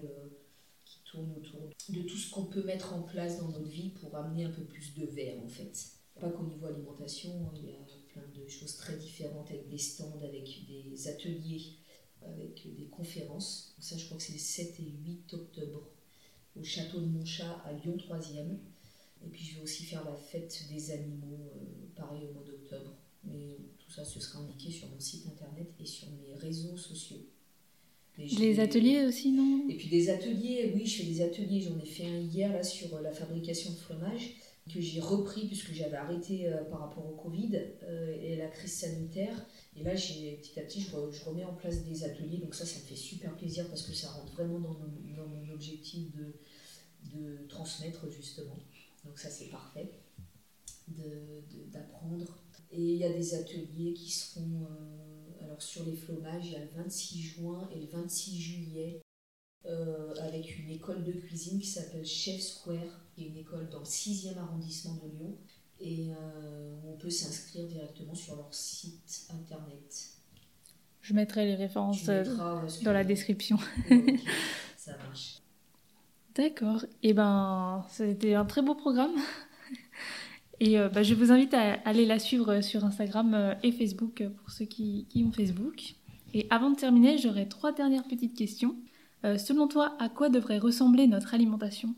qui 0.84 1.00
tourne 1.04 1.32
autour 1.36 1.70
de 1.88 2.02
tout 2.02 2.16
ce 2.16 2.30
qu'on 2.30 2.46
peut 2.46 2.62
mettre 2.64 2.94
en 2.94 3.02
place 3.02 3.38
dans 3.40 3.48
notre 3.48 3.68
vie 3.68 3.90
pour 3.90 4.14
amener 4.16 4.44
un 4.44 4.50
peu 4.50 4.62
plus 4.62 4.94
de 4.94 5.06
verre 5.06 5.40
en 5.42 5.48
fait. 5.48 5.72
Pas 6.20 6.30
qu'au 6.30 6.44
niveau 6.44 6.66
alimentation, 6.66 7.50
il 7.56 7.70
y 7.70 7.72
a 7.72 7.78
plein 8.12 8.22
de 8.34 8.48
choses 8.48 8.76
très 8.76 8.96
différentes 8.96 9.50
avec 9.50 9.68
des 9.68 9.78
stands, 9.78 10.20
avec 10.22 10.66
des 10.66 11.08
ateliers, 11.08 11.74
avec 12.22 12.62
des 12.76 12.86
conférences. 12.86 13.74
ça, 13.78 13.96
je 13.96 14.04
crois 14.04 14.16
que 14.16 14.22
c'est 14.22 14.32
le 14.32 14.38
7 14.38 14.80
et 14.80 14.92
8 15.06 15.34
octobre 15.34 15.88
au 16.58 16.64
château 16.64 17.00
de 17.00 17.06
Montchat 17.06 17.62
à 17.64 17.72
Lyon 17.72 17.96
3e. 17.96 18.56
Et 19.24 19.28
puis 19.28 19.44
je 19.44 19.56
vais 19.56 19.62
aussi 19.62 19.84
faire 19.84 20.04
la 20.04 20.14
fête 20.14 20.64
des 20.70 20.90
animaux, 20.92 21.50
euh, 21.54 21.86
pareil 21.94 22.26
au 22.28 22.32
mois 22.32 22.44
d'octobre. 22.44 22.94
Mais 23.24 23.56
tout 23.78 23.90
ça, 23.90 24.04
ce 24.04 24.18
sera 24.18 24.40
indiqué 24.40 24.70
sur 24.70 24.88
mon 24.88 24.98
site 24.98 25.26
internet 25.26 25.68
et 25.78 25.86
sur 25.86 26.08
mes 26.10 26.34
réseaux 26.34 26.76
sociaux. 26.76 27.26
Les 28.18 28.60
ateliers 28.60 29.06
aussi, 29.06 29.32
non? 29.32 29.66
Et 29.68 29.76
puis 29.76 29.88
des 29.88 30.10
ateliers, 30.10 30.72
oui, 30.74 30.86
je 30.86 30.98
fais 30.98 31.08
des 31.08 31.22
ateliers. 31.22 31.60
J'en 31.62 31.78
ai 31.78 31.86
fait 31.86 32.06
un 32.06 32.18
hier 32.18 32.52
là 32.52 32.62
sur 32.62 33.00
la 33.00 33.12
fabrication 33.12 33.70
de 33.70 33.76
fromage 33.76 34.34
que 34.68 34.80
j'ai 34.80 35.00
repris 35.00 35.46
puisque 35.46 35.72
j'avais 35.72 35.96
arrêté 35.96 36.46
euh, 36.46 36.64
par 36.64 36.80
rapport 36.80 37.06
au 37.06 37.16
Covid 37.16 37.56
euh, 37.82 38.16
et 38.20 38.36
la 38.36 38.48
crise 38.48 38.72
sanitaire. 38.72 39.46
Et 39.76 39.82
là, 39.82 39.92
petit 39.92 40.58
à 40.58 40.62
petit, 40.62 40.80
je, 40.80 41.24
remets 41.24 41.44
en 41.44 41.54
place 41.54 41.84
des 41.84 42.04
ateliers. 42.04 42.38
Donc 42.38 42.54
ça, 42.54 42.66
ça 42.66 42.78
me 42.78 42.84
fait 42.84 42.96
super 42.96 43.34
plaisir 43.36 43.68
parce 43.68 43.82
que 43.82 43.92
ça 43.92 44.10
rentre 44.10 44.32
vraiment 44.32 44.60
dans 44.60 45.26
mon, 45.26 45.50
objectif 45.52 46.10
de, 46.16 46.34
de 47.16 47.46
transmettre 47.48 48.10
justement. 48.10 48.56
Donc 49.04 49.18
ça, 49.18 49.28
c'est 49.30 49.46
parfait 49.46 49.90
d'apprendre. 51.68 52.42
et 52.72 52.82
il 52.82 52.96
y 52.96 53.04
a 53.04 53.12
des 53.12 53.34
ateliers 53.34 53.92
qui 53.94 54.10
seront... 54.10 54.64
Euh, 54.64 55.44
alors 55.44 55.62
sur 55.62 55.84
les 55.84 55.96
fromages, 55.96 56.46
il 56.46 56.52
y 56.52 56.56
a 56.56 56.60
le 56.60 56.70
26 56.76 57.22
juin 57.22 57.68
et 57.74 57.80
le 57.80 57.86
26 57.86 58.40
juillet 58.40 59.00
avec 59.64 60.58
une 60.58 60.70
école 60.70 61.04
de 61.04 61.12
cuisine 61.12 61.58
qui 61.58 61.66
s'appelle 61.66 62.04
Chef 62.04 62.40
Square 62.40 63.00
une 63.26 63.36
école 63.36 63.68
dans 63.70 63.80
le 63.80 63.84
6e 63.84 64.38
arrondissement 64.38 64.94
de 64.94 65.08
Lyon, 65.08 65.36
et 65.80 66.10
euh, 66.10 66.76
on 66.86 66.96
peut 66.96 67.10
s'inscrire 67.10 67.66
directement 67.66 68.14
sur 68.14 68.36
leur 68.36 68.52
site 68.52 69.28
internet. 69.30 70.10
Je 71.00 71.14
mettrai 71.14 71.46
les 71.46 71.54
références 71.54 72.08
euh, 72.08 72.24
dans 72.82 72.92
la 72.92 73.04
description. 73.04 73.58
ça 74.76 74.96
marche. 74.98 75.38
D'accord. 76.34 76.84
Et 77.02 77.10
eh 77.10 77.12
ben, 77.14 77.84
c'était 77.88 78.34
un 78.34 78.44
très 78.44 78.62
beau 78.62 78.74
programme. 78.74 79.14
Et 80.60 80.78
euh, 80.78 80.90
bah, 80.90 81.02
je 81.02 81.14
vous 81.14 81.32
invite 81.32 81.54
à 81.54 81.72
aller 81.86 82.04
la 82.04 82.18
suivre 82.18 82.60
sur 82.60 82.84
Instagram 82.84 83.56
et 83.62 83.72
Facebook 83.72 84.22
pour 84.36 84.50
ceux 84.50 84.66
qui, 84.66 85.06
qui, 85.08 85.24
ont 85.24 85.32
Facebook. 85.32 85.94
Et 86.34 86.46
avant 86.50 86.70
de 86.70 86.76
terminer, 86.76 87.16
j'aurais 87.16 87.46
trois 87.46 87.72
dernières 87.72 88.04
petites 88.04 88.36
questions. 88.36 88.76
Selon 89.22 89.68
toi, 89.68 89.96
à 89.98 90.08
quoi 90.08 90.28
devrait 90.28 90.58
ressembler 90.58 91.06
notre 91.06 91.34
alimentation? 91.34 91.94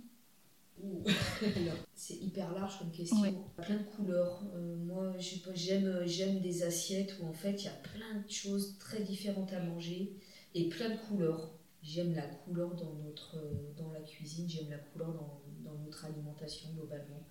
C'est 1.95 2.17
hyper 2.17 2.53
large 2.53 2.79
comme 2.79 2.91
question. 2.91 3.23
Plein 3.57 3.77
de 3.77 3.83
couleurs. 3.85 4.43
Euh, 4.55 4.77
moi, 4.77 5.15
j'aime, 5.55 6.03
j'aime 6.07 6.41
des 6.41 6.63
assiettes 6.65 7.17
où 7.21 7.27
en 7.27 7.33
fait 7.33 7.63
il 7.63 7.65
y 7.67 7.69
a 7.69 7.73
plein 7.73 8.21
de 8.21 8.31
choses 8.31 8.77
très 8.79 9.03
différentes 9.03 9.53
à 9.53 9.61
manger 9.61 10.13
et 10.55 10.69
plein 10.69 10.91
de 10.91 10.97
couleurs. 10.97 11.53
J'aime 11.83 12.15
la 12.15 12.27
couleur 12.27 12.75
dans, 12.75 12.95
notre, 13.05 13.37
dans 13.77 13.91
la 13.93 14.01
cuisine, 14.01 14.49
j'aime 14.49 14.71
la 14.71 14.79
couleur 14.79 15.13
dans, 15.15 15.43
dans 15.65 15.77
notre 15.79 16.05
alimentation 16.05 16.71
globalement. 16.75 17.27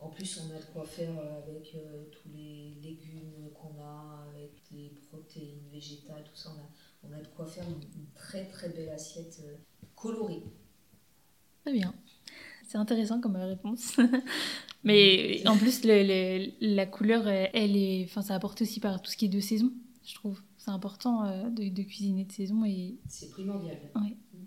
En 0.00 0.08
plus, 0.08 0.40
on 0.40 0.56
a 0.56 0.58
de 0.58 0.64
quoi 0.72 0.84
faire 0.84 1.16
avec 1.46 1.76
euh, 1.76 2.04
tous 2.10 2.28
les 2.34 2.74
légumes 2.82 3.50
qu'on 3.54 3.80
a, 3.80 4.26
avec 4.28 4.50
les 4.72 4.88
protéines 5.08 5.68
végétales, 5.70 6.24
tout 6.24 6.34
ça. 6.34 6.50
On 6.52 6.58
a, 6.58 6.68
on 7.02 7.12
a 7.12 7.20
de 7.20 7.28
quoi 7.28 7.46
faire 7.46 7.64
une, 7.68 8.06
très 8.14 8.46
très 8.46 8.68
belle 8.68 8.90
assiette 8.90 9.40
euh, 9.44 9.56
colorée. 9.94 10.42
Très 11.64 11.72
bien. 11.72 11.94
C'est 12.66 12.78
intéressant 12.78 13.20
comme 13.20 13.36
réponse. 13.36 13.96
Mais 14.84 15.46
en 15.46 15.56
plus, 15.56 15.84
la 15.84 16.86
couleur, 16.86 17.28
elle 17.28 17.76
est, 17.76 18.04
enfin, 18.04 18.22
ça 18.22 18.34
apporte 18.34 18.62
aussi 18.62 18.80
par 18.80 19.00
tout 19.00 19.10
ce 19.10 19.16
qui 19.16 19.26
est 19.26 19.28
de 19.28 19.40
saison, 19.40 19.72
je 20.04 20.14
trouve. 20.14 20.40
C'est 20.58 20.70
important 20.70 21.24
euh, 21.24 21.50
de, 21.50 21.82
cuisiner 21.82 22.24
de 22.24 22.32
saison 22.32 22.64
et. 22.64 22.96
C'est 23.08 23.30
primordial. 23.30 23.78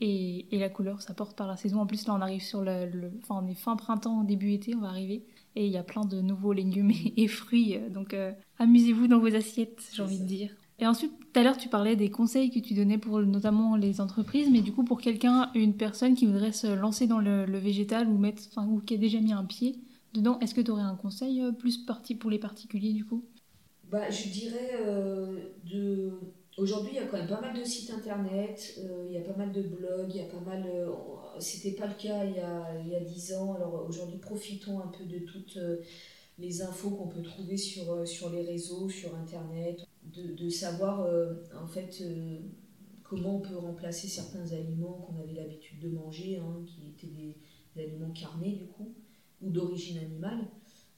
Et, 0.01 0.53
et, 0.53 0.59
la 0.59 0.69
couleur, 0.69 1.01
ça 1.01 1.13
porte 1.13 1.37
par 1.37 1.47
la 1.47 1.55
saison. 1.55 1.79
En 1.79 1.85
plus, 1.85 2.05
là, 2.07 2.13
on 2.13 2.21
arrive 2.21 2.41
sur 2.41 2.61
le, 2.61 3.11
enfin, 3.21 3.41
on 3.43 3.47
est 3.47 3.55
fin 3.55 3.75
printemps, 3.77 4.23
début 4.23 4.51
été, 4.51 4.75
on 4.75 4.79
va 4.79 4.89
arriver. 4.89 5.25
Et 5.55 5.65
il 5.65 5.71
y 5.71 5.77
a 5.77 5.83
plein 5.83 6.03
de 6.03 6.19
nouveaux 6.19 6.51
légumes 6.51 6.91
et, 7.17 7.27
fruits. 7.27 7.77
Donc, 7.89 8.13
euh, 8.13 8.33
amusez-vous 8.59 9.07
dans 9.07 9.19
vos 9.19 9.33
assiettes, 9.33 9.89
j'ai 9.93 10.01
envie 10.01 10.19
de 10.19 10.25
dire. 10.25 10.51
Et 10.79 10.85
ensuite, 10.85 11.17
tout 11.19 11.39
à 11.39 11.43
l'heure, 11.43 11.57
tu 11.57 11.69
parlais 11.69 11.95
des 11.95 12.09
conseils 12.09 12.51
que 12.51 12.59
tu 12.59 12.73
donnais 12.73 12.97
pour 12.97 13.19
notamment 13.21 13.77
les 13.77 14.01
entreprises, 14.01 14.49
mais 14.51 14.61
du 14.61 14.73
coup, 14.73 14.83
pour 14.83 14.99
quelqu'un, 14.99 15.49
une 15.55 15.75
personne 15.75 16.15
qui 16.15 16.25
voudrait 16.25 16.51
se 16.51 16.67
lancer 16.67 17.07
dans 17.07 17.19
le, 17.19 17.45
végétal 17.57 18.09
ou, 18.09 18.17
mettre, 18.17 18.43
enfin, 18.49 18.67
ou 18.67 18.81
qui 18.81 18.95
a 18.95 18.97
déjà 18.97 19.21
mis 19.21 19.31
un 19.31 19.45
pied 19.45 19.77
dedans, 20.13 20.37
est-ce 20.39 20.53
que 20.53 20.61
tu 20.61 20.71
aurais 20.71 20.81
un 20.83 20.95
conseil 20.95 21.41
euh, 21.41 21.51
plus 21.51 21.77
parti 21.77 22.15
pour 22.15 22.29
les 22.29 22.39
particuliers 22.39 22.93
du 22.93 23.05
coup? 23.05 23.23
Bah, 23.89 24.09
Je 24.09 24.29
dirais 24.29 24.71
euh, 24.81 25.39
de 25.63 26.11
Aujourd'hui, 26.57 26.91
il 26.93 26.95
y 26.95 26.99
a 26.99 27.05
quand 27.05 27.17
même 27.17 27.27
pas 27.27 27.41
mal 27.41 27.53
de 27.53 27.65
sites 27.65 27.91
internet, 27.91 28.79
il 29.07 29.11
y 29.13 29.17
a 29.17 29.21
pas 29.21 29.35
mal 29.35 29.51
de 29.51 29.61
blogs, 29.61 30.07
il 30.09 30.15
y 30.15 30.21
a 30.21 30.25
pas 30.25 30.39
mal. 30.39 30.63
C'était 31.37 31.73
pas 31.73 31.85
le 31.85 31.95
cas 31.95 32.23
il 32.23 32.37
y 32.37 32.39
a, 32.39 32.79
il 32.79 32.87
y 32.87 32.95
a 32.95 33.01
10 33.01 33.33
ans. 33.33 33.55
Alors 33.55 33.85
aujourd'hui, 33.89 34.17
profitons 34.19 34.79
un 34.79 34.87
peu 34.87 35.03
de 35.03 35.19
toutes 35.19 35.59
les 36.39 36.61
infos 36.61 36.91
qu'on 36.91 37.09
peut 37.09 37.21
trouver 37.21 37.57
sur, 37.57 38.07
sur 38.07 38.29
les 38.29 38.41
réseaux, 38.41 38.87
sur 38.87 39.13
internet, 39.15 39.85
de, 40.13 40.33
de 40.33 40.49
savoir 40.49 41.07
en 41.61 41.67
fait 41.67 42.03
comment 43.05 43.37
on 43.37 43.39
peut 43.39 43.57
remplacer 43.57 44.07
certains 44.07 44.51
aliments 44.51 45.05
qu'on 45.05 45.17
avait 45.21 45.33
l'habitude 45.33 45.79
de 45.79 45.89
manger, 45.89 46.37
hein, 46.37 46.63
qui 46.65 46.87
étaient 46.87 47.13
des, 47.15 47.37
aliments 47.77 48.11
carnés 48.11 48.53
du 48.53 48.67
coup, 48.67 48.93
ou 49.41 49.49
d'origine 49.49 49.97
animale. 49.99 50.47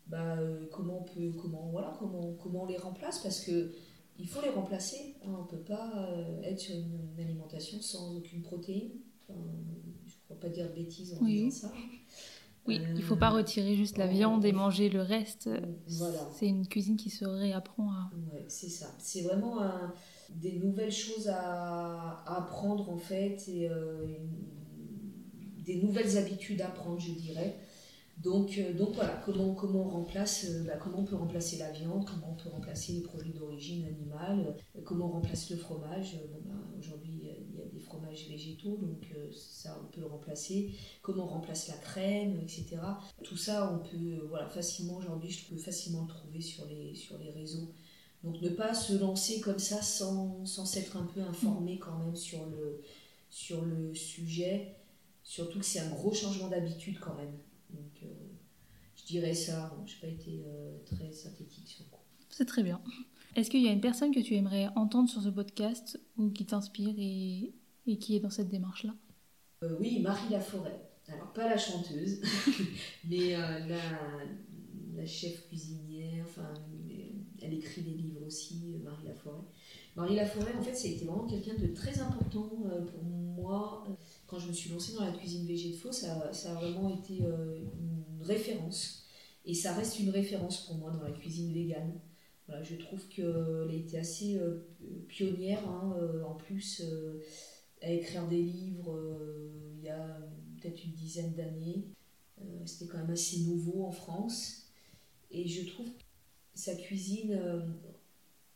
Bah, 0.08 0.38
euh, 0.38 0.68
comment 0.72 1.00
on 1.02 1.04
peut 1.04 1.34
comment 1.38 1.68
voilà 1.70 1.94
comment 2.00 2.34
comment 2.42 2.64
on 2.64 2.66
les 2.66 2.78
remplace 2.78 3.20
parce 3.22 3.42
que 3.42 3.74
il 4.18 4.26
faut 4.26 4.42
les 4.42 4.52
remplacer 4.52 5.16
hein. 5.26 5.36
on 5.38 5.44
peut 5.44 5.58
pas 5.58 5.92
euh, 5.98 6.42
être 6.44 6.62
sur 6.62 6.76
une, 6.76 7.20
alimentation 7.20 7.82
sans 7.82 8.16
aucune 8.16 8.42
protéine 8.42 8.92
enfin, 9.28 9.38
je 10.06 10.14
ne 10.14 10.20
crois 10.24 10.40
pas 10.40 10.48
dire 10.48 10.70
de 10.70 10.76
bêtises 10.76 11.14
en 11.14 11.26
disant 11.26 11.52
ça 11.52 11.74
oui, 12.68 12.82
il 12.96 13.04
faut 13.04 13.16
pas 13.16 13.30
retirer 13.30 13.76
juste 13.76 13.98
la 13.98 14.08
viande 14.08 14.44
et 14.46 14.52
manger 14.52 14.90
le 14.90 15.02
reste. 15.02 15.50
Voilà. 15.88 16.20
C'est 16.38 16.48
une 16.48 16.68
cuisine 16.68 16.98
qui 16.98 17.10
se 17.10 17.26
réapprend 17.26 17.92
à. 17.92 18.12
Ouais, 18.34 18.46
c'est 18.48 18.70
ça. 18.70 18.88
C'est 19.00 19.22
vraiment 19.22 19.62
un, 19.62 19.94
des 20.30 20.54
nouvelles 20.54 20.92
choses 20.92 21.30
à, 21.30 22.24
apprendre 22.26 22.90
en 22.90 22.98
fait 22.98 23.48
et 23.48 23.70
euh, 23.70 24.18
des 25.66 25.82
nouvelles 25.82 26.18
habitudes 26.18 26.62
à 26.62 26.68
prendre, 26.68 27.00
je 27.00 27.12
dirais. 27.12 27.56
Donc, 28.18 28.58
euh, 28.58 28.74
donc 28.74 28.96
voilà, 28.96 29.22
comment, 29.24 29.54
comment, 29.54 29.86
on 29.86 29.90
remplace, 29.90 30.46
euh, 30.50 30.64
bah, 30.64 30.74
comment 30.82 31.00
on 31.00 31.04
peut 31.04 31.16
remplacer 31.16 31.58
la 31.58 31.72
viande, 31.72 32.04
comment 32.06 32.32
on 32.32 32.44
peut 32.44 32.50
remplacer 32.50 32.94
les 32.94 33.02
produits 33.02 33.32
d'origine 33.32 33.86
animale, 33.86 34.56
comment 34.86 35.06
on 35.06 35.12
remplace 35.12 35.52
le 35.52 35.58
fromage. 35.58 36.20
Bon, 36.32 36.40
bah, 36.46 36.56
Aujourd'hui, 36.80 37.30
fromages 37.88 38.28
végétaux, 38.28 38.78
donc 38.78 39.06
ça, 39.34 39.80
on 39.84 39.92
peut 39.92 40.02
le 40.02 40.08
remplacer. 40.08 40.72
Comment 41.02 41.24
on 41.24 41.28
remplace 41.28 41.68
la 41.68 41.76
crème, 41.76 42.40
etc. 42.42 42.78
Tout 43.24 43.38
ça, 43.38 43.74
on 43.74 43.80
peut 43.80 44.26
voilà, 44.30 44.48
facilement, 44.50 44.98
aujourd'hui, 44.98 45.30
je 45.30 45.46
peux 45.46 45.58
facilement 45.58 46.04
le 46.04 46.08
trouver 46.08 46.42
sur 46.42 46.66
les, 46.66 46.96
sur 46.96 47.18
les 47.18 47.32
réseaux. 47.32 47.74
Donc 48.24 48.42
ne 48.42 48.50
pas 48.50 48.74
se 48.74 48.94
lancer 48.94 49.40
comme 49.42 49.60
ça 49.60 49.82
sans, 49.82 50.46
s'être 50.46 50.98
un 50.98 51.06
peu 51.06 51.22
informé 51.22 51.78
quand 51.78 51.98
même 51.98 52.16
sur 52.16 52.46
le, 52.48 52.82
sur 53.30 53.64
le 53.64 53.94
sujet. 53.94 54.76
Surtout 55.24 55.60
que 55.60 55.66
c'est 55.66 55.80
un 55.80 55.90
gros 55.90 56.14
changement 56.14 56.48
d'habitude 56.48 57.00
quand 57.00 57.16
même. 57.16 57.38
Donc 57.70 58.04
euh, 58.04 58.08
je 58.96 59.06
dirais 59.06 59.34
ça. 59.34 59.74
je 59.86 59.94
n'ai 59.94 60.02
pas 60.02 60.08
été 60.08 60.44
euh, 60.46 60.78
très 60.86 61.12
synthétique 61.12 61.68
sur 61.68 61.86
le 61.86 61.92
coup. 61.92 62.02
C'est 62.30 62.46
très 62.46 62.64
bien. 62.64 62.82
Est-ce 63.36 63.50
qu'il 63.50 63.62
y 63.62 63.68
a 63.68 63.72
une 63.72 63.82
personne 63.82 64.14
que 64.14 64.20
tu 64.20 64.36
aimerais 64.36 64.68
entendre 64.76 65.10
sur 65.10 65.22
ce 65.22 65.30
podcast 65.30 66.00
ou 66.18 66.32
qui 66.32 66.46
t'inspire 66.46 66.96
et, 66.98 67.54
qui 67.96 68.16
est 68.16 68.20
dans 68.20 68.30
cette 68.30 68.50
démarche-là 68.50 68.94
euh, 69.64 69.78
Oui, 69.80 70.00
Marie 70.02 70.30
Laforêt. 70.30 70.82
Alors 71.08 71.32
pas 71.32 71.50
la 71.50 71.58
chanteuse, 71.58 72.20
mais 73.10 73.32
la, 73.32 73.66
la 74.94 75.06
chef 75.06 75.48
cuisinière, 75.48 76.26
enfin 76.28 76.54
elle 77.42 77.54
écrit 77.54 77.82
des 77.82 77.92
livres 77.92 78.26
aussi, 78.26 78.74
euh, 78.74 78.84
Marie 78.84 79.06
Laforêt. 79.06 79.42
Marie 79.96 80.16
Laforêt, 80.16 80.54
en 80.58 80.62
fait, 80.62 80.74
ça 80.74 80.88
a 80.88 80.92
été 80.92 81.06
vraiment 81.06 81.26
quelqu'un 81.26 81.56
de 81.56 81.68
très 81.68 82.00
important 82.00 82.52
euh, 82.66 82.86
pour 82.86 83.04
moi. 83.04 83.86
Quand 84.28 84.40
je 84.40 84.48
me 84.48 84.54
suis 84.54 84.70
lancée 84.70 84.94
dans 84.94 85.06
la 85.06 85.12
cuisine 85.12 85.46
végé 85.46 85.70
de 85.72 85.76
faux, 85.76 85.92
ça, 85.92 86.32
ça, 86.34 86.52
a 86.52 86.56
vraiment 86.56 86.90
été 86.90 87.24
euh, 87.24 87.60
une 87.80 88.24
référence. 88.24 89.06
Et 89.46 89.54
ça 89.54 89.74
reste 89.74 90.00
une 90.00 90.10
référence 90.10 90.66
pour 90.66 90.76
moi 90.76 90.92
dans 90.92 91.04
la 91.04 91.12
cuisine 91.12 91.54
végane. 91.54 92.00
Voilà, 92.48 92.64
je 92.64 92.76
trouve 92.76 93.08
qu'elle 93.08 93.70
a 93.70 93.74
été 93.74 93.98
assez 93.98 94.40
pionnière, 95.10 95.60
hein, 95.68 95.94
en 96.26 96.34
plus, 96.36 96.82
à 97.82 97.92
écrire 97.92 98.28
des 98.28 98.42
livres 98.42 99.00
il 99.78 99.84
y 99.84 99.90
a 99.90 100.20
peut-être 100.60 100.84
une 100.84 100.92
dizaine 100.92 101.34
d'années. 101.34 101.86
C'était 102.66 102.88
quand 102.88 102.98
même 102.98 103.12
assez 103.12 103.40
nouveau 103.40 103.86
en 103.86 103.92
France. 103.92 104.68
Et 105.32 105.48
je 105.48 105.70
trouve 105.70 105.88
sa 106.58 106.76
cuisine, 106.76 107.34
euh, 107.34 107.62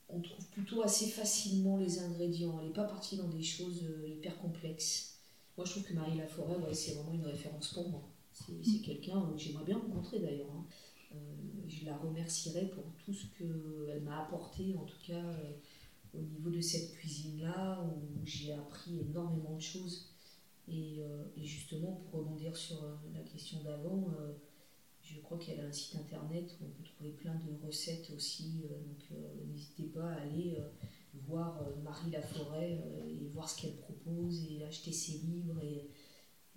on 0.09 0.19
trouve 0.21 0.45
plutôt 0.47 0.81
assez 0.81 1.07
facilement 1.07 1.77
les 1.77 1.99
ingrédients. 1.99 2.59
Elle 2.59 2.67
n'est 2.67 2.73
pas 2.73 2.85
partie 2.85 3.17
dans 3.17 3.27
des 3.27 3.43
choses 3.43 3.83
euh, 3.83 4.07
hyper 4.07 4.37
complexes. 4.39 5.19
Moi, 5.57 5.65
je 5.65 5.71
trouve 5.71 5.83
que 5.83 5.93
Marie 5.93 6.17
Laforêt, 6.17 6.55
ouais, 6.57 6.73
c'est 6.73 6.93
vraiment 6.95 7.13
une 7.13 7.25
référence 7.25 7.73
pour 7.73 7.89
moi. 7.89 8.01
C'est 8.31 8.53
mm. 8.53 8.81
quelqu'un 8.81 9.21
que 9.31 9.37
j'aimerais 9.37 9.65
bien 9.65 9.77
rencontrer 9.77 10.19
d'ailleurs. 10.19 10.51
Hein. 10.51 10.65
Euh, 11.13 11.17
je 11.67 11.85
la 11.85 11.97
remercierai 11.97 12.67
pour 12.67 12.83
tout 13.05 13.13
ce 13.13 13.25
qu'elle 13.37 14.01
m'a 14.01 14.23
apporté, 14.23 14.75
en 14.77 14.85
tout 14.85 14.99
cas 15.05 15.23
au 16.13 16.21
niveau 16.21 16.49
de 16.49 16.61
cette 16.61 16.91
cuisine-là, 16.93 17.83
où 17.83 18.25
j'ai 18.25 18.53
appris 18.53 18.99
énormément 18.99 19.55
de 19.55 19.61
choses. 19.61 20.09
Et, 20.67 20.99
et, 21.35 21.43
justement, 21.43 21.93
pour 21.93 22.19
rebondir 22.19 22.55
sur 22.55 22.77
la 23.13 23.21
question 23.21 23.61
d'avant, 23.63 24.07
je 25.13 25.19
crois 25.21 25.37
qu'elle 25.37 25.59
a 25.59 25.65
un 25.65 25.71
site 25.71 25.95
internet 25.95 26.55
où 26.59 26.65
on 26.65 26.69
peut 26.69 26.83
trouver 26.83 27.11
plein 27.11 27.35
de 27.35 27.65
recettes 27.65 28.11
aussi. 28.15 28.61
Euh, 28.65 28.83
donc 28.83 29.03
euh, 29.11 29.45
n'hésitez 29.47 29.85
pas 29.85 30.11
à 30.11 30.21
aller 30.21 30.55
euh, 30.57 30.69
voir 31.13 31.61
Marie 31.83 32.11
Laforêt 32.11 32.79
et 33.07 33.27
voir 33.33 33.49
ce 33.49 33.61
qu'elle 33.61 33.75
propose 33.75 34.45
et 34.49 34.63
acheter 34.63 34.91
ses 34.91 35.17
livres. 35.19 35.61
Et, 35.63 35.89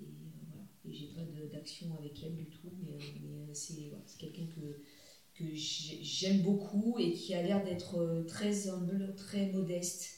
et 0.01 0.09
voilà. 0.49 0.65
Et 0.85 0.93
j'ai 0.93 1.09
pas 1.09 1.23
d'action 1.53 1.95
avec 1.99 2.23
elle 2.23 2.37
du 2.37 2.47
tout, 2.47 2.71
mais, 2.85 2.99
c'est 3.53 4.19
quelqu'un 4.19 4.47
que, 4.47 4.83
que 5.35 5.45
j'aime 5.55 6.43
beaucoup 6.43 6.97
et 6.99 7.13
qui 7.13 7.35
a 7.35 7.43
l'air 7.43 7.65
d'être 7.65 8.25
très 8.29 8.69
humble, 8.69 9.15
très 9.17 9.51
modeste. 9.53 10.11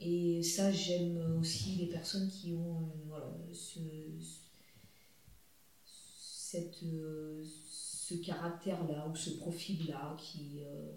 Et 0.00 0.42
ça, 0.42 0.72
j'aime 0.72 1.38
aussi 1.40 1.76
les 1.76 1.86
personnes 1.86 2.30
qui 2.30 2.54
ont 2.54 2.92
voilà, 3.08 3.34
ce 3.52 3.80
cette, 6.48 6.82
euh, 6.82 7.44
ce 7.70 8.14
caractère-là 8.14 9.06
ou 9.12 9.14
ce 9.14 9.30
profil-là 9.30 10.16
qui... 10.18 10.60
Euh, 10.62 10.92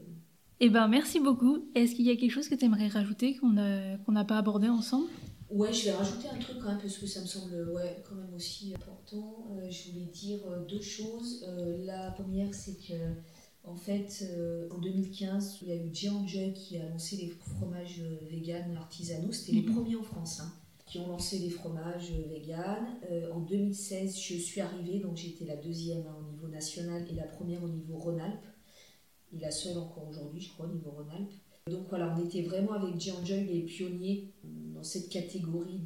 eh 0.62 0.70
ben, 0.70 0.88
merci 0.88 1.20
beaucoup. 1.20 1.66
Est-ce 1.76 1.96
qu'il 1.96 2.06
y 2.06 2.12
a 2.12 2.16
quelque 2.16 2.32
chose 2.32 2.48
que 2.48 2.56
tu 2.56 2.66
aimerais 2.66 2.88
rajouter 2.88 3.36
qu'on 3.36 3.52
n'a 3.52 4.26
pas 4.26 4.38
abordé 4.38 4.70
ensemble? 4.70 5.08
Ouais, 5.50 5.74
je 5.74 5.86
vais 5.86 5.92
rajouter 5.92 6.30
un 6.30 6.38
truc 6.38 6.60
quand 6.60 6.70
même 6.70 6.78
parce 6.78 6.98
que 6.98 7.08
ça 7.08 7.20
me 7.20 7.26
semble 7.26 7.70
ouais, 7.72 8.02
quand 8.08 8.16
même 8.16 8.34
aussi 8.34 8.74
important. 8.74 9.48
Euh, 9.52 9.70
je 9.70 9.92
voulais 9.92 10.06
dire 10.06 10.40
deux 10.70 10.82
choses. 10.82 11.46
la 11.84 12.12
première, 12.12 12.54
c'est 12.54 12.78
que 12.78 12.94
en 13.64 13.76
fait, 13.76 14.26
en 14.72 14.80
2015, 14.80 15.60
il 15.62 15.68
y 15.68 15.72
a 15.72 15.76
eu 15.76 15.90
Giant 15.94 16.26
Joy 16.26 16.54
qui 16.54 16.78
a 16.78 16.90
lancé 16.90 17.16
les 17.18 17.30
fromages 17.30 18.02
vegan 18.30 18.76
artisanaux. 18.76 19.32
C'était 19.32 19.54
les 19.54 19.62
mhm. 19.62 19.76
premiers 19.76 19.96
en 19.96 20.04
France. 20.04 20.42
Hein 20.42 20.52
qui 20.92 21.00
ont 21.00 21.08
lancé 21.08 21.40
les 21.40 21.50
fromages 21.50 22.12
vegan. 22.30 22.86
Euh, 23.10 23.32
en 23.32 23.40
2016, 23.40 24.20
je 24.20 24.34
suis 24.36 24.60
arrivée, 24.60 25.00
donc 25.00 25.16
j'étais 25.16 25.46
la 25.46 25.56
deuxième 25.56 26.06
hein, 26.06 26.18
au 26.20 26.30
niveau 26.34 26.50
national 26.50 27.06
et 27.10 27.16
la 27.16 27.24
première 27.24 27.64
au 27.64 27.70
niveau 27.70 27.96
Rhône-Alpes. 27.96 28.46
Et 29.34 29.40
la 29.40 29.52
seule 29.52 29.78
encore 29.78 30.10
aujourd'hui, 30.10 30.42
je 30.42 30.52
crois, 30.52 30.66
au 30.66 30.74
niveau 30.74 30.92
Rhône-Alpes. 30.92 31.32
Donc 31.70 31.88
voilà, 31.88 32.14
on 32.18 32.26
était 32.26 32.42
vraiment 32.42 32.74
avec 32.74 33.00
Joy 33.00 33.46
les 33.46 33.62
pionniers 33.62 34.34
dans 34.44 34.84
cette 34.84 35.08
catégorie 35.08 35.80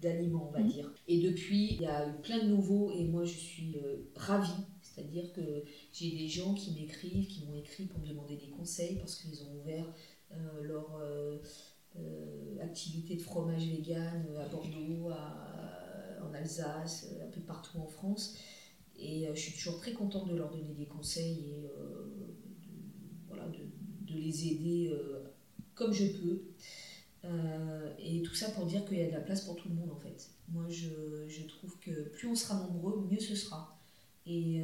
d'aliments, 0.00 0.48
on 0.48 0.52
va 0.52 0.64
mmh. 0.64 0.68
dire. 0.68 0.92
Et 1.06 1.20
depuis, 1.20 1.74
il 1.74 1.82
y 1.82 1.86
a 1.86 2.08
eu 2.08 2.20
plein 2.20 2.42
de 2.42 2.48
nouveaux 2.48 2.90
et 2.90 3.04
moi 3.04 3.22
je 3.22 3.36
suis 3.36 3.76
euh, 3.76 3.98
ravie. 4.16 4.64
C'est-à-dire 5.00 5.32
que 5.32 5.64
j'ai 5.92 6.10
des 6.10 6.28
gens 6.28 6.54
qui 6.54 6.72
m'écrivent, 6.72 7.26
qui 7.26 7.44
m'ont 7.46 7.56
écrit 7.56 7.84
pour 7.84 8.00
me 8.00 8.08
demander 8.08 8.36
des 8.36 8.48
conseils 8.48 8.96
parce 8.96 9.16
qu'ils 9.16 9.42
ont 9.42 9.60
ouvert 9.60 9.86
euh, 10.32 10.62
leur 10.62 11.00
euh, 11.96 12.58
activités 12.60 13.16
de 13.16 13.22
fromage 13.22 13.66
vegan 13.66 14.26
à 14.38 14.46
Bordeaux, 14.48 15.10
en 16.22 16.34
Alsace, 16.34 17.08
un 17.22 17.30
peu 17.30 17.40
partout 17.40 17.78
en 17.78 17.86
France. 17.86 18.36
Et 18.98 19.26
euh, 19.26 19.34
je 19.34 19.40
suis 19.40 19.52
toujours 19.52 19.80
très 19.80 19.92
contente 19.92 20.28
de 20.28 20.36
leur 20.36 20.50
donner 20.50 20.74
des 20.74 20.86
conseils 20.86 21.38
et 21.48 21.64
euh, 21.64 22.04
de, 22.62 22.74
voilà, 23.28 23.48
de, 23.48 24.14
les 24.14 24.48
aider 24.48 24.92
comme 25.74 25.92
je 25.92 26.04
peux. 26.06 26.42
et 27.98 28.22
tout 28.22 28.34
ça 28.34 28.50
pour 28.50 28.66
dire 28.66 28.84
qu'il 28.84 28.98
y 28.98 29.02
a 29.02 29.06
de 29.06 29.12
la 29.12 29.20
place 29.20 29.42
pour 29.42 29.54
tout 29.56 29.68
le 29.68 29.74
monde 29.76 29.90
en 29.92 29.96
fait. 29.96 30.30
Moi 30.48 30.66
je 30.68 31.46
trouve 31.46 31.78
que 31.78 32.08
plus 32.10 32.28
on 32.28 32.34
sera 32.34 32.54
nombreux, 32.56 33.06
mieux 33.10 33.20
ce 33.20 33.36
sera. 33.36 33.79
Et, 34.26 34.62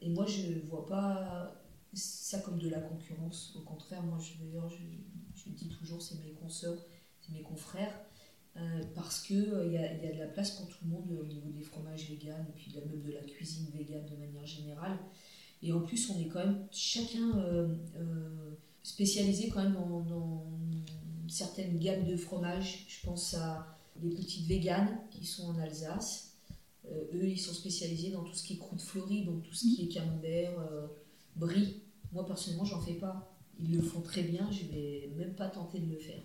et 0.00 0.08
moi 0.08 0.26
je 0.26 0.52
ne 0.52 0.60
vois 0.60 0.86
pas 0.86 1.54
ça 1.92 2.38
comme 2.40 2.58
de 2.58 2.68
la 2.68 2.80
concurrence. 2.80 3.54
Au 3.56 3.60
contraire, 3.60 4.02
moi 4.02 4.18
je, 4.18 4.32
je, 4.68 4.76
je 5.34 5.50
dis 5.50 5.68
toujours, 5.68 6.00
c'est 6.02 6.22
mes 6.24 6.32
consoeurs, 6.32 6.78
c'est 7.20 7.32
mes 7.32 7.42
confrères, 7.42 7.94
euh, 8.56 8.82
parce 8.94 9.20
qu'il 9.20 9.36
il 9.36 9.52
euh, 9.52 9.72
y, 9.72 9.78
a, 9.78 9.94
y, 9.94 10.06
a 10.06 10.12
de 10.12 10.18
la 10.18 10.26
place 10.26 10.52
pour 10.52 10.68
tout 10.68 10.78
le 10.84 10.90
monde 10.90 11.10
au 11.20 11.24
niveau 11.24 11.48
des 11.50 11.62
fromages 11.62 12.08
véganes 12.08 12.46
et 12.48 12.52
puis 12.52 12.74
même 12.74 13.00
de 13.02 13.12
la 13.12 13.22
cuisine 13.22 13.66
végane 13.72 14.06
de 14.06 14.16
manière 14.16 14.46
générale. 14.46 14.98
Et 15.62 15.72
en 15.72 15.80
plus, 15.80 16.10
on 16.10 16.20
est 16.20 16.28
quand 16.28 16.40
même 16.40 16.66
chacun 16.70 17.38
euh, 17.38 17.74
spécialisé 18.82 19.48
quand 19.48 19.62
même 19.62 19.74
dans, 19.74 20.44
certaines 21.28 21.78
gammes 21.78 22.04
de 22.04 22.16
fromages. 22.16 22.86
Je 22.88 23.06
pense 23.06 23.34
à 23.34 23.76
des 23.96 24.08
petites 24.10 24.46
véganes 24.46 24.98
qui 25.10 25.26
sont 25.26 25.50
en 25.50 25.58
Alsace. 25.58 26.27
Eux, 27.14 27.28
ils 27.28 27.38
sont 27.38 27.54
spécialisés 27.54 28.10
dans 28.10 28.24
tout 28.24 28.34
ce 28.34 28.42
qui 28.42 28.54
est 28.54 28.58
croûte 28.58 28.80
fleurie, 28.80 29.24
donc 29.24 29.42
tout 29.42 29.54
ce 29.54 29.60
qui 29.60 29.84
est 29.84 29.88
camembert, 29.88 30.52
brie. 31.36 31.82
Moi, 32.12 32.24
personnellement, 32.26 32.64
j'en 32.64 32.80
fais 32.80 32.94
pas 32.94 33.38
ils 33.60 33.74
le 33.74 33.82
font 33.82 34.00
très 34.00 34.22
bien, 34.22 34.48
je 34.50 34.64
vais 34.72 35.10
même 35.16 35.34
pas 35.34 35.48
tenter 35.48 35.80
de 35.80 35.90
le 35.90 35.98
faire. 35.98 36.22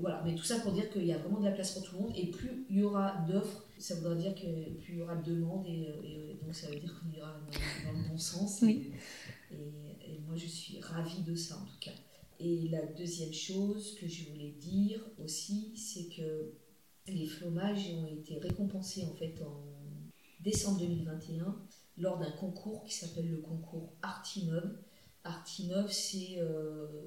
voilà, 0.00 0.22
mais 0.24 0.34
tout 0.34 0.44
ça 0.44 0.60
pour 0.60 0.72
dire 0.72 0.90
qu'il 0.90 1.06
y 1.06 1.12
a 1.12 1.18
vraiment 1.18 1.40
de 1.40 1.44
la 1.44 1.52
place 1.52 1.72
pour 1.72 1.82
tout 1.82 1.96
le 1.96 2.02
monde 2.02 2.12
et 2.16 2.26
plus 2.26 2.66
il 2.68 2.78
y 2.78 2.82
aura 2.82 3.24
d'offres, 3.26 3.64
ça 3.78 3.94
voudra 3.94 4.14
dire 4.14 4.34
que 4.34 4.70
plus 4.80 4.94
il 4.94 4.98
y 4.98 5.02
aura 5.02 5.16
de 5.16 5.32
demandes 5.32 5.66
et, 5.66 6.38
donc 6.42 6.54
ça 6.54 6.68
veut 6.68 6.78
dire 6.78 6.94
qu'on 7.00 7.16
ira 7.16 7.40
dans, 7.84 7.92
le 7.92 8.08
bon 8.08 8.18
sens. 8.18 8.62
Et, 8.62 8.92
et, 9.50 10.20
moi 10.26 10.36
je 10.36 10.46
suis 10.46 10.78
ravie 10.80 11.22
de 11.22 11.34
ça 11.34 11.56
en 11.56 11.64
tout 11.64 11.78
cas. 11.80 11.92
Et 12.38 12.68
la 12.68 12.84
deuxième 12.84 13.32
chose 13.32 13.94
que 13.98 14.06
je 14.06 14.28
voulais 14.28 14.54
dire 14.60 15.00
aussi, 15.24 15.72
c'est 15.74 16.14
que 16.14 16.52
les 17.08 17.26
fromages 17.26 17.90
ont 17.94 18.06
été 18.06 18.38
récompensés 18.38 19.04
en 19.04 19.14
fait 19.14 19.40
en 19.42 19.64
décembre 20.40 20.78
2021 20.80 21.56
lors 21.98 22.18
d'un 22.18 22.30
concours 22.32 22.84
qui 22.84 22.94
s'appelle 22.94 23.30
le 23.30 23.38
concours 23.38 23.92
Artinov. 24.02 24.78
Artinov, 25.24 25.90
c'est 25.90 26.38
euh, 26.38 27.06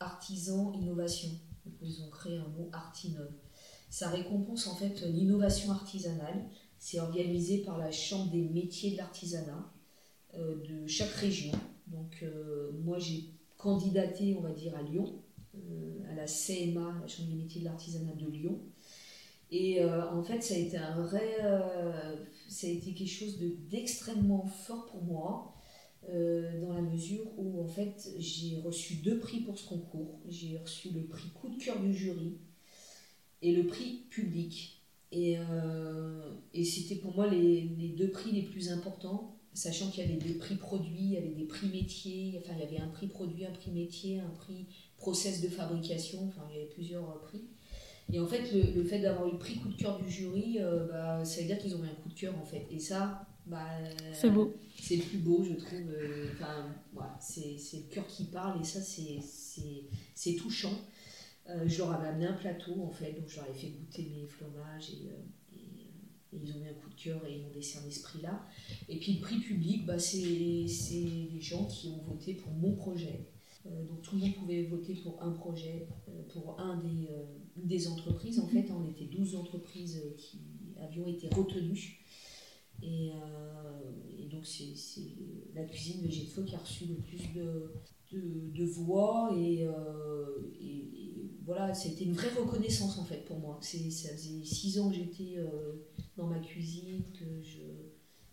artisan 0.00 0.72
innovation. 0.72 1.30
ils 1.82 2.02
ont 2.02 2.10
créé 2.10 2.38
un 2.38 2.48
mot 2.48 2.68
Artinov. 2.72 3.30
Ça 3.90 4.10
récompense 4.10 4.66
en 4.66 4.76
fait 4.76 5.02
l'innovation 5.02 5.70
artisanale. 5.70 6.44
C'est 6.78 7.00
organisé 7.00 7.58
par 7.58 7.78
la 7.78 7.90
Chambre 7.90 8.30
des 8.30 8.42
métiers 8.42 8.92
de 8.92 8.96
l'artisanat 8.98 9.72
euh, 10.34 10.62
de 10.62 10.86
chaque 10.86 11.12
région. 11.12 11.52
Donc 11.86 12.22
euh, 12.22 12.72
moi 12.84 12.98
j'ai 12.98 13.30
candidaté, 13.56 14.34
on 14.38 14.42
va 14.42 14.52
dire, 14.52 14.76
à 14.76 14.82
Lyon, 14.82 15.22
à 16.10 16.14
la 16.14 16.26
CMA, 16.26 17.00
la 17.00 17.06
Chambre 17.06 17.30
des 17.30 17.36
métiers 17.36 17.60
de 17.60 17.66
l'artisanat 17.66 18.14
de 18.14 18.26
Lyon. 18.26 18.60
Et 19.56 19.80
euh, 19.80 20.10
en 20.10 20.20
fait, 20.24 20.42
ça 20.42 20.54
a 20.54 20.56
été 20.56 20.76
un 20.76 21.00
vrai, 21.00 21.36
euh, 21.44 22.16
ça 22.48 22.66
a 22.66 22.70
été 22.70 22.92
quelque 22.92 23.06
chose 23.06 23.38
d'extrêmement 23.70 24.44
fort 24.46 24.86
pour 24.86 25.04
moi, 25.04 25.54
euh, 26.08 26.60
dans 26.60 26.72
la 26.72 26.82
mesure 26.82 27.24
où 27.38 27.62
en 27.62 27.68
fait 27.68 28.10
j'ai 28.18 28.60
reçu 28.62 28.96
deux 28.96 29.20
prix 29.20 29.42
pour 29.42 29.56
ce 29.56 29.68
concours. 29.68 30.18
J'ai 30.28 30.58
reçu 30.58 30.90
le 30.90 31.04
prix 31.04 31.28
coup 31.30 31.48
de 31.48 31.62
cœur 31.62 31.78
du 31.78 31.94
jury 31.94 32.38
et 33.42 33.54
le 33.54 33.64
prix 33.68 34.06
public. 34.10 34.82
Et, 35.12 35.36
et 36.52 36.64
c'était 36.64 36.96
pour 36.96 37.14
moi 37.14 37.28
les, 37.28 37.60
les, 37.78 37.90
deux 37.90 38.10
prix 38.10 38.32
les 38.32 38.42
plus 38.42 38.70
importants, 38.70 39.38
sachant 39.52 39.88
qu'il 39.92 40.02
y 40.02 40.08
avait 40.08 40.16
des 40.16 40.34
prix 40.34 40.56
produits, 40.56 40.96
il 40.98 41.12
y 41.12 41.16
avait 41.16 41.28
des 41.28 41.44
prix 41.44 41.68
métiers, 41.68 42.42
enfin 42.42 42.54
il 42.56 42.58
y 42.58 42.66
avait 42.66 42.82
un 42.82 42.88
prix 42.88 43.06
produit, 43.06 43.46
un 43.46 43.52
prix 43.52 43.70
métier, 43.70 44.18
un 44.18 44.30
prix 44.30 44.66
process 44.96 45.40
de 45.40 45.46
fabrication, 45.46 46.26
enfin 46.26 46.42
il 46.50 46.56
y 46.56 46.58
avait 46.58 46.70
plusieurs 46.70 47.20
prix. 47.20 47.44
Et 48.12 48.20
en 48.20 48.26
fait, 48.26 48.52
le, 48.52 48.84
fait 48.84 49.00
d'avoir 49.00 49.28
eu 49.28 49.32
le 49.32 49.38
prix 49.38 49.56
coup 49.56 49.68
de 49.68 49.76
cœur 49.76 49.98
du 49.98 50.10
jury, 50.10 50.58
euh, 50.60 50.86
bah, 50.86 51.24
ça 51.24 51.40
veut 51.40 51.46
dire 51.46 51.58
qu'ils 51.58 51.74
ont 51.74 51.82
eu 51.82 51.88
un 51.88 52.02
coup 52.02 52.08
de 52.08 52.14
cœur 52.14 52.34
en 52.38 52.44
fait. 52.44 52.66
Et 52.70 52.78
ça, 52.78 53.26
bah, 53.46 53.66
c'est 54.12 54.30
beau. 54.30 54.54
C'est 54.78 54.96
le 54.96 55.02
plus 55.02 55.18
beau, 55.18 55.44
je 55.44 55.54
trouve. 55.54 55.90
Euh, 55.90 56.28
enfin, 56.32 56.66
voilà, 56.92 57.16
c'est 57.20 57.56
le 57.72 57.94
cœur 57.94 58.06
qui 58.06 58.24
parle 58.24 58.60
et 58.60 58.64
ça, 58.64 58.80
c'est 58.80 60.34
touchant. 60.36 60.78
Euh, 61.48 61.64
je 61.66 61.78
leur 61.78 61.92
avais 61.92 62.08
amené 62.08 62.26
un 62.26 62.32
plateau 62.32 62.82
en 62.82 62.90
fait, 62.90 63.12
donc 63.12 63.28
je 63.28 63.36
leur 63.36 63.50
ai 63.50 63.52
fait 63.52 63.68
goûter 63.68 64.10
mes 64.14 64.26
fromages 64.26 64.90
et, 64.90 65.10
ils 66.36 66.50
ont 66.50 66.64
eu 66.64 66.68
un 66.68 66.74
coup 66.74 66.90
de 66.90 67.00
cœur 67.00 67.24
et 67.28 67.34
ils 67.36 67.42
m'ont 67.42 67.52
décerné 67.52 67.92
ce 67.92 68.02
prix-là. 68.02 68.44
Et 68.88 68.98
puis 68.98 69.14
le 69.14 69.20
prix 69.20 69.38
public, 69.38 69.86
bah, 69.86 70.00
c'est 70.00 70.16
les 70.16 71.40
gens 71.40 71.64
qui 71.66 71.88
ont 71.88 72.02
voté 72.02 72.34
pour 72.34 72.52
mon 72.52 72.72
projet. 72.72 73.20
Donc 73.64 74.02
tout 74.02 74.16
le 74.16 74.22
monde 74.22 74.34
pouvait 74.34 74.64
voter 74.64 74.94
pour 74.96 75.22
un 75.22 75.30
projet, 75.30 75.88
pour 76.32 76.60
un 76.60 76.76
des 76.78 77.08
des 77.56 77.88
entreprises. 77.88 78.38
En 78.40 78.46
fait, 78.46 78.70
on 78.70 78.88
était 78.90 79.06
12 79.06 79.36
entreprises 79.36 80.02
qui 80.16 80.40
avions 80.80 81.06
été 81.06 81.28
retenues. 81.28 82.00
Et, 82.82 83.12
euh, 83.12 84.28
donc, 84.30 84.46
c'est 84.46 84.74
la 85.54 85.64
cuisine 85.64 86.02
végétaux 86.02 86.42
qui 86.44 86.54
a 86.54 86.58
reçu 86.58 86.86
le 86.86 86.96
plus 86.96 87.32
de, 87.32 87.72
de, 88.12 88.64
voix. 88.64 89.32
Et, 89.36 89.64
euh, 89.64 90.52
et, 90.60 91.30
voilà, 91.44 91.74
c'était 91.74 92.04
une 92.04 92.14
vraie 92.14 92.32
reconnaissance 92.32 92.98
en 92.98 93.04
fait 93.04 93.24
pour 93.26 93.38
moi. 93.38 93.58
Ça 93.60 93.78
faisait 93.78 94.44
six 94.44 94.78
ans 94.78 94.90
que 94.90 94.96
j'étais 94.96 95.34
euh, 95.36 95.74
dans 96.16 96.26
ma 96.26 96.38
cuisine, 96.40 97.02
que 97.12 97.42
je, 97.42 97.60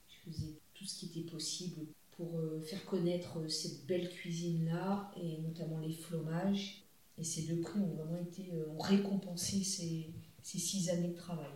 je, 0.07 0.31
faisais 0.31 0.59
tout 0.73 0.85
ce 0.85 0.99
qui 0.99 1.05
était 1.07 1.29
possible 1.29 1.87
pour 2.17 2.31
faire 2.63 2.85
connaître 2.85 3.47
cette 3.49 3.85
belle 3.85 4.09
cuisine-là, 4.09 5.11
et 5.21 5.39
notamment 5.39 5.79
les 5.79 5.93
fromages. 5.93 6.83
Et 7.17 7.23
ces 7.23 7.43
deux 7.43 7.61
prix 7.61 7.79
ont 7.79 7.93
vraiment 7.95 8.17
été, 8.17 8.51
euh, 8.53 8.71
ont 8.75 8.81
récompensé 8.81 9.63
ces, 9.63 10.11
ces 10.41 10.57
six 10.57 10.89
années 10.89 11.09
de 11.09 11.15
travail. 11.15 11.51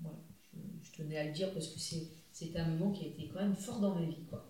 Voilà, 0.00 0.18
je, 0.82 0.92
tenais 0.92 1.18
à 1.18 1.24
le 1.24 1.32
dire 1.32 1.52
parce 1.52 1.68
que 1.68 1.78
c'est 1.78 2.56
un 2.56 2.68
moment 2.68 2.92
qui 2.92 3.04
a 3.04 3.08
été 3.08 3.28
quand 3.28 3.40
même 3.40 3.54
fort 3.54 3.80
dans 3.80 3.94
ma 3.94 4.06
vie. 4.06 4.24
Quoi. 4.30 4.46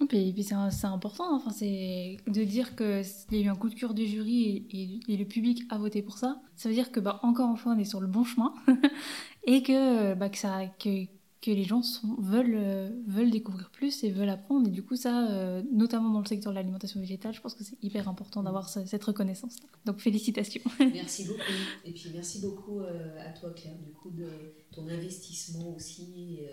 Et 0.00 0.32
puis, 0.32 0.42
c'est 0.42 0.84
important, 0.84 1.34
enfin, 1.34 1.50
c'est 1.50 2.18
de 2.26 2.44
dire 2.44 2.76
qu'il 2.76 3.02
y 3.30 3.42
a 3.42 3.46
eu 3.46 3.48
un 3.48 3.54
coup 3.54 3.70
de 3.70 3.74
cœur 3.74 3.94
du 3.94 4.06
jury 4.06 5.00
et, 5.08 5.16
le 5.16 5.24
public 5.24 5.62
a 5.70 5.78
voté 5.78 6.02
pour 6.02 6.18
ça. 6.18 6.42
Ça 6.54 6.68
veut 6.68 6.74
dire 6.74 6.92
que, 6.92 7.00
bah, 7.00 7.20
encore 7.22 7.50
une 7.50 7.56
fois, 7.56 7.72
on 7.72 7.78
est 7.78 7.84
sur 7.84 8.00
le 8.00 8.06
bon 8.06 8.24
chemin 8.24 8.52
et 9.46 9.62
que, 9.62 10.14
bah, 10.14 10.28
ça, 10.34 10.66
que, 10.78 11.06
que 11.46 11.52
les 11.52 11.62
gens 11.62 11.80
veulent, 12.18 12.56
euh, 12.56 12.90
veulent 13.06 13.30
découvrir 13.30 13.70
plus 13.70 14.02
et 14.02 14.10
veulent 14.10 14.28
apprendre. 14.28 14.66
Et 14.66 14.72
du 14.72 14.82
coup, 14.82 14.96
ça, 14.96 15.30
euh, 15.30 15.62
notamment 15.70 16.10
dans 16.10 16.18
le 16.18 16.26
secteur 16.26 16.52
de 16.52 16.56
l'alimentation 16.56 16.98
végétale, 16.98 17.34
je 17.34 17.40
pense 17.40 17.54
que 17.54 17.62
c'est 17.62 17.80
hyper 17.82 18.08
important 18.08 18.42
d'avoir 18.42 18.68
cette 18.68 19.04
reconnaissance. 19.04 19.56
Donc 19.84 20.00
félicitations. 20.00 20.62
Merci 20.80 21.24
beaucoup. 21.24 21.40
Et 21.84 21.92
puis 21.92 22.10
merci 22.12 22.40
beaucoup 22.40 22.80
euh, 22.80 23.16
à 23.24 23.30
toi, 23.30 23.50
Claire, 23.50 23.78
du 23.78 23.92
coup, 23.92 24.10
de 24.10 24.28
ton 24.72 24.88
investissement 24.88 25.72
aussi 25.74 26.40
et, 26.40 26.50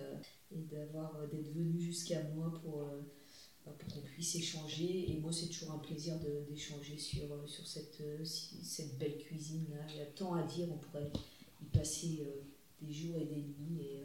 d'avoir 0.72 1.28
d'être 1.32 1.52
venue 1.52 1.82
jusqu'à 1.82 2.22
moi 2.36 2.54
pour, 2.62 2.86
pour 3.64 3.88
qu'on 3.88 4.02
puisse 4.02 4.36
échanger. 4.36 5.12
Et 5.12 5.20
moi, 5.20 5.32
c'est 5.32 5.48
toujours 5.48 5.72
un 5.72 5.80
plaisir 5.80 6.20
d'échanger 6.48 7.00
sur, 7.00 7.50
sur 7.50 7.66
cette, 7.66 8.04
cette 8.24 9.00
belle 9.00 9.18
cuisine-là. 9.18 9.88
Il 9.90 9.98
y 9.98 10.02
a 10.02 10.06
tant 10.06 10.36
à 10.36 10.44
dire, 10.44 10.68
on 10.72 10.78
pourrait 10.78 11.12
y 11.64 11.66
passer 11.76 12.24
des 12.82 12.94
jours 12.94 13.18
et 13.18 13.26
des 13.26 13.42
nuits. 13.42 13.82
Et, 13.82 14.04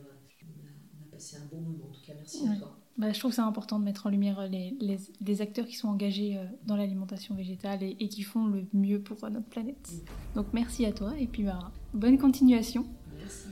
c'est 1.18 1.36
un 1.36 1.46
bon 1.50 1.60
moment. 1.60 1.84
En 1.88 1.92
tout 1.92 2.00
cas, 2.06 2.12
merci 2.16 2.48
à 2.48 2.56
toi. 2.56 2.78
Bah, 2.96 3.12
je 3.12 3.18
trouve 3.18 3.30
que 3.30 3.36
c'est 3.36 3.42
important 3.42 3.78
de 3.78 3.84
mettre 3.84 4.06
en 4.06 4.10
lumière 4.10 4.48
les, 4.48 4.76
les, 4.80 4.98
les 5.20 5.40
acteurs 5.40 5.66
qui 5.66 5.76
sont 5.76 5.88
engagés 5.88 6.36
euh, 6.36 6.44
dans 6.66 6.74
l'alimentation 6.74 7.34
végétale 7.34 7.82
et, 7.82 7.96
et, 8.00 8.08
qui 8.08 8.22
font 8.22 8.46
le 8.46 8.66
mieux 8.72 9.00
pour 9.00 9.22
euh, 9.22 9.30
notre 9.30 9.46
planète. 9.46 9.92
Donc 10.34 10.46
merci 10.52 10.84
à 10.84 10.92
toi 10.92 11.12
et 11.16 11.28
puis 11.28 11.44
bah, 11.44 11.72
bonne 11.94 12.18
continuation. 12.18 12.86
Merci. 13.16 13.48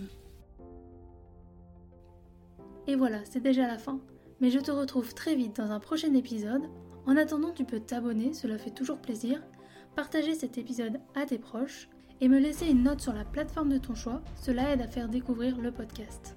Et 2.88 2.96
voilà, 2.96 3.24
c'est 3.24 3.40
déjà 3.40 3.66
la 3.66 3.78
fin. 3.78 4.00
Mais 4.40 4.50
je 4.50 4.58
te 4.58 4.70
retrouve 4.70 5.14
très 5.14 5.34
vite 5.36 5.56
dans 5.56 5.70
un 5.70 5.80
prochain 5.80 6.12
épisode. 6.14 6.62
En 7.06 7.16
attendant, 7.16 7.52
tu 7.52 7.64
peux 7.64 7.80
t'abonner, 7.80 8.32
cela 8.32 8.58
fait 8.58 8.70
toujours 8.70 8.98
plaisir, 8.98 9.40
partager 9.94 10.34
cet 10.34 10.58
épisode 10.58 10.98
à 11.14 11.24
tes 11.24 11.38
proches 11.38 11.88
et 12.20 12.28
me 12.28 12.38
laisser 12.38 12.66
une 12.66 12.82
note 12.82 13.00
sur 13.00 13.12
la 13.12 13.24
plateforme 13.24 13.72
de 13.72 13.78
ton 13.78 13.94
choix, 13.94 14.22
cela 14.34 14.72
aide 14.72 14.82
à 14.82 14.88
faire 14.88 15.08
découvrir 15.08 15.58
le 15.60 15.70
podcast. 15.70 16.36